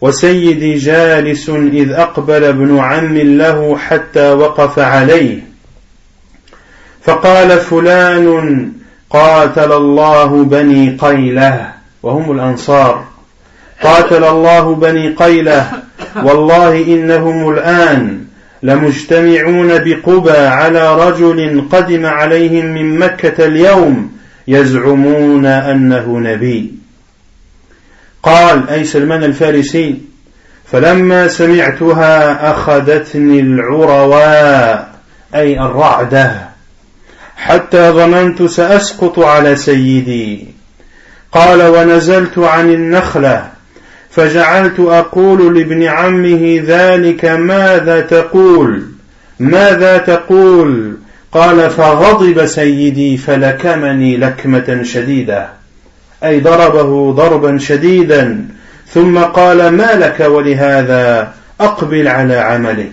وسيدي 0.00 0.74
جالس 0.74 1.48
إذ 1.48 1.90
أقبل 1.90 2.44
ابن 2.44 2.78
عم 2.78 3.18
له 3.18 3.76
حتى 3.78 4.32
وقف 4.32 4.78
عليه. 4.78 5.38
فقال 7.02 7.60
فلان 7.60 8.72
قاتل 9.10 9.72
الله 9.72 10.44
بني 10.44 10.96
قيلة 11.00 11.72
وهم 12.02 12.32
الأنصار. 12.32 13.04
قاتل 13.82 14.24
الله 14.24 14.74
بني 14.74 15.08
قيلة. 15.08 15.82
والله 16.26 16.86
إنهم 16.86 17.48
الآن 17.50 18.24
لمجتمعون 18.62 19.68
بقبى 19.68 20.38
على 20.38 21.08
رجل 21.08 21.64
قدم 21.72 22.06
عليهم 22.06 22.64
من 22.66 22.98
مكة 22.98 23.46
اليوم 23.46 24.12
يزعمون 24.48 25.46
أنه 25.46 26.18
نبي. 26.18 26.72
قال 28.22 28.68
أي 28.68 28.84
سلمان 28.84 29.24
الفارسي 29.24 30.00
فلما 30.72 31.28
سمعتها 31.28 32.50
أخذتني 32.50 33.40
العرواء 33.40 34.92
أي 35.34 35.60
الرعدة 35.60 36.48
حتى 37.36 37.90
ظننت 37.90 38.42
سأسقط 38.42 39.18
على 39.18 39.56
سيدي. 39.56 40.46
قال 41.32 41.62
ونزلت 41.62 42.38
عن 42.38 42.70
النخلة 42.70 43.51
فجعلت 44.12 44.80
أقول 44.80 45.58
لابن 45.58 45.82
عمه 45.82 46.62
ذلك 46.66 47.24
ماذا 47.24 48.00
تقول؟ 48.00 48.82
ماذا 49.40 49.98
تقول؟ 49.98 50.96
قال 51.32 51.70
فغضب 51.70 52.46
سيدي 52.46 53.16
فلكمني 53.16 54.16
لكمة 54.16 54.82
شديدة. 54.82 55.48
أي 56.24 56.40
ضربه 56.40 57.12
ضربا 57.12 57.58
شديدا. 57.58 58.48
ثم 58.88 59.18
قال 59.18 59.68
ما 59.68 59.92
لك 59.92 60.20
ولهذا؟ 60.20 61.32
أقبل 61.60 62.08
على 62.08 62.36
عملك. 62.36 62.92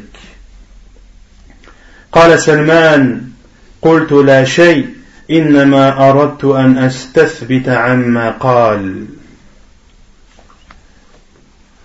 قال 2.11 2.39
سلمان 2.39 3.21
قلت 3.81 4.11
لا 4.11 4.43
شيء 4.43 4.85
إنما 5.31 6.09
أردت 6.09 6.45
أن 6.45 6.77
أستثبت 6.77 7.69
عما 7.69 8.31
قال. 8.31 9.05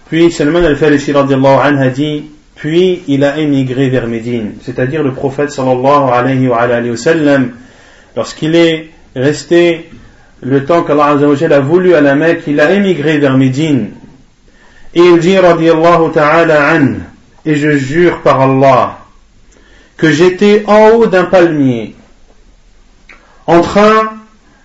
Puis 0.08 0.30
Salman 0.30 0.64
al-Farisi 0.64 1.12
a 1.12 1.88
dit 1.88 2.24
Puis 2.54 3.02
il 3.08 3.24
a 3.24 3.38
émigré 3.38 3.88
vers 3.88 4.06
Médine, 4.06 4.54
c'est-à-dire 4.62 5.02
le 5.02 5.12
prophète 5.12 5.50
sallallahu 5.50 6.10
alayhi 6.12 6.48
wa, 6.48 6.66
lorsqu'il 8.16 8.54
est 8.54 8.90
resté 9.16 9.90
le 10.42 10.64
temps 10.64 10.82
qu'Allah 10.82 11.16
a 11.16 11.60
voulu 11.60 11.94
à 11.94 12.00
la 12.00 12.14
Mecque, 12.14 12.42
il 12.46 12.60
a 12.60 12.72
émigré 12.72 13.18
vers 13.18 13.36
Médine. 13.36 13.90
Et 14.94 15.00
il 15.00 15.18
dit 15.18 15.38
radiallahu 15.38 16.12
ta'ala 16.12 16.74
an, 16.74 16.88
et 17.44 17.56
je 17.56 17.76
jure 17.76 18.20
par 18.20 18.42
Allah, 18.42 18.98
que 19.96 20.10
j'étais 20.10 20.64
en 20.66 20.90
haut 20.90 21.06
d'un 21.06 21.24
palmier, 21.24 21.96
en 23.46 23.60
train 23.60 24.12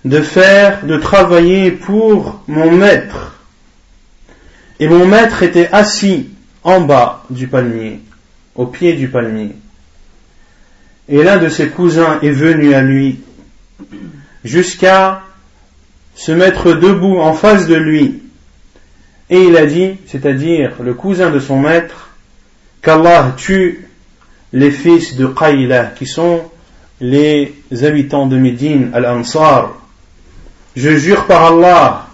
de 0.04 0.20
faire, 0.20 0.84
de 0.84 0.96
travailler 0.98 1.70
pour 1.72 2.40
mon 2.46 2.70
maître. 2.70 3.39
Et 4.80 4.88
mon 4.88 5.04
maître 5.04 5.42
était 5.42 5.68
assis 5.72 6.30
en 6.64 6.80
bas 6.80 7.22
du 7.28 7.46
palmier, 7.48 8.00
au 8.54 8.64
pied 8.64 8.94
du 8.94 9.08
palmier. 9.08 9.54
Et 11.06 11.22
l'un 11.22 11.36
de 11.36 11.50
ses 11.50 11.68
cousins 11.68 12.18
est 12.22 12.30
venu 12.30 12.72
à 12.72 12.80
lui 12.80 13.20
jusqu'à 14.42 15.22
se 16.14 16.32
mettre 16.32 16.72
debout 16.72 17.18
en 17.18 17.34
face 17.34 17.66
de 17.66 17.74
lui. 17.74 18.22
Et 19.28 19.44
il 19.44 19.56
a 19.58 19.66
dit, 19.66 19.96
c'est-à-dire 20.06 20.76
le 20.82 20.94
cousin 20.94 21.30
de 21.30 21.40
son 21.40 21.58
maître, 21.60 22.08
qu'Allah 22.82 23.34
tue 23.36 23.86
les 24.54 24.70
fils 24.70 25.14
de 25.16 25.26
Qayla, 25.26 25.92
qui 25.94 26.06
sont 26.06 26.42
les 27.02 27.54
habitants 27.82 28.26
de 28.26 28.38
Médine, 28.38 28.90
Al-Ansar. 28.94 29.74
Je 30.74 30.96
jure 30.96 31.26
par 31.26 31.52
Allah 31.52 32.09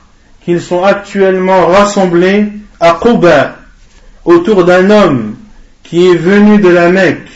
qu'ils 0.46 0.62
sont 0.62 0.84
actuellement 0.84 1.66
rassemblés 1.66 2.52
à 2.78 3.00
Quba 3.02 3.56
autour 4.24 4.64
d'un 4.64 4.90
homme 4.90 5.34
qui 5.82 6.06
est 6.06 6.14
venu 6.14 6.58
de 6.58 6.68
la 6.68 6.88
Mecque 6.88 7.28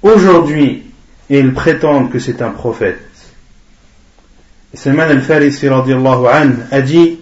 aujourd'hui 0.00 0.84
et 1.28 1.38
ils 1.38 1.52
prétendent 1.52 2.10
que 2.10 2.18
c'est 2.18 2.40
un 2.40 2.48
prophète. 2.48 2.98
Salman 4.72 5.02
al-Farisi 5.02 5.68
a 5.68 6.80
dit 6.80 7.18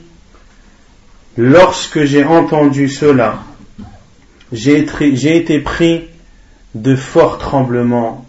Lorsque 1.37 2.05
j'ai 2.05 2.23
entendu 2.23 2.89
cela, 2.89 3.43
j'ai 4.53 4.87
été 5.37 5.59
pris 5.59 6.05
de 6.77 6.95
forts 6.95 7.39
tremblements. 7.39 8.25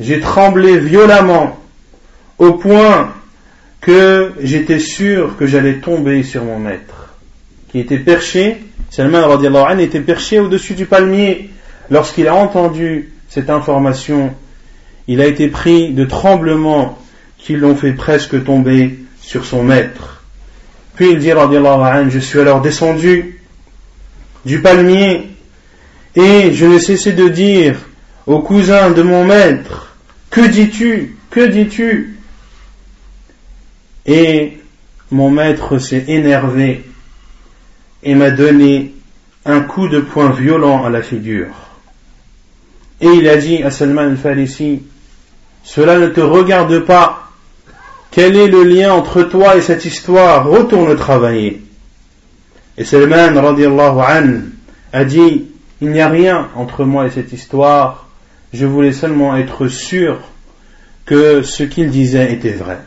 J'ai 0.00 0.20
tremblé 0.20 0.78
violemment 0.78 1.58
au 2.38 2.54
point 2.54 3.12
que 3.86 4.32
j'étais 4.42 4.80
sûr 4.80 5.36
que 5.36 5.46
j'allais 5.46 5.74
tomber 5.74 6.24
sur 6.24 6.44
mon 6.44 6.58
maître, 6.58 7.14
qui 7.70 7.78
était 7.78 8.00
perché, 8.00 8.56
Salman 8.90 9.22
anhu 9.22 9.80
était 9.80 10.00
perché 10.00 10.40
au-dessus 10.40 10.74
du 10.74 10.86
palmier. 10.86 11.50
Lorsqu'il 11.88 12.26
a 12.26 12.34
entendu 12.34 13.12
cette 13.28 13.48
information, 13.48 14.34
il 15.06 15.20
a 15.20 15.26
été 15.26 15.46
pris 15.46 15.92
de 15.92 16.04
tremblements 16.04 16.98
qui 17.38 17.54
l'ont 17.54 17.76
fait 17.76 17.92
presque 17.92 18.42
tomber 18.42 18.98
sur 19.22 19.44
son 19.44 19.62
maître. 19.62 20.24
Puis 20.96 21.12
il 21.12 21.18
dit, 21.20 21.30
je 21.30 22.18
suis 22.18 22.40
alors 22.40 22.62
descendu 22.62 23.40
du 24.44 24.62
palmier 24.62 25.28
et 26.16 26.52
je 26.52 26.66
ne 26.66 26.80
cessais 26.80 27.12
de 27.12 27.28
dire 27.28 27.76
au 28.26 28.40
cousin 28.40 28.90
de 28.90 29.02
mon 29.02 29.24
maître, 29.24 29.94
que 30.30 30.44
dis-tu? 30.44 31.16
Que 31.30 31.46
dis-tu? 31.46 32.15
Et 34.06 34.58
mon 35.10 35.30
maître 35.30 35.78
s'est 35.78 36.04
énervé 36.08 36.84
et 38.02 38.14
m'a 38.14 38.30
donné 38.30 38.94
un 39.44 39.60
coup 39.60 39.88
de 39.88 40.00
poing 40.00 40.30
violent 40.30 40.84
à 40.84 40.90
la 40.90 41.02
figure. 41.02 41.54
Et 43.00 43.08
il 43.08 43.28
a 43.28 43.36
dit 43.36 43.62
à 43.62 43.70
Salman 43.70 44.02
al-Farisi, 44.02 44.82
cela 45.62 45.98
ne 45.98 46.06
te 46.06 46.20
regarde 46.20 46.78
pas, 46.80 47.30
quel 48.10 48.36
est 48.36 48.48
le 48.48 48.62
lien 48.62 48.92
entre 48.92 49.22
toi 49.22 49.56
et 49.56 49.60
cette 49.60 49.84
histoire? 49.84 50.48
Retourne 50.48 50.96
travailler. 50.96 51.62
Et 52.78 52.84
Salman 52.84 53.40
radiallahu 53.40 54.00
an 54.00 54.40
a 54.92 55.04
dit 55.04 55.46
Il 55.80 55.90
n'y 55.90 56.00
a 56.00 56.08
rien 56.08 56.48
entre 56.54 56.84
moi 56.84 57.06
et 57.06 57.10
cette 57.10 57.32
histoire, 57.32 58.08
je 58.52 58.64
voulais 58.64 58.92
seulement 58.92 59.36
être 59.36 59.68
sûr 59.68 60.18
que 61.04 61.42
ce 61.42 61.62
qu'il 61.62 61.90
disait 61.90 62.32
était 62.32 62.52
vrai. 62.52 62.78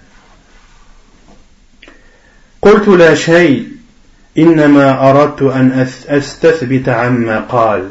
قلت 2.62 2.88
لا 2.88 3.14
شيء 3.14 3.68
إنما 4.38 5.10
أردت 5.10 5.42
أن 5.42 5.86
أستثبت 6.08 6.88
عما 6.88 7.40
قال 7.40 7.88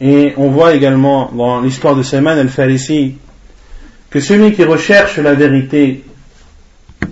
Et 0.00 0.34
on 0.36 0.50
voit 0.50 0.74
également 0.74 1.30
dans 1.32 1.62
l'histoire 1.62 1.96
de 1.96 2.02
Salman 2.02 2.32
al-Farisi 2.38 3.14
que 4.10 4.20
celui 4.20 4.52
qui 4.52 4.64
recherche 4.64 5.18
la 5.18 5.34
vérité 5.34 6.04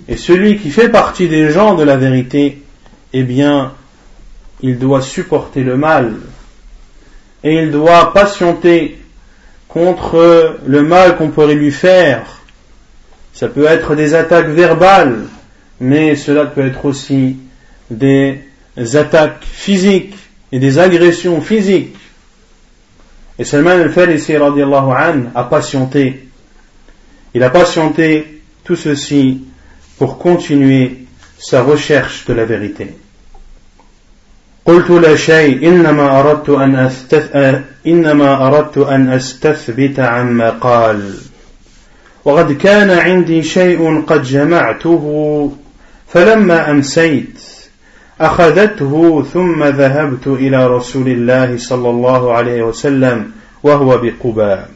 et 0.07 0.17
celui 0.17 0.59
qui 0.59 0.69
fait 0.69 0.89
partie 0.89 1.27
des 1.27 1.51
gens 1.51 1.73
de 1.73 1.83
la 1.83 1.97
vérité, 1.97 2.61
eh 3.13 3.23
bien, 3.23 3.73
il 4.61 4.77
doit 4.77 5.01
supporter 5.01 5.63
le 5.63 5.77
mal 5.77 6.13
et 7.43 7.61
il 7.61 7.71
doit 7.71 8.13
patienter 8.13 8.99
contre 9.67 10.57
le 10.65 10.83
mal 10.83 11.17
qu'on 11.17 11.29
pourrait 11.29 11.55
lui 11.55 11.71
faire. 11.71 12.23
Ça 13.33 13.47
peut 13.47 13.65
être 13.65 13.95
des 13.95 14.13
attaques 14.13 14.47
verbales, 14.47 15.25
mais 15.79 16.15
cela 16.15 16.45
peut 16.45 16.65
être 16.65 16.85
aussi 16.85 17.37
des 17.89 18.41
attaques 18.93 19.43
physiques 19.43 20.15
et 20.51 20.59
des 20.59 20.79
agressions 20.79 21.41
physiques. 21.41 21.95
Et 23.37 23.43
Salman 23.43 23.71
al-Farisi 23.71 24.35
a 24.35 25.43
patienté. 25.43 26.29
Il 27.33 27.43
a 27.43 27.49
patienté 27.49 28.41
tout 28.63 28.77
ceci 28.77 29.41
pour 29.97 30.17
continuer 30.17 31.05
sa 31.37 31.61
recherche 31.61 32.25
de 32.25 32.33
la 32.33 32.45
vérité. 32.45 32.93
قلت 34.65 34.89
لا 34.89 35.15
شيء 35.15 35.67
إنما 35.69 36.19
أردت 36.19 36.49
أن 36.49 36.75
أستث... 36.75 37.35
إنما 37.87 38.47
أردت 38.47 38.77
أن 38.77 39.09
أستثبت 39.09 39.99
عما 39.99 40.49
قال 40.49 41.13
وقد 42.25 42.51
كان 42.51 42.89
عندي 42.89 43.43
شيء 43.43 44.01
قد 44.01 44.23
جمعته 44.23 45.51
فلما 46.12 46.70
أمسيت 46.70 47.40
أخذته 48.20 49.24
ثم 49.32 49.64
ذهبت 49.64 50.26
إلى 50.26 50.66
رسول 50.66 51.08
الله 51.08 51.56
صلى 51.58 51.90
الله 51.90 52.32
عليه 52.32 52.62
وسلم 52.62 53.30
وهو 53.62 53.98
بقباء. 53.98 54.70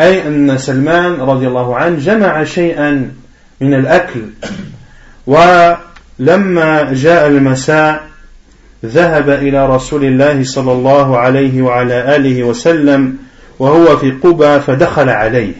أي 0.00 0.28
أن 0.28 0.58
سلمان 0.58 1.20
رضي 1.20 1.48
الله 1.48 1.76
عنه 1.76 1.98
جمع 1.98 2.44
شيئا 2.44 3.12
من 3.60 3.74
الأكل 3.74 4.20
ولما 5.26 6.92
جاء 6.92 7.26
المساء 7.26 8.06
ذهب 8.84 9.30
إلى 9.30 9.68
رسول 9.68 10.04
الله 10.04 10.44
صلى 10.44 10.72
الله 10.72 11.18
عليه 11.18 11.62
وعلى 11.62 12.16
آله 12.16 12.44
وسلم 12.44 13.16
وهو 13.58 13.96
في 13.96 14.10
قبى 14.10 14.60
فدخل 14.60 15.08
عليه. 15.08 15.54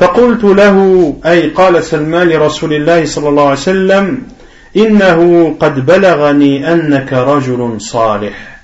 فقلت 0.00 0.44
له 0.44 1.16
أي 1.26 1.48
قال 1.48 1.84
سلمان 1.84 2.28
لرسول 2.28 2.72
الله 2.72 3.04
صلى 3.04 3.28
الله 3.28 3.42
عليه 3.42 3.52
وسلم 3.52 4.22
إنه 4.76 5.50
قد 5.60 5.86
بلغني 5.86 6.72
أنك 6.72 7.12
رجل 7.12 7.80
صالح 7.80 8.58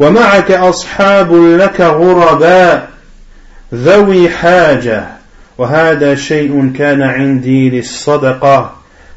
ومعك 0.00 0.50
أصحاب 0.50 1.32
لك 1.34 1.80
غرباء 1.80 2.88
ذوي 3.74 4.28
حاجة 4.28 5.06
وهذا 5.58 6.14
شيء 6.14 6.72
كان 6.78 7.02
عندي 7.02 7.70
للصدقة 7.70 8.72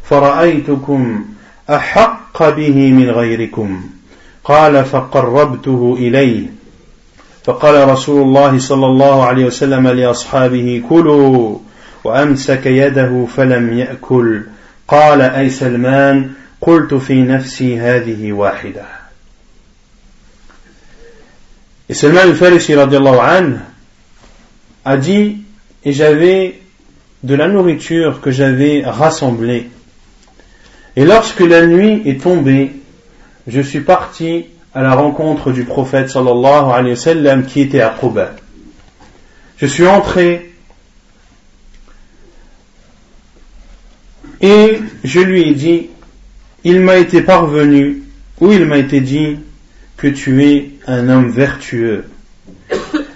فرأيتكم 0.10 1.26
أحق 1.70 2.50
به 2.50 2.92
من 2.92 3.10
غيركم 3.10 3.82
قال 4.44 4.86
فقربته 4.86 5.96
إليه. 6.00 6.59
فقال 7.49 7.89
رسول 7.89 8.23
الله 8.23 8.59
صلى 8.59 8.87
الله 8.87 9.25
عليه 9.25 9.45
وسلم 9.45 9.89
لأصحابه 9.89 10.83
كلوا 10.89 11.59
وأمسك 12.05 12.67
يده 12.67 13.27
فلم 13.37 13.79
يأكل 13.79 14.43
قال 14.89 15.21
أي 15.21 15.51
سلمان 15.51 16.31
قلت 16.61 16.95
في 16.95 17.23
نفسي 17.23 17.81
هذه 17.81 18.33
واحدة 18.33 18.85
Et 21.87 21.93
Salman 21.93 22.21
al-Farisi 22.21 22.75
a 24.87 24.97
dit 24.97 25.37
et 25.85 25.93
j'avais 25.93 26.59
de 27.23 27.35
la 27.35 27.49
nourriture 27.49 28.21
que 28.23 28.31
j'avais 28.31 28.83
rassemblée. 28.85 29.69
Et 30.97 31.05
lorsque 31.05 31.41
la 31.41 31.67
nuit 31.67 32.03
est 32.07 32.23
tombée, 32.23 32.73
je 33.47 33.61
suis 33.61 33.81
parti 33.81 34.47
à 34.80 34.82
la 34.82 34.96
rencontre 34.96 35.52
du 35.52 35.66
prophète 35.66 36.10
sallallahu 36.10 36.72
alayhi 36.72 36.92
wa 36.92 36.96
sallam 36.96 37.46
qui 37.46 37.60
était 37.60 37.82
à 37.82 37.90
Quba. 37.90 38.32
Je 39.58 39.66
suis 39.66 39.86
entré 39.86 40.54
et 44.40 44.80
je 45.04 45.20
lui 45.20 45.50
ai 45.50 45.54
dit, 45.54 45.90
il 46.64 46.80
m'a 46.80 46.96
été 46.96 47.22
parvenu 47.22 48.04
ou 48.40 48.54
il 48.54 48.66
m'a 48.66 48.78
été 48.78 49.02
dit 49.02 49.40
que 49.98 50.08
tu 50.08 50.46
es 50.46 50.72
un 50.88 51.10
homme 51.10 51.30
vertueux 51.30 52.06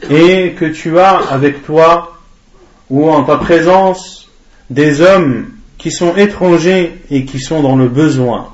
et 0.09 0.55
que 0.59 0.65
tu 0.65 0.99
as 0.99 1.15
avec 1.15 1.65
toi 1.65 2.19
ou 2.89 3.09
en 3.09 3.23
ta 3.23 3.37
présence 3.37 4.29
des 4.69 4.99
hommes 4.99 5.45
qui 5.77 5.91
sont 5.91 6.17
étrangers 6.17 6.99
et 7.09 7.23
qui 7.23 7.39
sont 7.39 7.61
dans 7.61 7.77
le 7.77 7.87
besoin. 7.87 8.49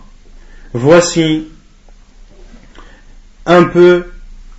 Voici 0.74 1.48
un 3.46 3.64
peu 3.66 4.06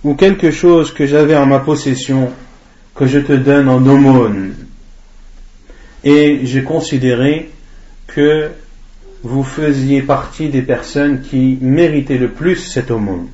ou 0.03 0.15
quelque 0.15 0.51
chose 0.51 0.93
que 0.93 1.05
j'avais 1.05 1.35
en 1.35 1.45
ma 1.45 1.59
possession 1.59 2.31
que 2.95 3.05
je 3.07 3.19
te 3.19 3.33
donne 3.33 3.69
en 3.69 3.85
aumône. 3.85 4.55
Et 6.03 6.41
j'ai 6.43 6.63
considéré 6.63 7.49
que 8.07 8.49
vous 9.23 9.43
faisiez 9.43 10.01
partie 10.01 10.49
des 10.49 10.63
personnes 10.63 11.21
qui 11.21 11.57
méritaient 11.61 12.17
le 12.17 12.29
plus 12.29 12.55
cette 12.55 12.89
aumône. 12.89 13.27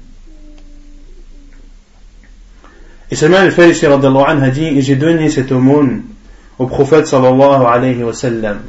Et 3.10 3.16
Salman 3.16 3.38
al-Farisi 3.38 3.86
a 3.86 4.50
dit, 4.50 4.82
j'ai 4.82 4.98
donné 4.98 5.30
cette 5.30 5.52
aumône 5.54 6.02
au 6.60 6.66
prophète 6.66 7.08
sallallahu 7.08 7.66
alayhi 7.66 8.04
wa 8.04 8.14
sallam. 8.14 8.60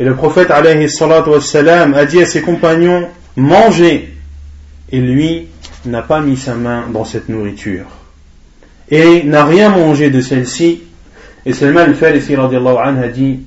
Et 0.00 0.04
le 0.04 0.16
prophète 0.16 0.50
alayhi 0.50 0.88
wa 1.00 1.40
sallam 1.40 1.94
a 1.94 2.04
dit 2.04 2.20
à 2.20 2.26
ses 2.26 2.42
compagnons, 2.42 3.08
mangez. 3.36 4.08
Et 4.90 5.00
lui 5.00 5.46
n'a 5.85 6.01
pas 6.01 6.21
mis 6.21 6.37
sa 6.37 6.55
main 6.55 6.85
dans 6.91 7.05
cette 7.05 7.29
nourriture. 7.29 7.85
Et 8.89 9.23
n'a 9.23 9.45
rien 9.45 9.69
mangé 9.69 10.09
de 10.09 10.21
celle-ci. 10.21 10.83
Et 11.45 11.53
Salman 11.53 11.81
al-Farisi 11.81 12.35
a 12.35 13.07
dit, 13.07 13.39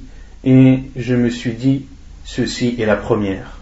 et 0.44 0.78
je 0.96 1.14
me 1.14 1.30
suis 1.30 1.52
dit, 1.52 1.86
ceci 2.24 2.76
est 2.78 2.86
la 2.86 2.96
première. 2.96 3.58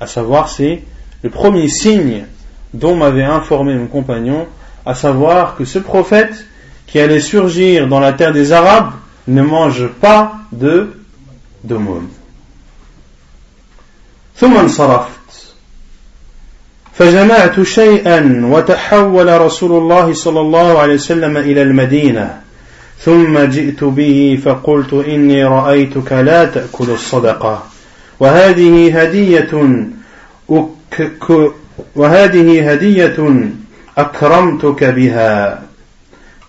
À 0.00 0.06
savoir, 0.06 0.48
c'est 0.48 0.82
le 1.22 1.30
premier 1.30 1.68
signe 1.68 2.24
dont 2.72 2.96
m'avait 2.96 3.24
informé 3.24 3.74
mon 3.74 3.86
compagnon 3.86 4.46
à 4.86 4.94
savoir 4.94 5.56
que 5.56 5.64
ce 5.64 5.78
prophète 5.78 6.46
qui 6.86 6.98
allait 6.98 7.20
surgir 7.20 7.86
dans 7.88 8.00
la 8.00 8.12
terre 8.12 8.32
des 8.32 8.52
Arabes 8.52 8.92
ne 9.28 9.42
mange 9.42 9.88
pas 10.00 10.34
de 10.52 10.96
d'aumône. 11.64 12.08
ثم 14.40 14.56
انصرفت 14.56 15.13
فجمعت 16.97 17.61
شيئا 17.61 18.41
وتحول 18.51 19.41
رسول 19.41 19.71
الله 19.71 20.13
صلى 20.13 20.39
الله 20.39 20.79
عليه 20.79 20.93
وسلم 20.93 21.37
إلى 21.37 21.61
المدينة. 21.61 22.41
ثم 22.99 23.39
جئت 23.39 23.83
به 23.83 24.39
فقلت 24.45 24.93
إني 24.93 25.45
رأيتك 25.45 26.11
لا 26.11 26.45
تأكل 26.45 26.89
الصدقة. 26.89 27.63
وهذه 28.19 29.01
هدية 29.01 29.51
وهذه 31.95 32.71
هدية 32.71 33.49
أكرمتك 33.97 34.83
بها. 34.83 35.61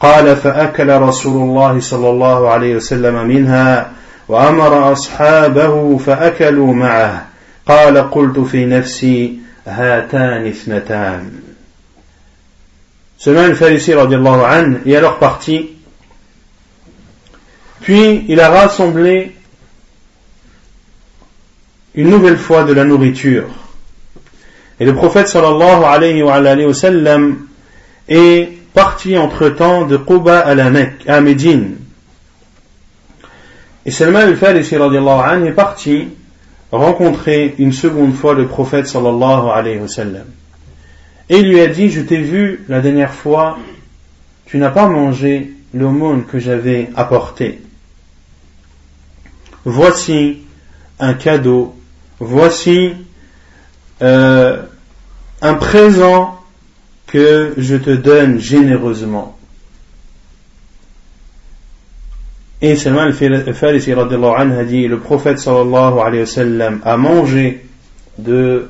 قال 0.00 0.36
فأكل 0.36 1.00
رسول 1.00 1.42
الله 1.42 1.80
صلى 1.80 2.10
الله 2.10 2.48
عليه 2.48 2.76
وسلم 2.76 3.26
منها 3.26 3.90
وأمر 4.28 4.92
أصحابه 4.92 5.98
فأكلوا 5.98 6.74
معه. 6.74 7.26
قال 7.68 8.10
قلت 8.10 8.38
في 8.38 8.64
نفسي 8.64 9.45
hatan 9.66 10.44
ismatan. 10.44 11.24
Ce 13.18 13.30
même 13.30 13.54
Pharisien, 13.54 13.96
radiallahu 13.96 14.42
anhu, 14.44 14.80
est 14.86 14.96
alors 14.96 15.18
parti. 15.18 15.70
Puis 17.80 18.24
il 18.28 18.40
a 18.40 18.50
rassemblé 18.50 19.34
une 21.94 22.10
nouvelle 22.10 22.36
fois 22.36 22.64
de 22.64 22.72
la 22.72 22.84
nourriture. 22.84 23.48
Et 24.78 24.84
le 24.84 24.94
prophète 24.94 25.28
sallallahu 25.28 25.84
alayhi 25.84 26.22
wa, 26.22 26.34
alayhi 26.34 26.66
wa 26.66 26.74
sallam 26.74 27.46
est 28.08 28.52
parti 28.74 29.16
entre-temps 29.16 29.86
de 29.86 29.96
Quba 29.96 30.40
à 30.40 30.54
la 30.54 30.70
Mecque, 30.70 31.08
à 31.08 31.20
Médine. 31.22 31.76
Et 33.86 33.90
Salman 33.90 34.18
al-Farisi 34.20 34.76
radiallahu 34.76 35.20
anhu 35.20 35.48
est 35.48 35.52
parti 35.52 36.08
rencontrer 36.72 37.54
une 37.58 37.72
seconde 37.72 38.14
fois 38.14 38.34
le 38.34 38.46
prophète 38.46 38.86
sallallahu 38.86 39.48
alayhi 39.54 39.78
wa 39.78 39.88
sallam. 39.88 40.26
Et 41.28 41.38
il 41.38 41.48
lui 41.48 41.60
a 41.60 41.66
dit, 41.66 41.90
je 41.90 42.00
t'ai 42.00 42.20
vu 42.20 42.64
la 42.68 42.80
dernière 42.80 43.12
fois, 43.12 43.58
tu 44.46 44.58
n'as 44.58 44.70
pas 44.70 44.88
mangé 44.88 45.52
l'aumône 45.74 46.24
que 46.24 46.38
j'avais 46.38 46.88
apporté. 46.94 47.60
Voici 49.64 50.42
un 51.00 51.14
cadeau, 51.14 51.74
voici 52.20 52.92
euh, 54.02 54.62
un 55.42 55.54
présent 55.54 56.40
que 57.06 57.54
je 57.56 57.76
te 57.76 57.90
donne 57.90 58.38
généreusement. 58.38 59.35
Et 62.65 62.75
Salman 62.75 63.11
al-Farisi 63.11 63.91
a 63.91 64.63
dit, 64.65 64.87
le 64.87 64.99
prophète 64.99 65.39
sallallahu 65.39 65.99
alayhi 65.99 66.21
wa 66.21 66.25
sallam 66.25 66.81
a 66.85 66.95
mangé 66.95 67.65
de 68.19 68.69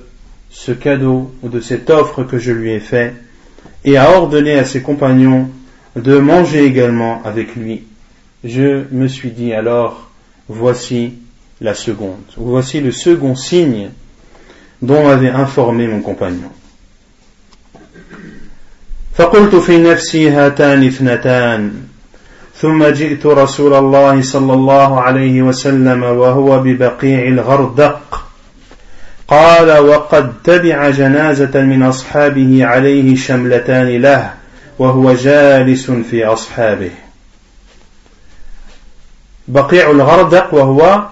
ce 0.49 0.71
cadeau 0.71 1.31
ou 1.41 1.49
de 1.49 1.59
cette 1.59 1.89
offre 1.89 2.23
que 2.23 2.39
je 2.39 2.51
lui 2.51 2.71
ai 2.71 2.79
fait 2.79 3.13
et 3.83 3.97
a 3.97 4.11
ordonné 4.11 4.53
à 4.53 4.65
ses 4.65 4.81
compagnons 4.81 5.49
de 5.95 6.17
manger 6.19 6.65
également 6.65 7.21
avec 7.25 7.55
lui. 7.55 7.83
Je 8.43 8.85
me 8.91 9.07
suis 9.07 9.31
dit 9.31 9.53
alors, 9.53 10.09
voici 10.47 11.13
la 11.59 11.73
seconde, 11.73 12.21
voici 12.37 12.79
le 12.79 12.91
second 12.91 13.35
signe 13.35 13.89
dont 14.81 15.05
m'avait 15.05 15.29
informé 15.29 15.87
mon 15.87 16.01
compagnon. 16.01 16.51
فقلت 19.13 19.55
في 19.55 19.77
نفسي 19.77 20.29
هاتان 20.29 20.83
اثنتان 20.87 21.73
ثم 22.60 22.84
جئت 22.84 23.26
رسول 23.26 23.74
الله 23.74 24.22
صلى 24.22 24.52
الله 24.52 25.00
عليه 25.00 25.42
وسلم 25.42 26.02
وهو 26.02 26.58
ببقيع 26.58 27.28
الغردق. 27.28 28.22
قال 29.28 29.78
وقد 29.78 30.32
تبع 30.44 30.90
جنازة 30.90 31.60
من 31.60 31.82
أصحابه 31.82 32.66
عليه 32.66 33.16
شملتان 33.16 33.88
له 34.02 34.34
وهو 34.78 35.12
جالس 35.12 35.90
في 35.90 36.24
أصحابه. 36.24 36.90
بقيع 39.48 39.90
الغردق 39.90 40.54
وهو 40.54 41.02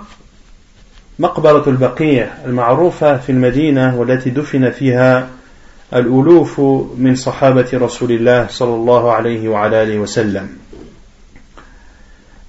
مقبرة 1.18 1.64
البقيع 1.66 2.28
المعروفة 2.46 3.16
في 3.16 3.32
المدينة 3.32 3.96
والتي 3.96 4.30
دفن 4.30 4.70
فيها 4.70 5.28
الألوف 5.94 6.60
من 6.98 7.14
صحابة 7.16 7.68
رسول 7.74 8.12
الله 8.12 8.46
صلى 8.50 8.74
الله 8.74 9.12
عليه 9.12 9.48
وعلى 9.48 9.82
آله 9.82 9.98
وسلم. 9.98 10.48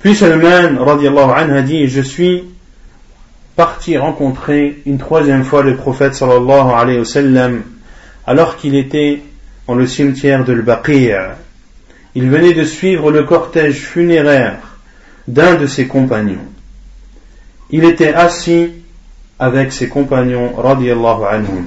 Puis 0.04 0.14
Salman, 0.14 0.82
radiallahu 0.82 1.30
anhu, 1.30 1.56
a 1.56 1.62
dit, 1.62 1.88
je 1.88 2.00
suis 2.00 2.44
parti 3.54 3.98
rencontrer 3.98 4.80
une 4.86 4.98
troisième 4.98 5.44
fois 5.44 5.62
le 5.62 5.76
prophète 5.76 6.14
sallallahu 6.14 6.72
alayhi 6.74 6.98
wa 7.00 7.04
sallam 7.04 7.62
alors 8.26 8.56
qu'il 8.56 8.74
était 8.74 9.22
dans 9.66 9.74
le 9.74 9.86
cimetière 9.86 10.44
de 10.44 10.52
l'Baqir. 10.54 11.36
Il 12.14 12.30
venait 12.30 12.54
de 12.54 12.64
suivre 12.64 13.12
le 13.12 13.24
cortège 13.24 13.80
funéraire 13.80 14.56
d'un 15.28 15.56
de 15.56 15.66
ses 15.66 15.86
compagnons. 15.86 16.48
Il 17.70 17.84
était 17.84 18.14
assis 18.14 18.70
avec 19.38 19.72
ses 19.72 19.88
compagnons 19.88 20.54
radiallahu 20.56 21.24
anhum. 21.24 21.66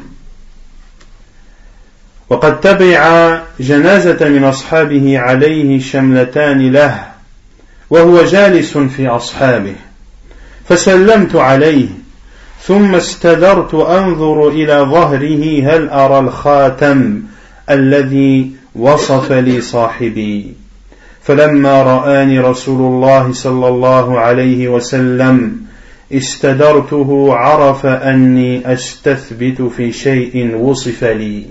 وقد 2.29 2.61
تبع 2.61 3.39
جنازة 3.59 4.29
من 4.29 4.43
أصحابه 4.43 5.19
عليه 5.19 5.79
شملتان 5.79 6.71
له 6.71 7.13
وهو 7.90 8.24
جالس 8.24 8.78
في 8.78 9.08
أصحابه 9.08 9.74
فسلمت 10.68 11.36
عليه 11.36 11.88
ثم 12.62 12.94
استدرت 12.94 13.74
أنظر 13.74 14.48
إلى 14.48 14.86
ظهره 14.90 15.62
هل 15.62 15.88
أرى 15.88 16.18
الخاتم 16.18 17.22
الذي 17.70 18.50
وصف 18.74 19.32
لي 19.32 19.60
صاحبي. 19.60 20.54
فلما 21.22 21.82
رآني 21.82 22.40
رسول 22.40 22.80
الله 22.92 23.32
صلى 23.32 23.68
الله 23.68 24.18
عليه 24.20 24.68
وسلم 24.68 25.56
استدرته 26.12 27.34
عرف 27.34 27.86
أني 27.86 28.72
أستثبت 28.72 29.62
في 29.76 29.92
شيء 29.92 30.56
وصف 30.56 31.04
لي. 31.04 31.44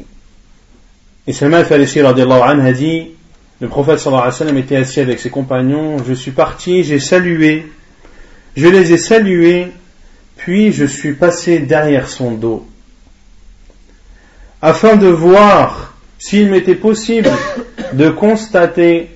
Et 1.28 1.34
Salman 1.34 1.60
al-Farisi 1.60 2.00
a 2.00 2.14
dit 2.72 3.17
Le 3.60 3.68
prophète 3.68 3.98
sallallahu 3.98 4.22
alayhi 4.22 4.34
wa 4.34 4.38
sallam 4.38 4.58
était 4.58 4.76
assis 4.76 5.00
avec 5.00 5.20
ses 5.20 5.32
compagnons. 5.32 5.98
Je 6.08 6.14
suis 6.14 6.32
parti, 6.32 6.84
j'ai 6.84 7.00
salué. 7.00 7.66
Je 8.56 8.68
les 8.68 8.94
ai 8.94 8.98
salués, 8.98 9.68
puis 10.36 10.72
je 10.72 10.86
suis 10.86 11.14
passé 11.14 11.60
derrière 11.60 12.08
son 12.08 12.32
dos. 12.32 12.68
Afin 14.62 14.96
de 14.96 15.08
voir 15.08 15.96
s'il 16.20 16.50
m'était 16.50 16.76
possible 16.76 17.30
de 17.94 18.10
constater 18.10 19.10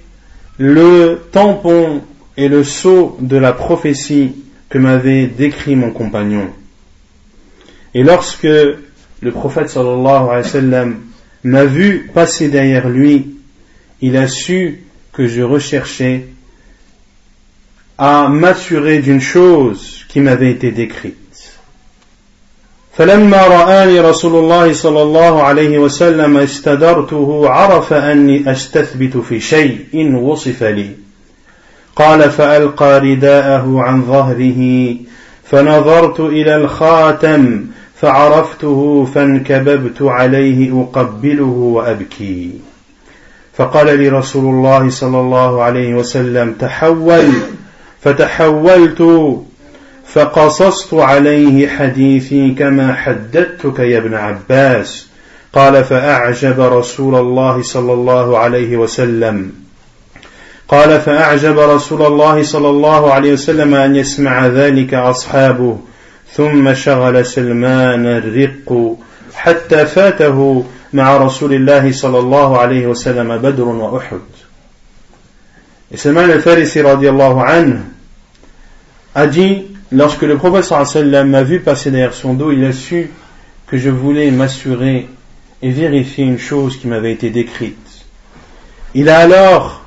le 0.58 1.22
tampon 1.32 2.02
et 2.38 2.48
le 2.48 2.64
sceau 2.64 3.18
de 3.20 3.38
la 3.38 3.54
prophétie 3.54 4.36
que 4.70 4.78
m'avait 4.78 5.28
décrit 5.28 5.76
mon 5.76 5.92
compagnon. 5.92 6.50
Et 7.94 8.04
lorsque 8.04 8.44
le 8.44 9.32
prophète 9.32 9.70
sallallahu 9.70 10.30
alayhi 10.30 10.72
wa 10.72 10.86
m'a 11.44 11.66
vu 11.66 12.10
passer 12.14 12.50
derrière 12.50 12.88
lui 12.88 13.41
il 14.01 14.17
a 14.17 14.29
su 14.29 14.81
que 15.13 15.27
je 15.27 15.43
recherchais 15.43 16.27
à 17.99 18.29
m'assurer 18.29 18.99
d'une 18.99 19.21
chose 19.21 20.05
qui 20.09 20.21
m'avait 20.21 20.51
été 20.51 20.71
décrite. 20.71 21.17
فلما 22.97 23.47
رآني 23.47 24.01
رسول 24.01 24.35
الله 24.37 24.73
صلى 24.73 25.03
الله 25.03 25.43
عليه 25.43 25.79
وسلم 25.79 26.37
استدرته 26.37 27.49
عرف 27.49 27.93
أني 27.93 28.53
أستثبت 28.53 29.17
في 29.17 29.41
شيء 29.41 30.15
وصف 30.15 30.63
لي 30.63 30.91
قال 31.97 32.31
فألقى 32.31 33.01
رداءه 33.01 33.81
عن 33.81 34.03
ظهره 34.03 34.95
فنظرت 35.45 36.21
إلى 36.21 36.57
الخاتم 36.57 37.67
فعرفته 38.01 39.09
فانكببت 39.15 40.03
عليه 40.03 40.83
أقبله 40.83 41.45
وأبكي 41.45 42.51
فقال 43.58 44.00
لي 44.00 44.10
رسول 44.10 44.56
الله 44.56 44.90
صلى 44.90 45.20
الله 45.20 45.64
عليه 45.64 45.94
وسلم 45.94 46.54
تحول. 46.54 47.32
فتحولت 48.02 49.40
فقصصت 50.14 50.94
عليه 50.94 51.68
حديثي 51.68 52.52
كما 52.52 52.94
حدثتك 52.94 53.80
يا 53.80 53.98
ابن 53.98 54.14
عباس. 54.14 55.08
قال 55.54 55.84
فأعجب 55.84 56.62
رسول 56.62 57.16
الله 57.16 57.62
صلى 57.62 57.94
الله 57.94 58.38
عليه 58.38 58.78
وسلم. 58.78 59.52
قال 60.68 61.02
فأعجب 61.02 61.60
رسول 61.60 62.06
الله 62.06 62.44
صلى 62.44 62.70
الله 62.70 63.14
عليه 63.14 63.34
وسلم 63.34 63.76
أن 63.76 63.96
يسمع 63.96 64.48
ذلك 64.48 64.94
أصحابه 64.94 65.78
ثم 66.34 66.74
شغل 66.74 67.26
سلمان 67.26 68.06
الرق 68.06 68.96
حتى 69.34 69.86
فاته 69.86 70.66
مع 70.93 71.17
رسول 71.17 71.53
الله 71.55 71.93
صلى 71.93 72.19
الله 72.19 72.59
عليه 72.59 72.87
وسلم 72.87 73.37
بدر 73.37 73.65
وأحد 73.65 74.21
Et 75.93 75.97
Salman 75.97 76.31
al-Farisi 76.31 76.83
radiallahu 76.83 77.41
anhu 77.41 77.79
a 79.15 79.27
dit, 79.29 79.67
lorsque 79.93 80.23
le 80.23 80.37
prophète 80.37 80.65
sallam 80.65 81.31
m'a 81.31 81.45
vu 81.45 81.61
passer 81.61 81.91
derrière 81.91 82.13
son 82.13 82.35
dos, 82.35 82.51
il 82.51 82.65
a 82.65 82.73
su 82.73 83.11
que 83.69 83.79
je 83.79 83.89
voulais 83.89 84.31
m'assurer 84.33 85.09
et 85.63 85.71
vérifier 85.71 86.25
une 86.25 86.39
chose 86.39 86.77
qui 86.77 86.89
m'avait 86.89 87.13
été 87.13 87.31
décrite. 87.31 88.05
Il 88.95 89.09
a 89.09 89.19
alors 89.19 89.83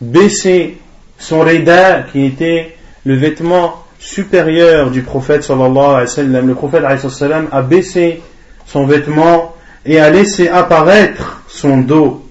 baissé 0.00 0.78
son 1.18 1.40
rida 1.40 2.02
qui 2.10 2.24
était 2.24 2.76
le 3.04 3.14
vêtement 3.14 3.84
supérieur 3.98 4.90
du 4.90 5.02
prophète 5.02 5.44
sallallahu 5.44 5.78
alayhi 5.78 6.00
wa 6.00 6.06
sallam. 6.06 6.48
Le 6.48 6.54
prophète 6.54 6.84
alayhi 6.84 7.04
wa 7.04 7.10
sallam 7.10 7.48
a 7.52 7.62
baissé 7.62 8.22
son 8.66 8.86
vêtement 8.86 9.54
et 9.85 9.99
a 9.99 10.09
laissé 10.09 10.47
apparaître 10.47 11.41
son 11.47 11.79
dos. 11.79 12.25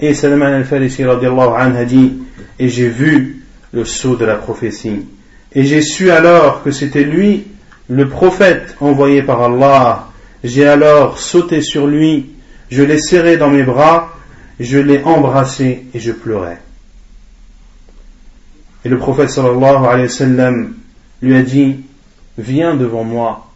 Et 0.00 0.14
Salman 0.14 0.46
al-Farisi 0.46 1.04
a 1.04 1.84
dit, 1.84 2.12
et 2.58 2.68
j'ai 2.68 2.88
vu 2.88 3.44
le 3.72 3.84
sceau 3.84 4.16
de 4.16 4.24
la 4.24 4.36
prophétie. 4.36 5.06
Et 5.52 5.64
j'ai 5.64 5.82
su 5.82 6.10
alors 6.10 6.62
que 6.62 6.70
c'était 6.70 7.04
lui, 7.04 7.44
le 7.88 8.08
prophète 8.08 8.76
envoyé 8.80 9.22
par 9.22 9.42
Allah. 9.42 10.08
J'ai 10.44 10.66
alors 10.66 11.18
sauté 11.18 11.62
sur 11.62 11.86
lui, 11.86 12.30
je 12.70 12.82
l'ai 12.82 12.98
serré 12.98 13.36
dans 13.36 13.50
mes 13.50 13.62
bras, 13.62 14.12
je 14.58 14.78
l'ai 14.78 15.02
embrassé 15.04 15.84
et 15.94 16.00
je 16.00 16.12
pleurais. 16.12 16.58
Et 18.84 18.88
le 18.88 18.98
prophète 18.98 19.30
sallallahu 19.30 19.84
alayhi 19.86 20.10
sallam 20.10 20.74
lui 21.20 21.36
a 21.36 21.42
dit, 21.42 21.76
viens 22.38 22.74
devant 22.74 23.04
moi. 23.04 23.48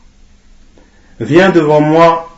Viens 1.18 1.50
devant 1.50 1.80
moi 1.80 2.35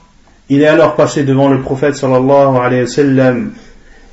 il 0.50 0.62
est 0.62 0.66
alors 0.66 0.96
passé 0.96 1.24
devant 1.24 1.48
le 1.48 1.60
prophète 1.60 1.94
sallallahu 1.94 2.56
alayhi 2.56 2.82
wa 2.82 2.88
sallam 2.88 3.52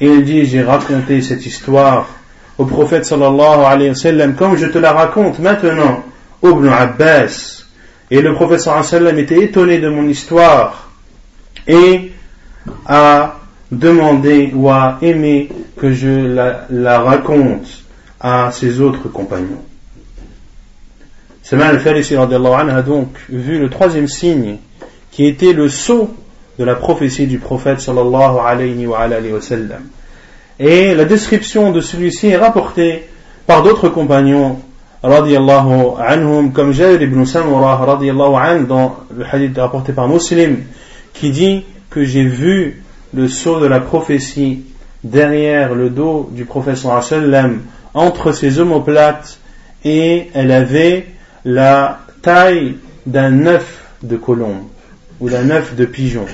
et 0.02 0.08
il 0.08 0.24
dit 0.24 0.46
j'ai 0.46 0.62
raconté 0.62 1.22
cette 1.22 1.46
histoire 1.46 2.08
au 2.58 2.66
prophète 2.66 3.06
sallallahu 3.06 3.66
alayhi 3.66 3.90
wa 3.90 3.96
sallam 3.96 4.36
comme 4.36 4.58
je 4.58 4.66
te 4.66 4.78
la 4.78 4.92
raconte 4.92 5.40
maintenant 5.40 6.04
Ibn 6.44 6.68
Abbas 6.68 7.64
et 8.12 8.22
le 8.22 8.34
prophète 8.34 8.60
sallallahu 8.60 8.86
alayhi 8.86 8.94
wa 8.94 9.00
sallam 9.00 9.20
était 9.20 9.44
étonné 9.44 9.80
de 9.80 9.90
mon 9.90 10.08
histoire 10.08 10.90
et 11.68 12.12
a 12.86 13.36
demandé 13.72 14.52
ou 14.54 14.70
a 14.70 14.98
aimé 15.02 15.50
que 15.78 15.92
je 15.92 16.66
la, 16.70 17.00
raconte 17.00 17.68
à 18.20 18.52
ses 18.52 18.80
autres 18.80 19.10
compagnons. 19.10 19.64
Salman 21.44 21.66
al-Farisi 21.66 22.16
a 22.16 22.82
donc 22.82 23.10
vu 23.30 23.60
le 23.60 23.70
troisième 23.70 24.08
signe 24.08 24.58
qui 25.12 25.26
était 25.26 25.54
le 25.54 25.70
sceau 25.70 26.14
de 26.58 26.64
la 26.64 26.76
prophétie 26.76 27.28
du 27.28 27.40
prophète 27.40 27.80
sallallahu 27.80 28.38
alayhi 28.46 28.88
wa, 28.88 29.00
alayhi 29.00 29.32
wa 29.32 29.42
sallam. 29.42 29.84
Et 30.60 30.96
la 30.96 31.06
description 31.06 31.72
de 31.72 31.82
celui-ci 31.82 32.28
est 32.28 32.38
rapportée 32.38 33.08
par 33.46 33.64
d'autres 33.64 33.90
compagnons 33.90 34.60
radiallahu 35.04 36.00
anhum 36.00 36.52
comme 36.52 36.72
Jair 36.72 37.02
ibn 37.02 37.26
Samura 37.26 37.76
radiallahu 37.78 38.36
anhu 38.36 38.66
dans 38.66 38.96
le 39.16 39.26
hadith 39.30 39.58
rapporté 39.58 39.94
par 39.94 40.08
Muslim 40.08 40.64
qui 41.14 41.30
dit 41.30 41.66
que 41.90 42.04
j'ai 42.04 42.24
vu 42.24 42.84
le 43.14 43.28
sceau 43.28 43.60
de 43.60 43.68
la 43.68 43.80
prophétie 43.80 44.64
derrière 45.04 45.76
le 45.76 45.90
dos 45.90 46.30
du 46.32 46.46
prophète 46.46 46.78
sallam 46.78 47.62
entre 47.94 48.32
ses 48.32 48.60
omoplates 48.60 49.40
et 49.84 50.30
elle 50.34 50.52
avait 50.52 51.06
la 51.44 52.00
taille 52.22 52.78
d'un 53.06 53.46
œuf 53.46 53.84
de 54.02 54.18
colombe 54.18 54.64
ou 55.20 55.30
d'un 55.30 55.50
œuf 55.50 55.76
de 55.76 55.86
pigeon. 55.86 56.26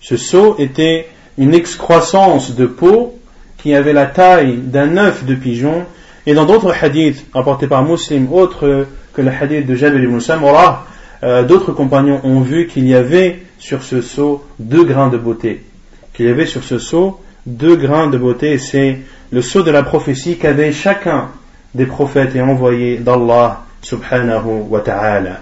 Ce 0.00 0.16
seau 0.16 0.56
était 0.58 1.08
une 1.38 1.54
excroissance 1.54 2.54
de 2.54 2.66
peau 2.66 3.18
qui 3.58 3.74
avait 3.74 3.92
la 3.92 4.06
taille 4.06 4.56
d'un 4.56 4.96
œuf 4.96 5.24
de 5.24 5.34
pigeon. 5.34 5.84
Et 6.26 6.34
dans 6.34 6.44
d'autres 6.44 6.72
hadiths 6.80 7.24
rapportés 7.32 7.66
par 7.66 7.84
Muslim, 7.84 8.32
autres 8.32 8.86
que 9.12 9.22
le 9.22 9.30
hadith 9.30 9.66
de 9.66 9.74
Jabir 9.74 10.02
ibn 10.02 10.20
Samurah, 10.20 10.86
euh, 11.22 11.42
d'autres 11.42 11.72
compagnons 11.72 12.20
ont 12.24 12.40
vu 12.40 12.66
qu'il 12.66 12.86
y 12.86 12.94
avait 12.94 13.42
sur 13.58 13.82
ce 13.82 14.00
seau 14.00 14.44
deux 14.58 14.84
grains 14.84 15.08
de 15.08 15.18
beauté. 15.18 15.64
Qu'il 16.12 16.26
y 16.26 16.28
avait 16.28 16.46
sur 16.46 16.62
ce 16.62 16.78
seau 16.78 17.20
deux 17.46 17.76
grains 17.76 18.08
de 18.08 18.18
beauté. 18.18 18.58
C'est 18.58 18.98
le 19.30 19.42
sceau 19.42 19.62
de 19.62 19.70
la 19.70 19.82
prophétie 19.82 20.36
qu'avait 20.36 20.72
chacun 20.72 21.30
des 21.74 21.86
prophètes 21.86 22.34
et 22.34 22.42
envoyés 22.42 22.98
d'Allah 22.98 23.64
subhanahu 23.82 24.66
wa 24.68 24.80
ta'ala. 24.80 25.40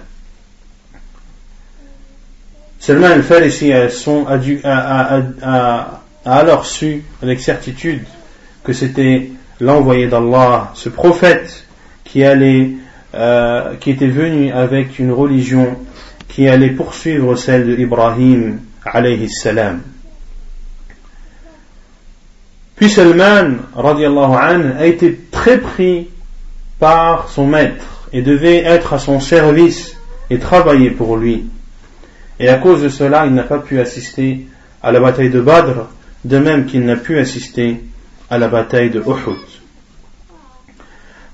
Salman 2.85 3.13
al-Farisi 3.13 3.73
a, 3.73 3.87
a, 5.41 6.01
alors 6.23 6.65
su 6.67 7.03
avec 7.23 7.39
certitude 7.39 8.03
que 8.63 8.73
c'était 8.73 9.31
l'envoyé 9.59 10.05
d'Allah, 10.07 10.69
ce 10.75 10.89
prophète 10.89 11.65
qui 12.03 12.23
allait, 12.23 12.73
euh, 13.15 13.73
qui 13.79 13.89
était 13.89 14.05
venu 14.05 14.51
avec 14.51 14.99
une 14.99 15.11
religion 15.11 15.79
qui 16.27 16.47
allait 16.47 16.69
poursuivre 16.69 17.35
celle 17.35 17.65
de 17.65 17.75
Ibrahim 17.75 18.59
alayhi 18.85 19.31
salam. 19.31 19.81
Puis 22.75 22.91
Salman 22.91 23.55
radiallahu 23.75 24.35
anhu 24.35 24.73
a 24.77 24.85
été 24.85 25.21
très 25.31 25.57
pris 25.57 26.09
par 26.77 27.29
son 27.29 27.47
maître 27.47 28.07
et 28.13 28.21
devait 28.21 28.57
être 28.63 28.93
à 28.93 28.99
son 28.99 29.19
service 29.19 29.97
et 30.29 30.37
travailler 30.37 30.91
pour 30.91 31.17
lui. 31.17 31.47
Et 32.38 32.48
à 32.48 32.56
cause 32.56 32.82
de 32.82 32.88
cela, 32.88 33.26
il 33.26 33.34
n'a 33.34 33.42
pas 33.42 33.58
pu 33.58 33.80
assister 33.80 34.46
à 34.82 34.92
la 34.92 35.00
bataille 35.00 35.30
de 35.30 35.40
Badr, 35.40 35.88
de 36.24 36.38
même 36.38 36.66
qu'il 36.66 36.84
n'a 36.84 36.96
pu 36.96 37.18
assister 37.18 37.82
à 38.30 38.38
la 38.38 38.48
bataille 38.48 38.90
de 38.90 39.00
Uhud. 39.00 39.60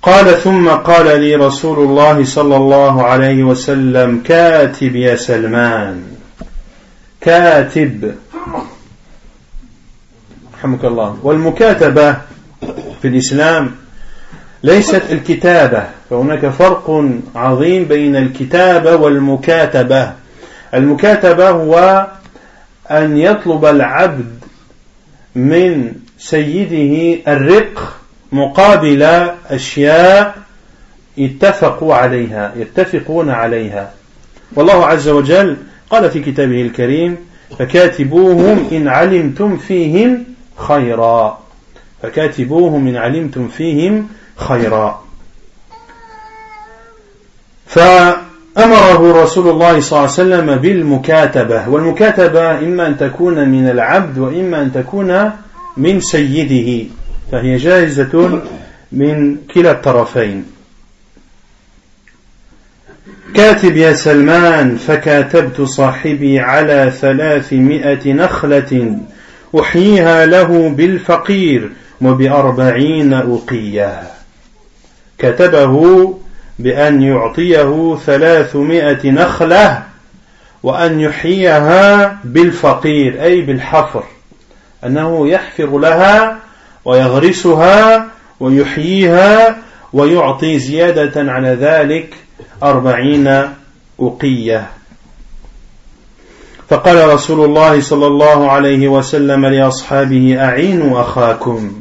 قال 0.06 0.42
ثم 0.42 0.68
قال 0.68 1.20
لي 1.20 1.34
رسول 1.34 1.78
الله 1.78 2.24
صلى 2.24 2.56
الله 2.56 3.02
عليه 3.02 3.44
وسلم 3.44 4.22
كاتب 4.22 4.96
يا 4.96 5.16
سلمان 5.16 6.02
كاتب 7.20 8.14
رحمك 10.54 10.84
الله 10.84 11.16
والمكاتبة 11.22 12.16
في 13.02 13.08
الإسلام 13.08 13.70
ليست 14.62 15.02
الكتابة 15.10 15.84
فهناك 16.10 16.46
فرق 16.48 17.04
عظيم 17.34 17.84
بين 17.84 18.16
الكتابة 18.16 18.96
والمكاتبة 18.96 20.12
المكاتبة 20.73 21.49
هو 21.49 22.07
أن 22.91 23.17
يطلب 23.17 23.65
العبد 23.65 24.39
من 25.35 25.93
سيده 26.17 27.21
الرق 27.33 27.97
مقابل 28.31 29.03
أشياء 29.49 30.37
اتفقوا 31.19 31.95
عليها 31.95 32.53
يتفقون 32.55 33.29
عليها. 33.29 33.93
والله 34.55 34.85
عز 34.85 35.07
وجل 35.07 35.57
قال 35.89 36.11
في 36.11 36.19
كتابه 36.19 36.61
الكريم 36.61 37.17
فكاتبوهم 37.59 38.67
إن 38.71 38.87
علمتم 38.87 39.57
فيهم 39.57 40.23
خيرا. 40.57 41.41
فكاتبوهم 42.01 42.87
إن 42.87 42.95
علمتم 42.97 43.47
فيهم 43.47 44.09
خيرا. 44.35 45.03
فأمره 48.55 49.23
رسول 49.23 49.49
الله 49.49 49.79
صلى 49.79 49.99
الله 49.99 50.11
عليه 50.11 50.11
وسلم 50.11 50.55
بالمكاتبة 50.55 51.69
والمكاتبة 51.69 52.59
إما 52.59 52.87
أن 52.87 52.97
تكون 52.97 53.49
من 53.49 53.69
العبد 53.69 54.17
وإما 54.17 54.61
أن 54.61 54.71
تكون 54.73 55.31
من 55.77 56.01
سيده 56.01 56.89
فهي 57.31 57.57
جائزة 57.57 58.41
من 58.91 59.37
كلا 59.53 59.71
الطرفين. 59.71 60.45
كاتب 63.33 63.77
يا 63.77 63.93
سلمان 63.93 64.77
فكاتبت 64.77 65.61
صاحبي 65.61 66.39
على 66.39 66.93
ثلاثمائة 67.01 68.13
نخلة 68.13 68.97
أحييها 69.59 70.25
له 70.25 70.69
بالفقير 70.69 71.71
وبأربعين 72.01 73.13
أقية 73.13 74.01
كتبه 75.17 76.15
بأن 76.59 77.01
يعطيه 77.01 77.97
ثلاثمائة 78.05 79.11
نخلة 79.11 79.83
وأن 80.63 80.99
يحييها 80.99 82.17
بالفقير 82.23 83.23
أي 83.23 83.41
بالحفر. 83.41 84.03
أنه 84.85 85.27
يحفر 85.27 85.79
لها 85.79 86.37
ويغرسها 86.85 88.07
ويحييها 88.39 89.57
ويعطي 89.93 90.59
زيادة 90.59 91.31
على 91.31 91.47
ذلك 91.47 92.13
أربعين 92.63 93.41
أقية 93.99 94.67
فقال 96.69 97.13
رسول 97.13 97.45
الله 97.45 97.81
صلى 97.81 98.07
الله 98.07 98.51
عليه 98.51 98.87
وسلم 98.87 99.45
لأصحابه 99.45 100.37
أعينوا 100.39 101.01
أخاكم 101.01 101.71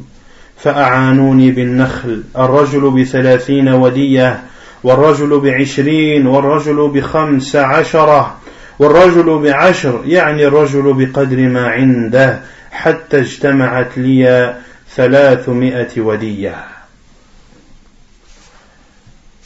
فأعانوني 0.57 1.51
بالنخل 1.51 2.23
الرجل 2.39 2.91
بثلاثين 2.91 3.69
ودية 3.69 4.41
والرجل 4.85 5.41
بعشرين 5.41 6.27
والرجل 6.27 6.89
بخمس 6.89 7.57
عشرة 7.57 8.39
والرجل 8.79 9.39
بعشر 9.39 10.03
يعني 10.07 10.47
الرجل 10.47 10.93
بقدر 10.93 11.37
ما 11.37 11.69
عنده 11.69 12.41
حتى 12.71 13.21
اجتمعت 13.21 13.99
لي 13.99 14.55
ثلاثمائة 14.97 16.01
ودية 16.01 16.55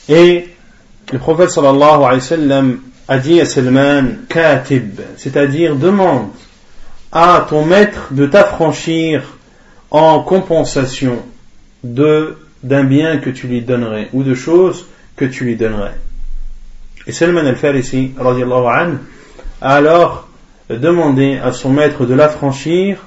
Et 0.07 0.49
le 1.13 1.19
prophète 1.19 1.49
sallallahu 1.49 2.05
alayhi 2.05 2.21
wa 2.21 2.21
sallam 2.21 2.79
a 3.09 3.19
dit 3.19 3.41
à 3.41 3.47
Salman, 3.47 4.05
Katib, 4.29 5.01
c'est-à-dire 5.17 5.77
demande 5.77 6.29
à 7.11 7.47
ton 7.49 7.65
maître 7.65 8.09
de 8.11 8.27
t'affranchir 8.27 9.23
en 9.91 10.21
compensation 10.21 11.23
de 11.83 12.37
d'un 12.63 12.85
bien 12.85 13.19
que 13.19 13.31
tu 13.31 13.47
lui 13.47 13.61
donnerais 13.61 14.09
ou 14.13 14.23
de 14.23 14.35
choses 14.35 14.87
que 15.17 15.25
tu 15.25 15.45
lui 15.45 15.57
donnerais. 15.57 15.95
Et 17.07 17.13
Salman 17.13 17.47
al-Farisi 17.47 18.13
a 18.19 18.89
alors 19.61 20.29
demandé 20.71 21.39
à 21.43 21.53
son 21.53 21.71
maître 21.71 22.07
de 22.07 22.15
l'affranchir 22.15 22.99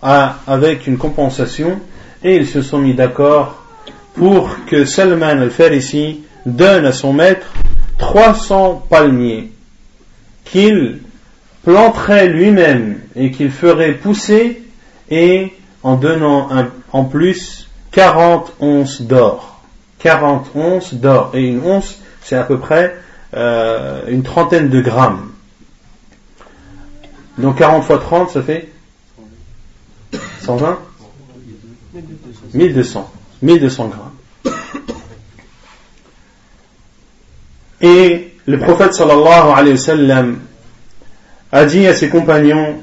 avec 0.00 0.86
une 0.86 0.98
compensation 0.98 1.80
et 2.22 2.36
ils 2.36 2.46
se 2.46 2.62
sont 2.62 2.78
mis 2.78 2.94
d'accord 2.94 3.62
pour 4.14 4.64
que 4.66 4.84
Salman 4.84 5.40
al-Farisi 5.40 6.20
donne 6.46 6.84
à 6.84 6.92
son 6.92 7.12
maître 7.12 7.46
300 7.98 8.86
palmiers 8.88 9.52
qu'il 10.44 11.00
planterait 11.64 12.28
lui-même 12.28 12.98
et 13.14 13.30
qu'il 13.30 13.50
ferait 13.50 13.92
pousser 13.92 14.62
et 15.10 15.52
en 15.82 15.96
donnant 15.96 16.48
en 16.92 17.04
plus 17.04 17.68
40 17.92 18.54
onces 18.60 19.02
d'or. 19.02 19.51
40 20.02 20.50
onces 20.54 20.94
d'or. 20.94 21.30
Et 21.34 21.44
une 21.44 21.64
once, 21.64 21.98
c'est 22.22 22.36
à 22.36 22.42
peu 22.42 22.58
près 22.58 22.96
euh, 23.34 24.02
une 24.08 24.22
trentaine 24.22 24.68
de 24.68 24.80
grammes. 24.80 25.30
Donc 27.38 27.58
40 27.58 27.84
fois 27.84 27.98
30, 27.98 28.30
ça 28.30 28.42
fait 28.42 28.68
120 30.42 30.78
1200. 32.54 33.10
1200 33.42 33.88
grammes. 33.88 34.54
Et 37.80 38.32
le 38.46 38.58
prophète 38.58 38.94
sallallahu 38.94 40.36
a 41.52 41.64
dit 41.64 41.86
à 41.86 41.94
ses 41.94 42.08
compagnons 42.08 42.76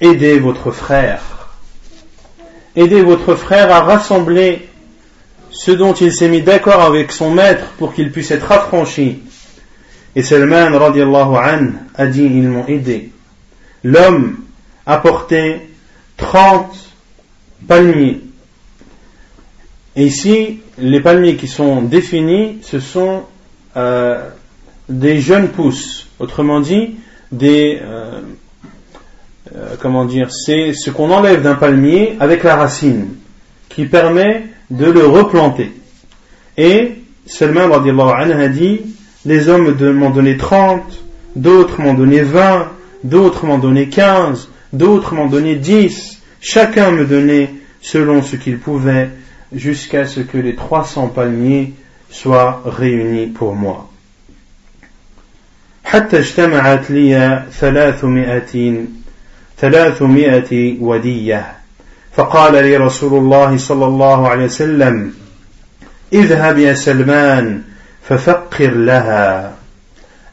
aidez 0.00 0.38
votre 0.38 0.70
frère. 0.70 1.22
Aidez 2.76 3.02
votre 3.02 3.34
frère 3.34 3.72
à 3.72 3.80
rassembler 3.80 4.67
ce 5.58 5.72
dont 5.72 5.92
il 5.92 6.12
s'est 6.12 6.28
mis 6.28 6.40
d'accord 6.40 6.82
avec 6.82 7.10
son 7.10 7.32
maître 7.32 7.72
pour 7.78 7.92
qu'il 7.92 8.12
puisse 8.12 8.30
être 8.30 8.52
affranchi. 8.52 9.18
Et 10.14 10.22
Salman 10.22 10.78
radiallahu 10.78 11.34
an 11.34 11.72
a 11.96 12.06
dit 12.06 12.22
ils 12.22 12.46
m'ont 12.46 12.64
aidé. 12.68 13.10
L'homme 13.82 14.36
a 14.86 14.98
porté 14.98 15.68
30 16.16 16.72
palmiers. 17.66 18.20
Et 19.96 20.04
ici, 20.06 20.60
les 20.78 21.00
palmiers 21.00 21.34
qui 21.34 21.48
sont 21.48 21.82
définis, 21.82 22.58
ce 22.62 22.78
sont 22.78 23.24
euh, 23.76 24.28
des 24.88 25.20
jeunes 25.20 25.48
pousses. 25.48 26.06
Autrement 26.20 26.60
dit, 26.60 26.98
des 27.32 27.80
euh, 27.82 28.20
euh, 29.56 29.74
comment 29.80 30.04
dire, 30.04 30.32
c'est 30.32 30.72
ce 30.72 30.90
qu'on 30.90 31.10
enlève 31.10 31.42
d'un 31.42 31.56
palmier 31.56 32.16
avec 32.20 32.44
la 32.44 32.54
racine, 32.54 33.08
qui 33.68 33.86
permet 33.86 34.44
de 34.69 34.85
le 34.85 35.05
replanter. 35.05 35.71
Et 36.57 36.95
Salman 37.25 37.71
a 37.71 38.47
dit, 38.49 38.81
les 39.25 39.49
hommes 39.49 39.75
m'ont 39.93 40.09
donné 40.09 40.37
30, 40.37 40.83
d'autres 41.35 41.81
m'ont 41.81 41.93
donné 41.93 42.21
20, 42.21 42.67
d'autres 43.03 43.45
m'en 43.45 43.57
donnaient 43.57 43.87
15, 43.87 44.49
d'autres 44.71 45.15
m'en 45.15 45.27
donnaient 45.27 45.55
10, 45.55 46.21
chacun 46.41 46.91
me 46.91 47.05
donnait 47.05 47.49
selon 47.81 48.21
ce 48.21 48.35
qu'il 48.35 48.59
pouvait, 48.59 49.09
jusqu'à 49.53 50.05
ce 50.05 50.19
que 50.19 50.37
les 50.37 50.55
300 50.55 51.09
palmiers 51.09 51.73
soient 52.09 52.61
réunis 52.65 53.27
pour 53.27 53.55
moi. 53.55 53.89
حتى 55.85 56.19
اجتمعت 56.19 56.91
لي 56.91 57.43
ثلاثمائة 57.51 58.85
ثلاثمائة 59.57 60.81
ودية 60.81 61.56
فقال 62.18 62.52
لي 62.52 62.76
رسول 62.76 63.18
الله 63.18 63.56
صلى 63.56 63.86
الله 63.86 64.28
عليه 64.28 64.44
وسلم 64.44 65.14
اذهب 66.12 66.58
يا 66.58 66.74
سلمان 66.74 67.62
ففقر 68.08 68.70
لها. 68.70 69.52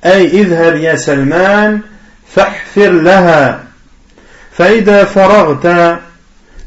أي 0.05 0.25
اذهب 0.25 0.75
يا 0.75 0.95
سلمان 0.95 1.81
فاحفر 2.27 2.89
لها. 2.89 3.63
فإذا 4.51 5.05
فرغت 5.05 5.99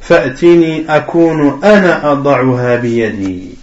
فأتني 0.01 0.97
أكون 0.97 1.65
أنا 1.65 2.13
أضعها 2.13 2.77
بيدي. 2.77 3.59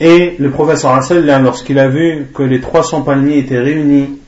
Et 0.00 0.36
le 0.38 0.50
professeur 0.50 1.02
sallam, 1.02 1.44
lorsqu'il 1.44 1.78
a 1.78 1.88
vu 1.88 2.26
que 2.34 2.42
les 2.42 2.60
300 2.60 3.00
palmiers 3.02 3.38
étaient 3.38 3.58
réunis 3.58 4.18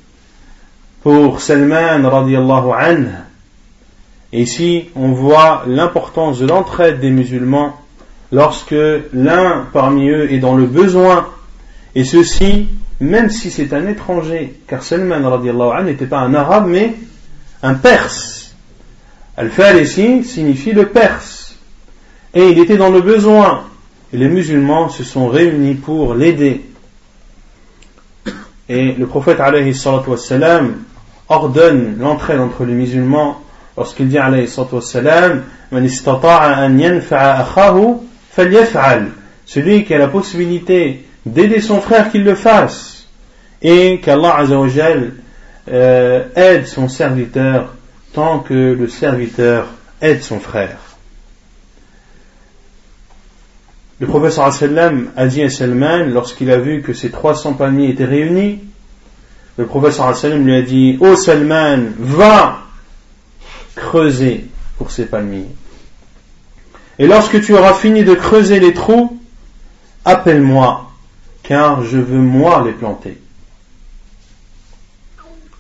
pour 1.02 1.43
Salman 1.43 2.09
radiallahu 2.09 2.73
anhu, 2.73 3.26
ici 4.42 4.86
on 4.94 5.12
voit 5.12 5.64
l'importance 5.66 6.38
de 6.38 6.46
l'entraide 6.46 7.00
des 7.00 7.10
musulmans 7.10 7.76
lorsque 8.32 8.74
l'un 9.12 9.66
parmi 9.72 10.08
eux 10.08 10.32
est 10.32 10.38
dans 10.38 10.56
le 10.56 10.66
besoin, 10.66 11.28
et 11.94 12.04
ceci 12.04 12.68
même 13.00 13.30
si 13.30 13.50
c'est 13.50 13.72
un 13.72 13.86
étranger, 13.86 14.54
car 14.66 14.82
Salman 14.82 15.20
n'était 15.84 16.06
pas 16.06 16.20
un 16.20 16.34
arabe 16.34 16.66
mais 16.68 16.94
un 17.62 17.74
perse. 17.74 18.54
Al-Farisi 19.36 20.24
signifie 20.24 20.72
le 20.72 20.86
perse. 20.86 21.56
Et 22.32 22.48
il 22.48 22.58
était 22.58 22.78
dans 22.78 22.90
le 22.90 23.02
besoin 23.02 23.64
et 24.12 24.16
les 24.16 24.28
musulmans 24.28 24.88
se 24.88 25.04
sont 25.04 25.28
réunis 25.28 25.74
pour 25.74 26.14
l'aider. 26.14 26.62
Et 28.68 28.92
le 28.92 29.06
prophète 29.06 29.40
ordonne 31.28 31.96
l'entraide 31.98 32.40
entre 32.40 32.64
les 32.64 32.74
musulmans 32.74 33.40
lorsqu'il 33.77 34.09
dit 34.09 34.19
alayhi 34.19 34.48
wassalam, 34.57 35.44
celui 39.47 39.85
qui 39.85 39.94
a 39.94 39.98
la 39.98 40.09
possibilité 40.09 41.05
d'aider 41.24 41.61
son 41.61 41.81
frère 41.81 42.11
qu'il 42.11 42.24
le 42.24 42.35
fasse. 42.35 43.09
Et 43.62 44.01
qu'Allah 44.01 44.44
euh, 45.69 46.24
aide 46.36 46.66
son 46.66 46.89
serviteur 46.89 47.74
tant 48.12 48.40
que 48.40 48.55
le 48.55 48.89
serviteur 48.89 49.66
aide 50.01 50.23
son 50.23 50.39
frère. 50.40 50.78
Le 53.98 54.07
professeur 54.07 54.53
sallam 54.53 55.11
a 55.16 55.27
dit 55.27 55.43
à 55.43 55.48
Salman, 55.48 56.05
lorsqu'il 56.12 56.51
a 56.51 56.59
vu 56.59 56.82
que 56.82 56.93
ces 56.93 57.11
300 57.11 57.55
palmiers 57.55 57.89
étaient 57.89 58.05
réunis, 58.05 58.61
le 59.57 59.66
professeur 59.66 60.15
sallam 60.15 60.44
lui 60.44 60.55
a 60.55 60.62
dit, 60.62 60.98
oh 61.01 61.16
Salman, 61.16 61.93
va 61.98 62.65
creuser 63.76 64.45
pour 64.77 64.91
ces 64.91 65.06
palmiers. 65.06 65.48
Et 66.99 67.07
lorsque 67.07 67.41
tu 67.41 67.53
auras 67.53 67.73
fini 67.73 68.03
de 68.03 68.14
creuser 68.14 68.60
les 68.60 68.73
trous, 68.73 69.19
appelle-moi, 70.06 70.91
car 71.43 71.84
je 71.84 71.98
veux 71.98 72.19
moi 72.19 72.64
les 72.65 72.73
planter. 72.73 73.18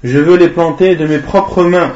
Je 0.03 0.17
veux 0.17 0.35
les 0.35 0.49
planter 0.49 0.95
de 0.95 1.07
mes 1.07 1.19
propres 1.19 1.63
mains. 1.63 1.93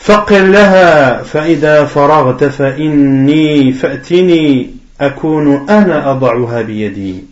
فقر 0.00 0.38
لها 0.38 1.22
فإذا 1.22 1.84
فرغت 1.84 2.44
فإني 2.44 3.72
فأتني 3.72 4.70
أكون 5.00 5.70
أنا 5.70 6.10
أضعها 6.10 6.62
بيدي 6.62 7.24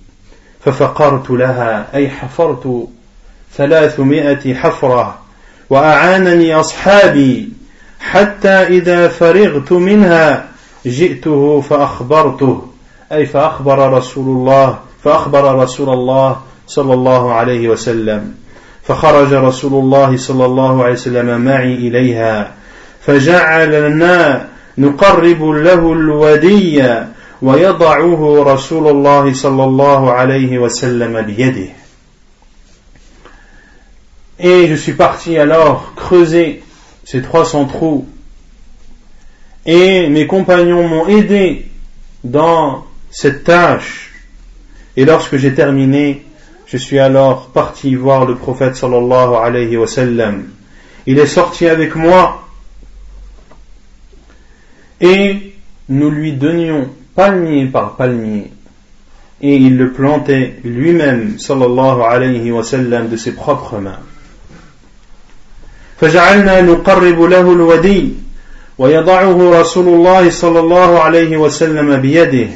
ففقرت 0.60 1.30
لها 1.30 1.94
أي 1.94 2.08
حفرت 2.08 2.88
ثلاثمائة 3.56 4.54
حفرة 4.54 5.18
وأعانني 5.73 6.55
أصحابي 6.59 7.49
حتى 7.99 8.49
إذا 8.49 9.07
فرغت 9.07 9.71
منها 9.71 10.45
جئته 10.85 11.61
فأخبرته. 11.61 12.61
أي 13.11 13.25
فأخبر 13.25 13.93
رسول 13.93 14.37
الله 14.37 14.79
فأخبر 15.03 15.55
رسول 15.55 15.89
الله 15.89 16.37
صلى 16.67 16.93
الله 16.93 17.33
عليه 17.33 17.69
وسلم. 17.69 18.33
فخرج 18.83 19.33
رسول 19.33 19.73
الله 19.73 20.17
صلى 20.17 20.45
الله 20.45 20.83
عليه 20.83 20.93
وسلم 20.93 21.41
معي 21.41 21.73
إليها 21.73 22.51
فجعلنا 23.01 24.47
نقرب 24.77 25.43
له 25.43 25.93
الودي 25.93 26.83
ويضعه 27.41 28.43
رسول 28.53 28.87
الله 28.87 29.33
صلى 29.33 29.63
الله 29.63 30.11
عليه 30.11 30.59
وسلم 30.59 31.21
بيده. 31.21 31.82
Et 34.43 34.67
je 34.67 34.75
suis 34.75 34.91
parti 34.91 35.37
alors 35.37 35.93
creuser 35.95 36.61
ces 37.05 37.21
300 37.21 37.65
trous. 37.65 38.05
Et 39.65 40.09
mes 40.09 40.27
compagnons 40.27 40.85
m'ont 40.85 41.07
aidé 41.07 41.65
dans 42.25 42.83
cette 43.09 43.45
tâche. 43.45 44.11
Et 44.97 45.05
lorsque 45.05 45.37
j'ai 45.37 45.53
terminé, 45.53 46.25
je 46.65 46.75
suis 46.75 46.99
alors 46.99 47.51
parti 47.51 47.95
voir 47.95 48.25
le 48.25 48.35
prophète 48.35 48.75
sallallahu 48.75 49.33
alayhi 49.41 49.77
wa 49.77 49.87
sallam. 49.87 50.49
Il 51.07 51.19
est 51.19 51.25
sorti 51.25 51.65
avec 51.67 51.95
moi 51.95 52.45
et 54.99 55.53
nous 55.87 56.09
lui 56.09 56.33
donnions 56.33 56.89
palmier 57.15 57.67
par 57.67 57.95
palmier 57.95 58.51
et 59.41 59.55
il 59.55 59.77
le 59.77 59.93
plantait 59.93 60.55
lui-même 60.65 61.39
sallallahu 61.39 62.01
alayhi 62.01 62.51
wa 62.51 62.63
sallam 62.63 63.07
de 63.07 63.15
ses 63.15 63.33
propres 63.33 63.77
mains 63.79 63.99
فجعلنا 66.00 66.60
نقرب 66.60 67.22
له 67.22 67.52
الودي 67.52 68.12
ويضعه 68.78 69.60
رسول 69.60 69.88
الله 69.88 70.30
صلى 70.30 70.60
الله 70.60 71.00
عليه 71.00 71.36
وسلم 71.36 71.96
بيده 71.96 72.48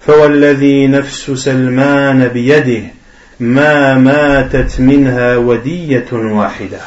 فوالذي 0.00 0.86
نفس 0.86 1.30
سلمان 1.30 2.28
بيده 2.28 2.82
ما 3.40 3.98
ماتت 3.98 4.80
منها 4.80 5.36
ودية 5.36 6.06
واحدة 6.12 6.80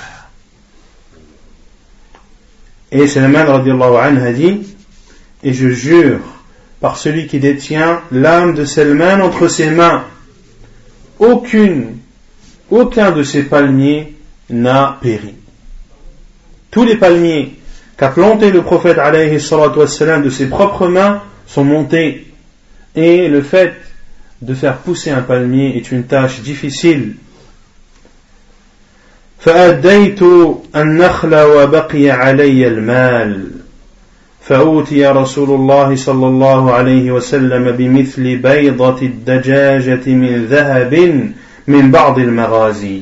Et 2.92 3.08
Salman 3.08 3.46
radiallahu 3.46 3.98
anhu 3.98 4.26
a 4.26 4.32
dit 4.32 4.62
Et 5.44 5.54
je 5.54 5.68
jure 5.70 6.20
par 6.80 6.98
celui 6.98 7.28
qui 7.28 7.40
détient 7.40 8.02
l'âme 8.12 8.54
de 8.54 8.64
Selman 8.64 9.22
entre 9.22 9.48
ses 9.48 9.70
mains, 9.70 10.06
aucune, 11.20 11.98
aucun 12.70 13.12
de 13.12 13.24
ces 13.24 13.44
palmiers 13.44 14.14
n'a 14.50 14.98
péri. 15.02 15.34
Tous 16.72 16.84
les 16.84 16.96
palmiers 16.96 17.54
qu'a 17.98 18.10
planté 18.10 18.52
le 18.52 18.62
prophète 18.62 18.98
alayhi 18.98 19.36
de 19.36 20.30
ses 20.30 20.48
propres 20.48 20.88
mains 20.88 21.22
sont 21.48 21.64
montés. 21.64 22.28
Et 22.96 23.28
le 23.28 23.42
fait 23.42 23.74
de 24.42 24.54
faire 24.54 24.78
pousser 24.78 25.12
un 25.12 25.22
palmier 25.22 25.78
est 25.78 25.92
une 25.92 26.04
tâche 26.04 26.42
difficile. 26.42 27.16
فأوتي 34.46 35.06
رسول 35.08 35.50
الله 35.50 35.96
صلى 35.96 36.28
الله 36.28 36.72
عليه 36.72 37.12
وسلم 37.12 37.72
بمثل 37.72 38.38
بيضة 38.38 39.02
الدجاجة 39.02 40.06
من 40.08 40.46
ذهب 40.46 40.94
من 41.68 41.92
بعض 41.92 42.20
المغازي 42.20 43.02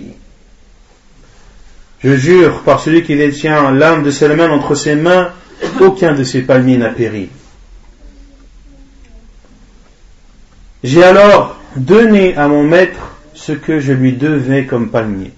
je 2.02 2.14
jure 2.14 2.62
par 2.62 2.80
celui 2.80 3.02
qui 3.02 3.16
détient 3.16 3.72
l'âme 3.72 4.04
de 4.04 4.10
Salman 4.10 4.50
entre 4.52 4.74
ses 4.74 4.94
mains, 4.94 5.30
aucun 5.80 6.14
de 6.14 6.22
ces 6.22 6.42
palmiers 6.42 6.78
n'a 6.78 6.90
péri. 6.90 7.28
J'ai 10.84 11.02
alors 11.02 11.56
donné 11.74 12.36
à 12.36 12.46
mon 12.46 12.62
maître 12.62 13.16
ce 13.34 13.52
que 13.52 13.80
je 13.80 13.92
lui 13.92 14.12
devais 14.12 14.64
comme 14.64 14.90
palmier. 14.90 15.32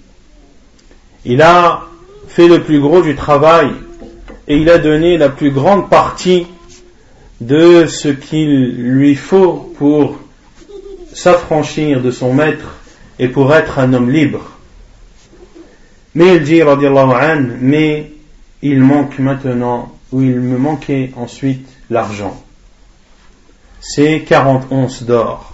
Il 1.25 1.41
a 1.41 1.87
fait 2.27 2.47
le 2.47 2.61
plus 2.61 2.79
gros 2.79 3.01
du 3.01 3.15
travail 3.15 3.71
et 4.47 4.57
il 4.57 4.69
a 4.69 4.77
donné 4.77 5.17
la 5.17 5.29
plus 5.29 5.51
grande 5.51 5.89
partie 5.89 6.45
de 7.41 7.87
ce 7.87 8.07
qu'il 8.07 8.75
lui 8.75 9.15
faut 9.15 9.73
pour 9.77 10.19
s'affranchir 11.11 12.01
de 12.01 12.11
son 12.11 12.33
maître 12.33 12.77
et 13.17 13.27
pour 13.27 13.53
être 13.53 13.79
un 13.79 13.93
homme 13.93 14.11
libre. 14.11 14.50
Mais 16.15 16.35
il 16.35 16.43
dit, 16.43 16.61
an, 16.61 16.77
mais 17.61 18.11
il 18.61 18.81
manque 18.81 19.19
maintenant, 19.19 19.95
ou 20.11 20.21
il 20.21 20.39
me 20.39 20.57
manquait 20.57 21.11
ensuite 21.15 21.67
l'argent. 21.89 22.41
C'est 23.79 24.21
40 24.21 24.71
onces 24.71 25.03
d'or. 25.03 25.51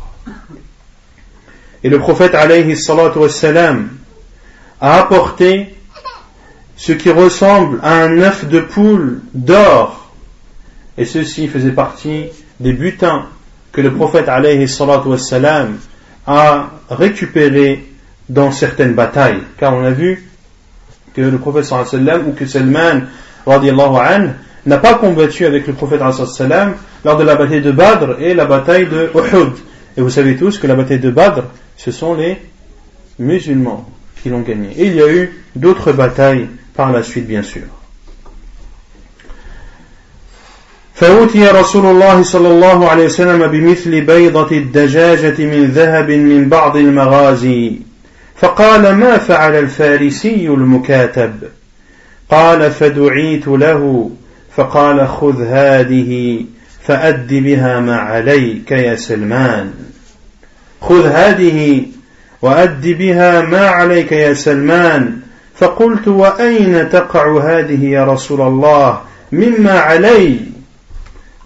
Et 1.84 1.90
le 1.90 2.00
prophète 2.00 2.34
alayhi 2.34 2.76
wassalam, 3.16 3.90
a 4.82 5.00
apporté 5.00 5.76
ce 6.76 6.92
qui 6.92 7.10
ressemble 7.10 7.80
à 7.84 8.04
un 8.04 8.20
œuf 8.20 8.48
de 8.48 8.60
poule 8.60 9.22
d'or. 9.34 10.12
Et 10.98 11.06
ceci 11.06 11.48
faisait 11.48 11.72
partie 11.72 12.26
des 12.60 12.74
butins 12.74 13.28
que 13.72 13.82
le 13.82 13.94
prophète 13.94 14.28
alayhi 14.28 14.68
wassalam, 14.80 15.78
a 16.26 16.72
récupéré 16.90 17.86
dans 18.28 18.52
certaines 18.52 18.94
batailles. 18.94 19.44
Car 19.58 19.74
on 19.74 19.84
a 19.84 19.92
vu 19.92 20.27
que 21.17 21.21
le 21.21 21.39
prophète 21.39 21.65
sallam 21.65 22.29
ou 22.29 22.33
que 22.33 22.47
Salman 22.47 23.03
n'a 24.67 24.79
pas 24.79 24.95
combattu 24.95 25.47
avec 25.47 25.67
le 25.67 25.73
prophète 25.73 26.01
sallam 26.27 26.75
lors 27.05 27.17
de 27.17 27.25
la 27.25 27.37
bataille 27.37 27.63
de 27.63 27.73
Badr 27.73 28.21
et 28.21 28.35
la 28.35 28.47
bataille 28.47 28.87
de 28.87 29.11
Uhud. 29.15 29.53
Et 29.97 30.01
vous 30.01 30.11
savez 30.11 30.37
tous 30.37 30.59
que 30.59 30.67
la 30.67 30.75
bataille 30.75 31.01
de 31.01 31.11
Badr, 31.11 31.43
ce 31.77 31.91
sont 31.91 32.15
les 32.15 32.39
musulmans 33.19 33.89
qui 34.23 34.31
l'ont 34.31 34.41
gagné. 34.41 34.71
Et 34.77 34.87
il 34.87 34.95
y 34.95 35.03
a 35.03 35.13
eu 35.13 35.43
d'autres 35.57 35.93
batailles 35.93 36.49
par 36.75 36.93
la 36.93 37.03
suite, 37.03 37.27
bien 37.27 37.43
sûr. 37.43 37.63
فأوتي 40.95 41.49
رسول 41.49 41.87
الله 41.87 42.23
صلى 42.23 42.49
الله 42.49 42.89
عليه 42.89 43.05
وسلم 43.05 43.47
بمثل 43.47 44.01
بيضة 44.01 44.51
الدجاجة 44.57 45.45
من 45.45 45.71
ذهب 45.71 46.11
من 46.11 46.49
بعض 46.49 46.77
المغازي 46.77 47.79
فقال 48.38 48.96
ما 48.96 49.18
فعل 49.18 49.56
الفارسي 49.56 50.48
المكاتب؟ 50.48 51.34
قال 52.30 52.72
فدعيت 52.72 53.48
له 53.48 54.12
فقال 54.56 55.08
خذ 55.08 55.44
هذه 55.44 56.42
فأد 56.84 57.28
بها 57.34 57.80
ما 57.80 57.96
عليك 57.96 58.72
يا 58.72 58.96
سلمان. 58.96 59.74
خذ 60.82 61.08
هذه 61.08 61.86
وأد 62.42 62.88
بها 62.88 63.42
ما 63.42 63.68
عليك 63.68 64.12
يا 64.12 64.34
سلمان. 64.34 65.20
فقلت 65.56 66.08
وأين 66.08 66.90
تقع 66.90 67.42
هذه 67.42 67.86
يا 67.86 68.06
رسول 68.06 68.42
الله؟ 68.42 69.02
مما 69.32 69.80
علي. 69.80 70.40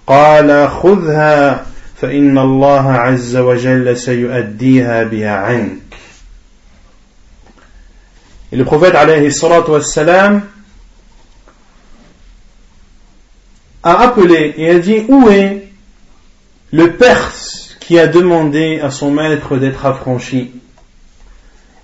قال 0.08 0.70
خذها 0.70 1.66
فإن 2.02 2.38
الله 2.38 2.92
عز 2.92 3.38
وجل 3.38 3.98
سيؤديها 3.98 5.04
بها 5.04 5.36
عنك. 5.36 5.91
Et 8.52 8.58
le 8.58 8.66
prophète 8.66 8.96
alayhi 8.96 9.32
a 13.84 14.02
appelé 14.02 14.54
et 14.58 14.70
a 14.70 14.80
dit 14.80 15.06
où 15.08 15.30
est 15.30 15.68
le 16.72 16.94
Perse 16.94 17.78
qui 17.80 17.98
a 17.98 18.08
demandé 18.08 18.80
à 18.80 18.92
son 18.92 19.12
maître 19.12 19.58
d'être 19.58 19.86
affranchi? 19.86 20.52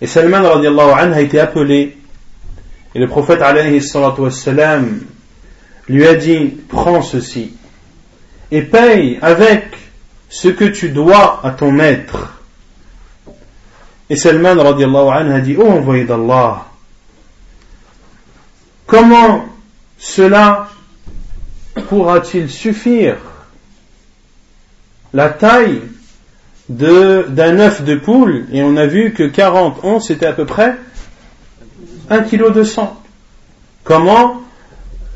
Et 0.02 0.08
Salman 0.08 0.46
anhu 0.46 1.14
a 1.14 1.22
été 1.22 1.40
appelé 1.40 1.98
et 2.94 3.00
le 3.00 3.08
prophète 3.08 3.42
alayhi 3.42 3.82
lui 5.88 6.06
a 6.06 6.16
dit 6.16 6.58
prends 6.68 7.02
ceci 7.02 7.54
et 8.52 8.62
paye 8.62 9.20
avec 9.22 9.78
ce 10.30 10.50
que 10.50 10.66
tu 10.66 10.90
dois 10.90 11.40
à 11.44 11.52
ton 11.52 11.72
maître. 11.72 12.37
Et 14.10 14.16
Salman 14.16 14.56
radiallahu 14.62 15.32
a 15.32 15.40
dit 15.40 15.56
oh 15.60 15.68
envoyé 15.68 16.06
d'Allah 16.06 16.68
comment 18.88 19.46
cela 20.00 20.70
pourra-t-il 21.90 22.50
suffire? 22.50 23.18
La 25.14 25.30
taille 25.30 25.82
d'un 26.70 27.60
œuf 27.60 27.84
de 27.84 27.96
poule, 27.96 28.46
et 28.52 28.62
on 28.64 28.76
a 28.76 28.88
vu 28.88 29.14
que 29.14 29.24
40 29.24 29.84
onces 29.84 30.08
c'était 30.08 30.26
à 30.26 30.34
peu 30.34 30.46
près 30.46 30.76
1 32.10 32.22
kg 32.24 32.52
de 32.54 32.64
sang. 32.64 33.02
Comment 33.84 34.42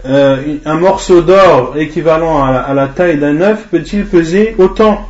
euh, 0.06 0.58
un 0.66 0.76
morceau 0.76 1.22
d'or 1.22 1.78
équivalent 1.78 2.44
à 2.44 2.74
la, 2.74 2.88
taille 2.88 3.18
d'un 3.18 3.40
œuf 3.42 3.68
peut-il 3.70 4.06
peser 4.06 4.56
autant? 4.58 5.08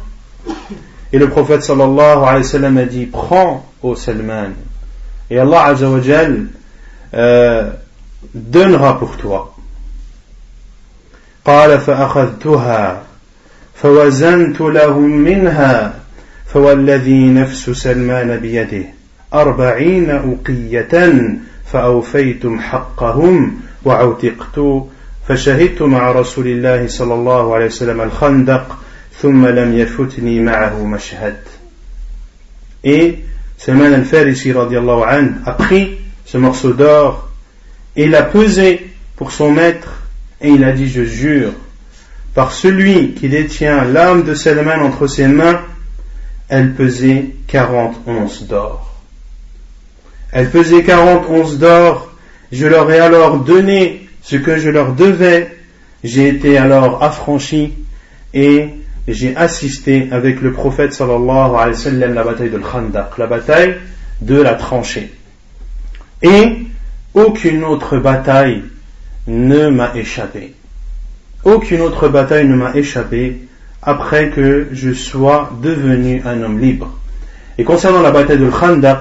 Et 1.14 1.20
le 1.20 1.30
prophète 1.30 1.62
sallallahu 1.62 2.18
alayhi 2.24 2.38
wa 2.38 2.44
sallam 2.44 2.78
a 2.78 2.86
dit 2.86 3.06
Prends, 3.06 3.66
ô 3.82 3.96
Salman, 3.96 4.54
et 5.30 5.40
Allah 5.40 5.66
azza 5.66 5.90
wa 5.90 6.00
euh, 7.14 7.70
donnera 8.34 9.00
pour 9.00 9.18
toi. 9.18 9.56
قال 11.46 11.80
فأخذتها 11.80 13.04
فوزنت 13.76 14.62
لهم 14.62 15.10
منها 15.18 15.94
فوالذي 16.54 17.30
نفس 17.30 17.70
سلمان 17.70 18.38
بيده 18.40 18.84
أربعين 19.34 20.10
أقية 20.10 21.14
فأوفيتم 21.72 22.60
حقهم 22.60 23.60
وعوتقت 23.86 24.86
فشهدت 25.28 25.82
مع 25.82 26.12
رسول 26.12 26.48
الله 26.48 26.88
صلى 26.88 27.14
الله 27.14 27.56
عليه 27.56 27.66
وسلم 27.66 28.02
الخندق 28.02 28.78
ثم 29.22 29.48
لم 29.48 29.78
يفتني 29.78 30.40
معه 30.40 30.86
مشهد 30.86 31.36
Et 32.84 33.20
Salman 33.64 33.94
al-Farisi 33.94 34.52
a 34.52 35.52
pris 35.52 35.98
ce 36.26 36.38
morceau 36.38 36.74
d'or 36.74 37.30
et 37.96 38.08
l'a 38.08 38.24
pesé 38.24 38.90
pour 39.16 39.32
son 39.32 39.52
maître 39.52 40.02
et 40.42 40.50
il 40.50 40.64
a 40.64 40.72
dit 40.72 40.90
je 40.90 41.04
jure 41.04 41.52
par 42.34 42.54
celui 42.54 43.14
qui 43.14 43.30
détient 43.30 43.84
l'âme 43.84 44.24
de 44.24 44.34
Salman 44.34 44.82
entre 44.84 45.06
ses 45.06 45.28
mains 45.28 45.62
elle 46.50 46.74
pesait 46.74 47.28
40 47.48 48.02
onces 48.08 48.44
d'or. 48.44 49.00
Elle 50.34 50.50
pesait 50.50 50.84
40 50.84 51.30
onces 51.30 51.58
d'or. 51.58 52.12
Je 52.52 52.66
leur 52.66 52.92
ai 52.92 53.00
alors 53.00 53.38
donné 53.38 54.10
ce 54.24 54.36
que 54.36 54.58
je 54.58 54.70
leur 54.70 54.94
devais. 54.94 55.56
J'ai 56.04 56.28
été 56.28 56.58
alors 56.58 57.04
affranchi 57.04 57.74
et 58.34 58.70
j'ai 59.08 59.36
assisté 59.36 60.08
avec 60.12 60.42
le 60.42 60.52
prophète 60.52 60.94
sallallahu 60.94 61.56
alayhi 61.56 61.72
wa 61.72 61.74
sallam 61.74 62.14
la 62.14 62.24
bataille 62.24 62.50
de 62.50 62.60
Khandaq, 62.60 63.18
la 63.18 63.28
bataille 63.28 63.76
de 64.22 64.42
la 64.42 64.54
tranchée. 64.56 65.12
Et 66.22 66.60
aucune 67.14 67.64
autre 67.64 67.98
bataille 67.98 68.64
ne 69.28 69.70
m'a 69.70 69.92
échappé. 69.96 70.54
Aucune 71.44 71.82
autre 71.82 72.08
bataille 72.10 72.48
ne 72.48 72.56
m'a 72.56 72.76
échappé 72.76 73.42
après 73.82 74.30
que 74.30 74.68
je 74.72 74.94
sois 74.94 75.52
devenu 75.62 76.22
un 76.26 76.42
homme 76.44 76.60
libre. 76.60 76.92
Et 77.58 77.64
concernant 77.64 78.02
la 78.02 78.12
bataille 78.12 78.38
de 78.38 78.50
Khandaq, 78.50 79.00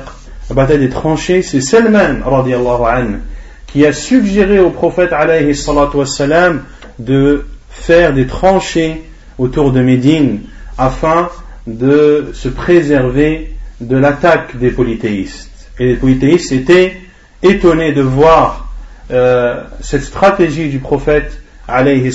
la 0.49 0.55
bataille 0.55 0.79
des 0.79 0.89
tranchées, 0.89 1.43
c'est 1.43 1.61
Salman 1.61 2.23
anhu, 2.25 3.19
qui 3.67 3.87
a 3.87 3.93
suggéré 3.93 4.59
au 4.59 4.71
prophète 4.71 5.13
alayhi 5.13 5.55
wassalam, 5.95 6.65
de 6.99 7.45
faire 7.71 8.13
des 8.13 8.27
tranchées 8.27 9.03
autour 9.41 9.73
de 9.73 9.81
Médine 9.81 10.41
afin 10.77 11.31
de 11.67 12.31
se 12.35 12.49
préserver 12.49 13.57
de 13.81 13.97
l'attaque 13.97 14.59
des 14.59 14.71
polythéistes. 14.71 15.51
Et 15.79 15.87
les 15.87 15.97
polythéistes 15.97 16.53
étaient 16.53 16.97
étonnés 17.43 17.93
de 17.93 18.03
voir 18.03 18.69
euh, 19.11 19.63
cette 19.81 20.05
stratégie 20.05 20.69
du 20.69 20.79
prophète 20.79 21.41
alayhi 21.67 22.11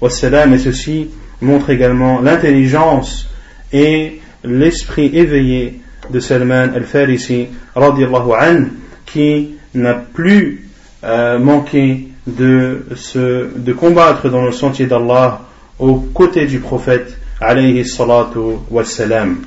wassalam 0.00 0.52
et 0.52 0.58
ceci 0.58 1.10
montre 1.40 1.70
également 1.70 2.20
l'intelligence 2.20 3.28
et 3.72 4.20
l'esprit 4.42 5.10
éveillé 5.14 5.80
de 6.10 6.18
Salman 6.18 6.74
al-Farisi 6.74 7.46
anhu, 7.74 8.72
qui 9.06 9.50
n'a 9.74 9.94
plus 9.94 10.68
euh, 11.04 11.38
manqué 11.38 12.08
de, 12.26 12.86
se, 12.96 13.56
de 13.56 13.72
combattre 13.72 14.28
dans 14.28 14.44
le 14.44 14.50
sentier 14.52 14.86
d'Allah 14.86 15.42
aux 15.78 15.96
côtés 15.96 16.46
du 16.46 16.60
prophète 16.60 17.18
alayhi 17.40 17.84
salatu 17.84 18.58
wassalam. 18.70 19.38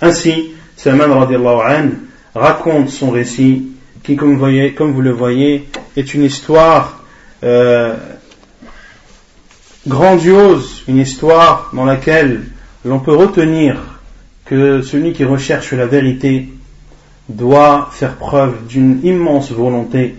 Ainsi, 0.00 0.52
Salman 0.76 1.22
anhu 1.22 1.98
raconte 2.34 2.90
son 2.90 3.10
récit 3.10 3.68
qui, 4.02 4.16
comme 4.16 4.34
vous, 4.34 4.38
voyez, 4.38 4.72
comme 4.74 4.92
vous 4.92 5.00
le 5.00 5.12
voyez, 5.12 5.68
est 5.96 6.14
une 6.14 6.24
histoire 6.24 7.00
euh, 7.42 7.94
grandiose, 9.86 10.82
une 10.88 10.98
histoire 10.98 11.70
dans 11.72 11.84
laquelle 11.84 12.42
l'on 12.84 13.00
peut 13.00 13.14
retenir 13.14 13.76
que 14.44 14.82
celui 14.82 15.12
qui 15.12 15.24
recherche 15.24 15.72
la 15.72 15.86
vérité 15.86 16.48
doit 17.28 17.88
faire 17.92 18.16
preuve 18.16 18.66
d'une 18.66 19.00
immense 19.04 19.50
volonté, 19.50 20.14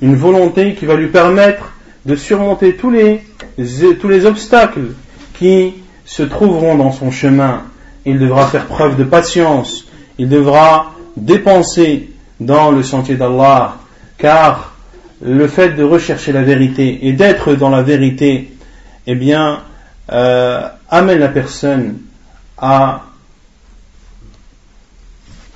une 0.00 0.16
volonté 0.16 0.74
qui 0.74 0.86
va 0.86 0.94
lui 0.94 1.08
permettre 1.08 1.72
de 2.06 2.14
surmonter 2.14 2.76
tous 2.76 2.90
les, 2.90 4.26
obstacles 4.26 4.92
qui 5.34 5.74
se 6.04 6.22
trouveront 6.22 6.76
dans 6.76 6.92
son 6.92 7.10
chemin. 7.10 7.64
Il 8.06 8.20
devra 8.20 8.46
faire 8.46 8.66
preuve 8.66 8.96
de 8.96 9.02
patience, 9.02 9.88
il 10.16 10.28
devra 10.28 10.94
dépenser 11.16 12.10
dans 12.38 12.70
le 12.70 12.84
sentier 12.84 13.16
d'Allah, 13.16 13.78
car 14.18 14.74
le 15.20 15.48
fait 15.48 15.70
de 15.70 15.82
rechercher 15.82 16.30
la 16.30 16.42
vérité 16.42 17.08
et 17.08 17.12
d'être 17.12 17.54
dans 17.54 17.70
la 17.70 17.82
vérité 17.82 18.52
eh 19.08 19.14
bien, 19.16 19.62
euh, 20.12 20.68
amène 20.88 21.18
la 21.18 21.28
personne 21.28 21.98
à 22.56 23.02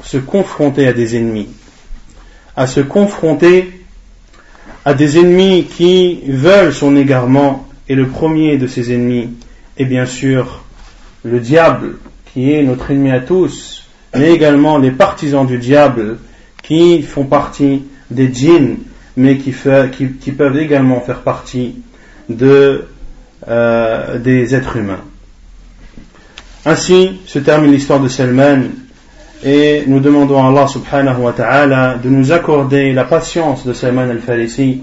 se 0.03 0.17
confronter 0.17 0.89
à 0.89 0.93
des 0.93 1.17
ennemis, 1.17 1.49
à 2.57 2.67
se 2.67 2.81
confronter 2.81 3.80
à 4.85 4.95
des 4.95 5.19
ennemis 5.19 5.65
qui 5.65 6.21
veulent 6.27 6.73
son 6.73 6.97
égarement, 6.97 7.67
et 7.89 7.95
le 7.95 8.09
premier 8.09 8.57
de 8.57 8.67
ces 8.67 8.93
ennemis 8.93 9.31
est 9.77 9.85
bien 9.85 10.07
sûr 10.07 10.63
le 11.25 11.41
diable, 11.41 11.97
qui 12.33 12.53
est 12.53 12.63
notre 12.63 12.91
ennemi 12.91 13.11
à 13.11 13.21
tous, 13.21 13.89
mais 14.17 14.33
également 14.33 14.79
les 14.79 14.91
partisans 14.91 15.47
du 15.47 15.59
diable, 15.59 16.19
qui 16.63 17.03
font 17.03 17.25
partie 17.25 17.83
des 18.11 18.33
djinns, 18.33 18.79
mais 19.17 19.39
qui, 19.39 19.53
peuvent 20.33 20.59
également 20.59 21.01
faire 21.01 21.21
partie 21.21 21.77
de, 22.29 22.85
euh, 23.49 24.19
des 24.19 24.55
êtres 24.55 24.77
humains. 24.77 25.01
Ainsi 26.65 27.21
se 27.27 27.39
termine 27.39 27.73
l'histoire 27.73 28.01
de 28.01 28.09
Salman 28.09 28.63
et 29.45 29.85
nous 29.87 30.01
demandons 30.01 30.43
à 30.43 30.49
Allah 30.49 30.67
subhanahu 30.67 31.23
wa 31.23 31.33
ta'ala 31.33 31.97
de 32.03 32.09
nous 32.09 32.33
accorder 32.33 32.93
la 32.93 33.05
patience 33.05 33.67
de 33.67 33.73
Salman 33.73 34.11
al-Farisi, 34.11 34.81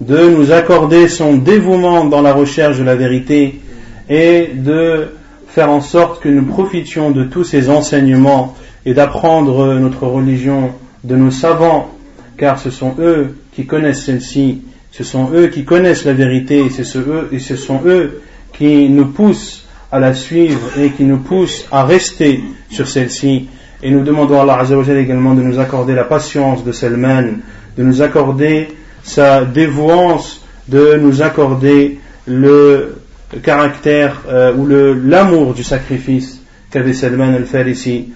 de 0.00 0.28
nous 0.28 0.52
accorder 0.52 1.08
son 1.08 1.36
dévouement 1.36 2.06
dans 2.06 2.22
la 2.22 2.32
recherche 2.32 2.78
de 2.78 2.84
la 2.84 2.96
vérité 2.96 3.60
et 4.08 4.50
de 4.54 5.08
faire 5.48 5.70
en 5.70 5.80
sorte 5.80 6.22
que 6.22 6.28
nous 6.28 6.44
profitions 6.44 7.10
de 7.10 7.24
tous 7.24 7.44
ces 7.44 7.68
enseignements 7.68 8.56
et 8.86 8.94
d'apprendre 8.94 9.74
notre 9.74 10.06
religion 10.06 10.70
de 11.04 11.16
nos 11.16 11.30
savants, 11.30 11.90
car 12.38 12.58
ce 12.58 12.70
sont 12.70 12.94
eux 12.98 13.36
qui 13.52 13.66
connaissent 13.66 14.04
celle-ci, 14.04 14.62
ce 14.92 15.04
sont 15.04 15.30
eux 15.34 15.48
qui 15.48 15.64
connaissent 15.64 16.04
la 16.04 16.14
vérité, 16.14 16.64
et, 16.64 16.70
ce 16.70 17.56
sont 17.56 17.80
eux 17.84 18.22
qui 18.52 18.88
nous 18.88 19.06
poussent 19.06 19.66
à 19.92 19.98
la 19.98 20.14
suivre 20.14 20.78
et 20.78 20.90
qui 20.90 21.04
nous 21.04 21.18
poussent 21.18 21.66
à 21.70 21.84
rester 21.84 22.40
sur 22.70 22.88
celle-ci. 22.88 23.48
Et 23.82 23.90
nous 23.90 24.02
demandons 24.02 24.38
à 24.38 24.42
Allah 24.42 24.58
Azzawajal 24.60 24.98
également 24.98 25.34
de 25.34 25.42
nous 25.42 25.58
accorder 25.58 25.94
la 25.94 26.04
patience 26.04 26.64
de 26.64 26.72
Salman, 26.72 27.38
de 27.76 27.82
nous 27.82 28.02
accorder 28.02 28.68
sa 29.02 29.44
dévouance, 29.44 30.44
de 30.68 30.98
nous 31.00 31.22
accorder 31.22 31.98
le 32.26 32.96
caractère 33.42 34.22
euh, 34.28 34.54
ou 34.54 34.66
l'amour 34.66 35.54
du 35.54 35.62
sacrifice 35.62 36.40
qu'avait 36.70 36.92
Salman 36.92 37.34
al-Farisi, 37.34 38.12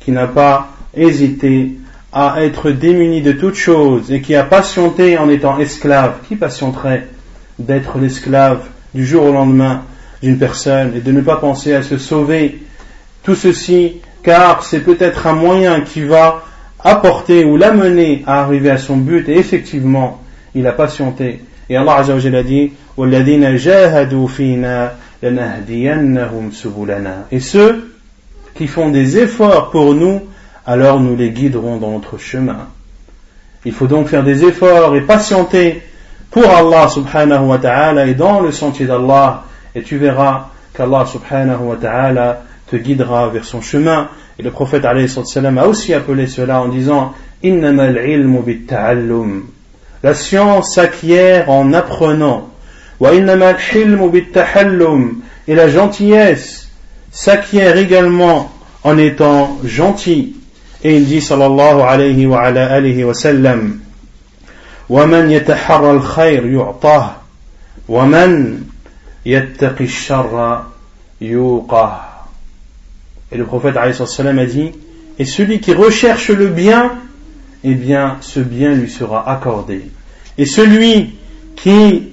qui 0.00 0.12
n'a 0.12 0.26
pas 0.26 0.68
hésité 0.94 1.72
à 2.12 2.36
être 2.44 2.70
démuni 2.70 3.22
de 3.22 3.32
toutes 3.32 3.54
choses 3.54 4.12
et 4.12 4.20
qui 4.20 4.34
a 4.34 4.44
patienté 4.44 5.18
en 5.18 5.28
étant 5.30 5.58
esclave. 5.58 6.14
Qui 6.28 6.36
patienterait 6.36 7.08
d'être 7.58 7.98
l'esclave 7.98 8.60
du 8.94 9.06
jour 9.06 9.24
au 9.24 9.32
lendemain 9.32 9.82
d'une 10.22 10.38
personne 10.38 10.92
et 10.96 11.00
de 11.00 11.12
ne 11.12 11.22
pas 11.22 11.36
penser 11.36 11.74
à 11.74 11.82
se 11.82 11.98
sauver? 11.98 12.60
Tout 13.22 13.34
ceci 13.34 14.00
car 14.22 14.64
c'est 14.64 14.80
peut-être 14.80 15.26
un 15.26 15.32
moyen 15.32 15.80
qui 15.80 16.02
va 16.02 16.44
apporter 16.82 17.44
ou 17.44 17.56
l'amener 17.56 18.22
à 18.26 18.42
arriver 18.42 18.70
à 18.70 18.78
son 18.78 18.96
but. 18.96 19.28
Et 19.28 19.38
effectivement 19.38 20.20
il 20.54 20.66
a 20.66 20.72
patienté. 20.72 21.40
Et 21.68 21.76
Allah 21.76 21.96
Azza 21.96 22.14
wa 22.14 22.20
a 22.20 22.42
dit 22.42 22.72
et 27.30 27.40
ceux 27.40 27.94
qui 28.54 28.66
font 28.66 28.88
des 28.90 29.18
efforts 29.18 29.70
pour 29.70 29.94
nous 29.94 30.20
alors 30.66 31.00
nous 31.00 31.16
les 31.16 31.30
guiderons 31.30 31.76
dans 31.76 31.92
notre 31.92 32.18
chemin. 32.18 32.68
Il 33.64 33.72
faut 33.72 33.86
donc 33.86 34.08
faire 34.08 34.24
des 34.24 34.44
efforts 34.44 34.96
et 34.96 35.00
patienter 35.02 35.82
pour 36.30 36.48
Allah 36.50 36.88
subhanahu 36.88 37.46
wa 37.46 37.58
ta'ala. 37.58 38.06
Et 38.06 38.14
dans 38.14 38.40
le 38.40 38.50
sentier 38.50 38.86
d'Allah 38.86 39.44
et 39.74 39.82
tu 39.82 39.96
verras 39.96 40.48
qu'Allah 40.74 41.06
subhanahu 41.06 41.62
wa 41.62 41.76
ta'ala 41.76 42.42
te 42.71 42.75
guidera 42.75 43.29
vers 43.29 43.45
son 43.45 43.61
chemin. 43.61 44.09
Et 44.39 44.43
le 44.43 44.51
prophète 44.51 44.85
a 44.85 44.95
aussi 45.67 45.93
appelé 45.93 46.27
cela 46.27 46.61
en 46.61 46.67
disant 46.67 47.13
La 50.03 50.13
science 50.13 50.73
s'acquiert 50.73 51.49
en 51.49 51.73
apprenant. 51.73 52.49
Et 55.47 55.55
la 55.55 55.69
gentillesse 55.69 56.69
s'acquiert 57.11 57.77
également 57.77 58.51
en 58.83 58.97
étant 58.97 59.57
gentil. 59.63 60.35
Et 60.83 60.95
il 60.97 61.05
dit 61.05 61.21
sallallahu 61.21 61.81
alayhi 61.81 62.27
wa 62.27 62.41
ala 62.41 62.71
alihi 62.71 63.03
wa 63.03 63.13
sallam 63.13 63.79
ومن 64.89 65.31
يتحرى 65.31 65.91
الخير 65.91 66.45
يعطاه 66.45 67.11
ومن 67.89 68.61
يتقي 69.25 69.83
الشر 69.83 70.63
يوقاه 71.21 72.10
et 73.32 73.38
le 73.38 73.44
prophète 73.44 73.76
a 73.76 73.90
dit 74.46 74.72
Et 75.18 75.24
celui 75.24 75.60
qui 75.60 75.72
recherche 75.72 76.30
le 76.30 76.48
bien, 76.48 76.92
eh 77.64 77.74
bien, 77.74 78.18
ce 78.20 78.40
bien 78.40 78.74
lui 78.74 78.90
sera 78.90 79.28
accordé. 79.30 79.82
Et 80.36 80.44
celui 80.44 81.14
qui 81.56 82.08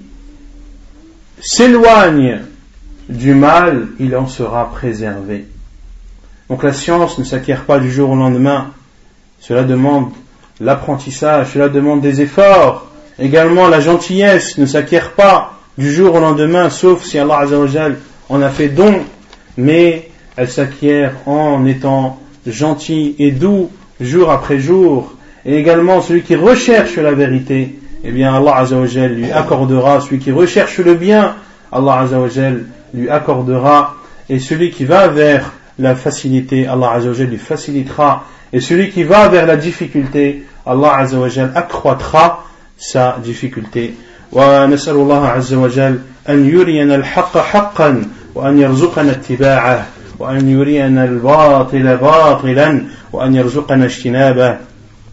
s'éloigne 1.41 2.39
du 3.09 3.33
mal, 3.33 3.87
il 3.99 4.15
en 4.15 4.27
sera 4.27 4.71
préservé. 4.71 5.45
Donc 6.49 6.63
la 6.63 6.73
science 6.73 7.17
ne 7.19 7.23
s'acquiert 7.23 7.65
pas 7.65 7.79
du 7.79 7.91
jour 7.91 8.11
au 8.11 8.15
lendemain. 8.15 8.71
Cela 9.39 9.63
demande 9.63 10.11
l'apprentissage, 10.59 11.53
cela 11.53 11.69
demande 11.69 12.01
des 12.01 12.21
efforts. 12.21 12.87
Également, 13.17 13.67
la 13.67 13.81
gentillesse 13.81 14.57
ne 14.57 14.65
s'acquiert 14.65 15.11
pas 15.11 15.53
du 15.77 15.91
jour 15.91 16.15
au 16.15 16.19
lendemain, 16.19 16.69
sauf 16.69 17.03
si 17.03 17.19
Allah 17.19 17.45
en 18.29 18.41
a 18.41 18.49
fait 18.49 18.69
don. 18.69 19.01
Mais 19.57 20.08
elle 20.36 20.48
s'acquiert 20.48 21.12
en 21.26 21.64
étant 21.66 22.18
gentil 22.46 23.14
et 23.18 23.30
doux 23.30 23.70
jour 24.00 24.30
après 24.30 24.58
jour. 24.58 25.14
Et 25.46 25.56
également 25.56 26.00
celui 26.00 26.22
qui 26.22 26.36
recherche 26.36 26.96
la 26.96 27.12
vérité, 27.12 27.78
eh 28.02 28.10
bien 28.10 28.34
Allah 28.34 28.56
Azzawajal 28.56 29.14
lui 29.14 29.30
accordera. 29.30 30.00
Celui 30.00 30.18
qui 30.18 30.32
recherche 30.32 30.78
le 30.78 30.94
bien, 30.94 31.36
Allah 31.70 32.00
Azzawajal 32.00 32.64
lui 32.92 33.08
accordera. 33.08 33.96
Et 34.28 34.38
celui 34.38 34.70
qui 34.70 34.84
va 34.84 35.08
vers 35.08 35.52
la 35.78 35.94
facilité, 35.94 36.66
Allah 36.66 36.92
Azzawajal 36.92 37.28
lui 37.28 37.38
facilitera. 37.38 38.24
Et 38.52 38.60
celui 38.60 38.90
qui 38.90 39.04
va 39.04 39.28
vers 39.28 39.46
la 39.46 39.56
difficulté, 39.56 40.44
Allah 40.66 40.96
Azzawajal 40.98 41.52
accroîtra 41.54 42.44
sa 42.76 43.18
difficulté. 43.22 43.94
ونسأل 44.34 44.94
الله 44.94 45.26
عز 45.26 45.54
وجل 45.54 45.98
أن 46.28 46.48
يرينا 46.48 46.94
الحق 46.94 47.38
حقا 47.38 48.02
وأن 48.34 48.58
يرزقنا 48.58 49.10
اتباعه 49.10 49.86
وأن 50.19 50.49
يرينا 50.49 51.03
الباطل 51.03 51.97
باطلا 51.97 52.81
وأن 53.13 53.35
يرزقنا 53.35 53.85
اجتنابه. 53.85 54.57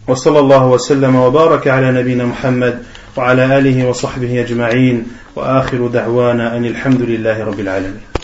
وصلى 0.07 0.39
الله 0.39 0.67
وسلم 0.67 1.15
وبارك 1.15 1.67
على 1.67 1.91
نبينا 1.91 2.25
محمد 2.25 2.79
وعلى 3.17 3.57
آله 3.57 3.87
وصحبه 3.89 4.41
أجمعين. 4.41 5.03
وآخر 5.35 5.87
دعوانا 5.87 6.57
أن 6.57 6.65
الحمد 6.65 7.01
لله 7.01 7.43
رب 7.43 7.59
العالمين. 7.59 8.16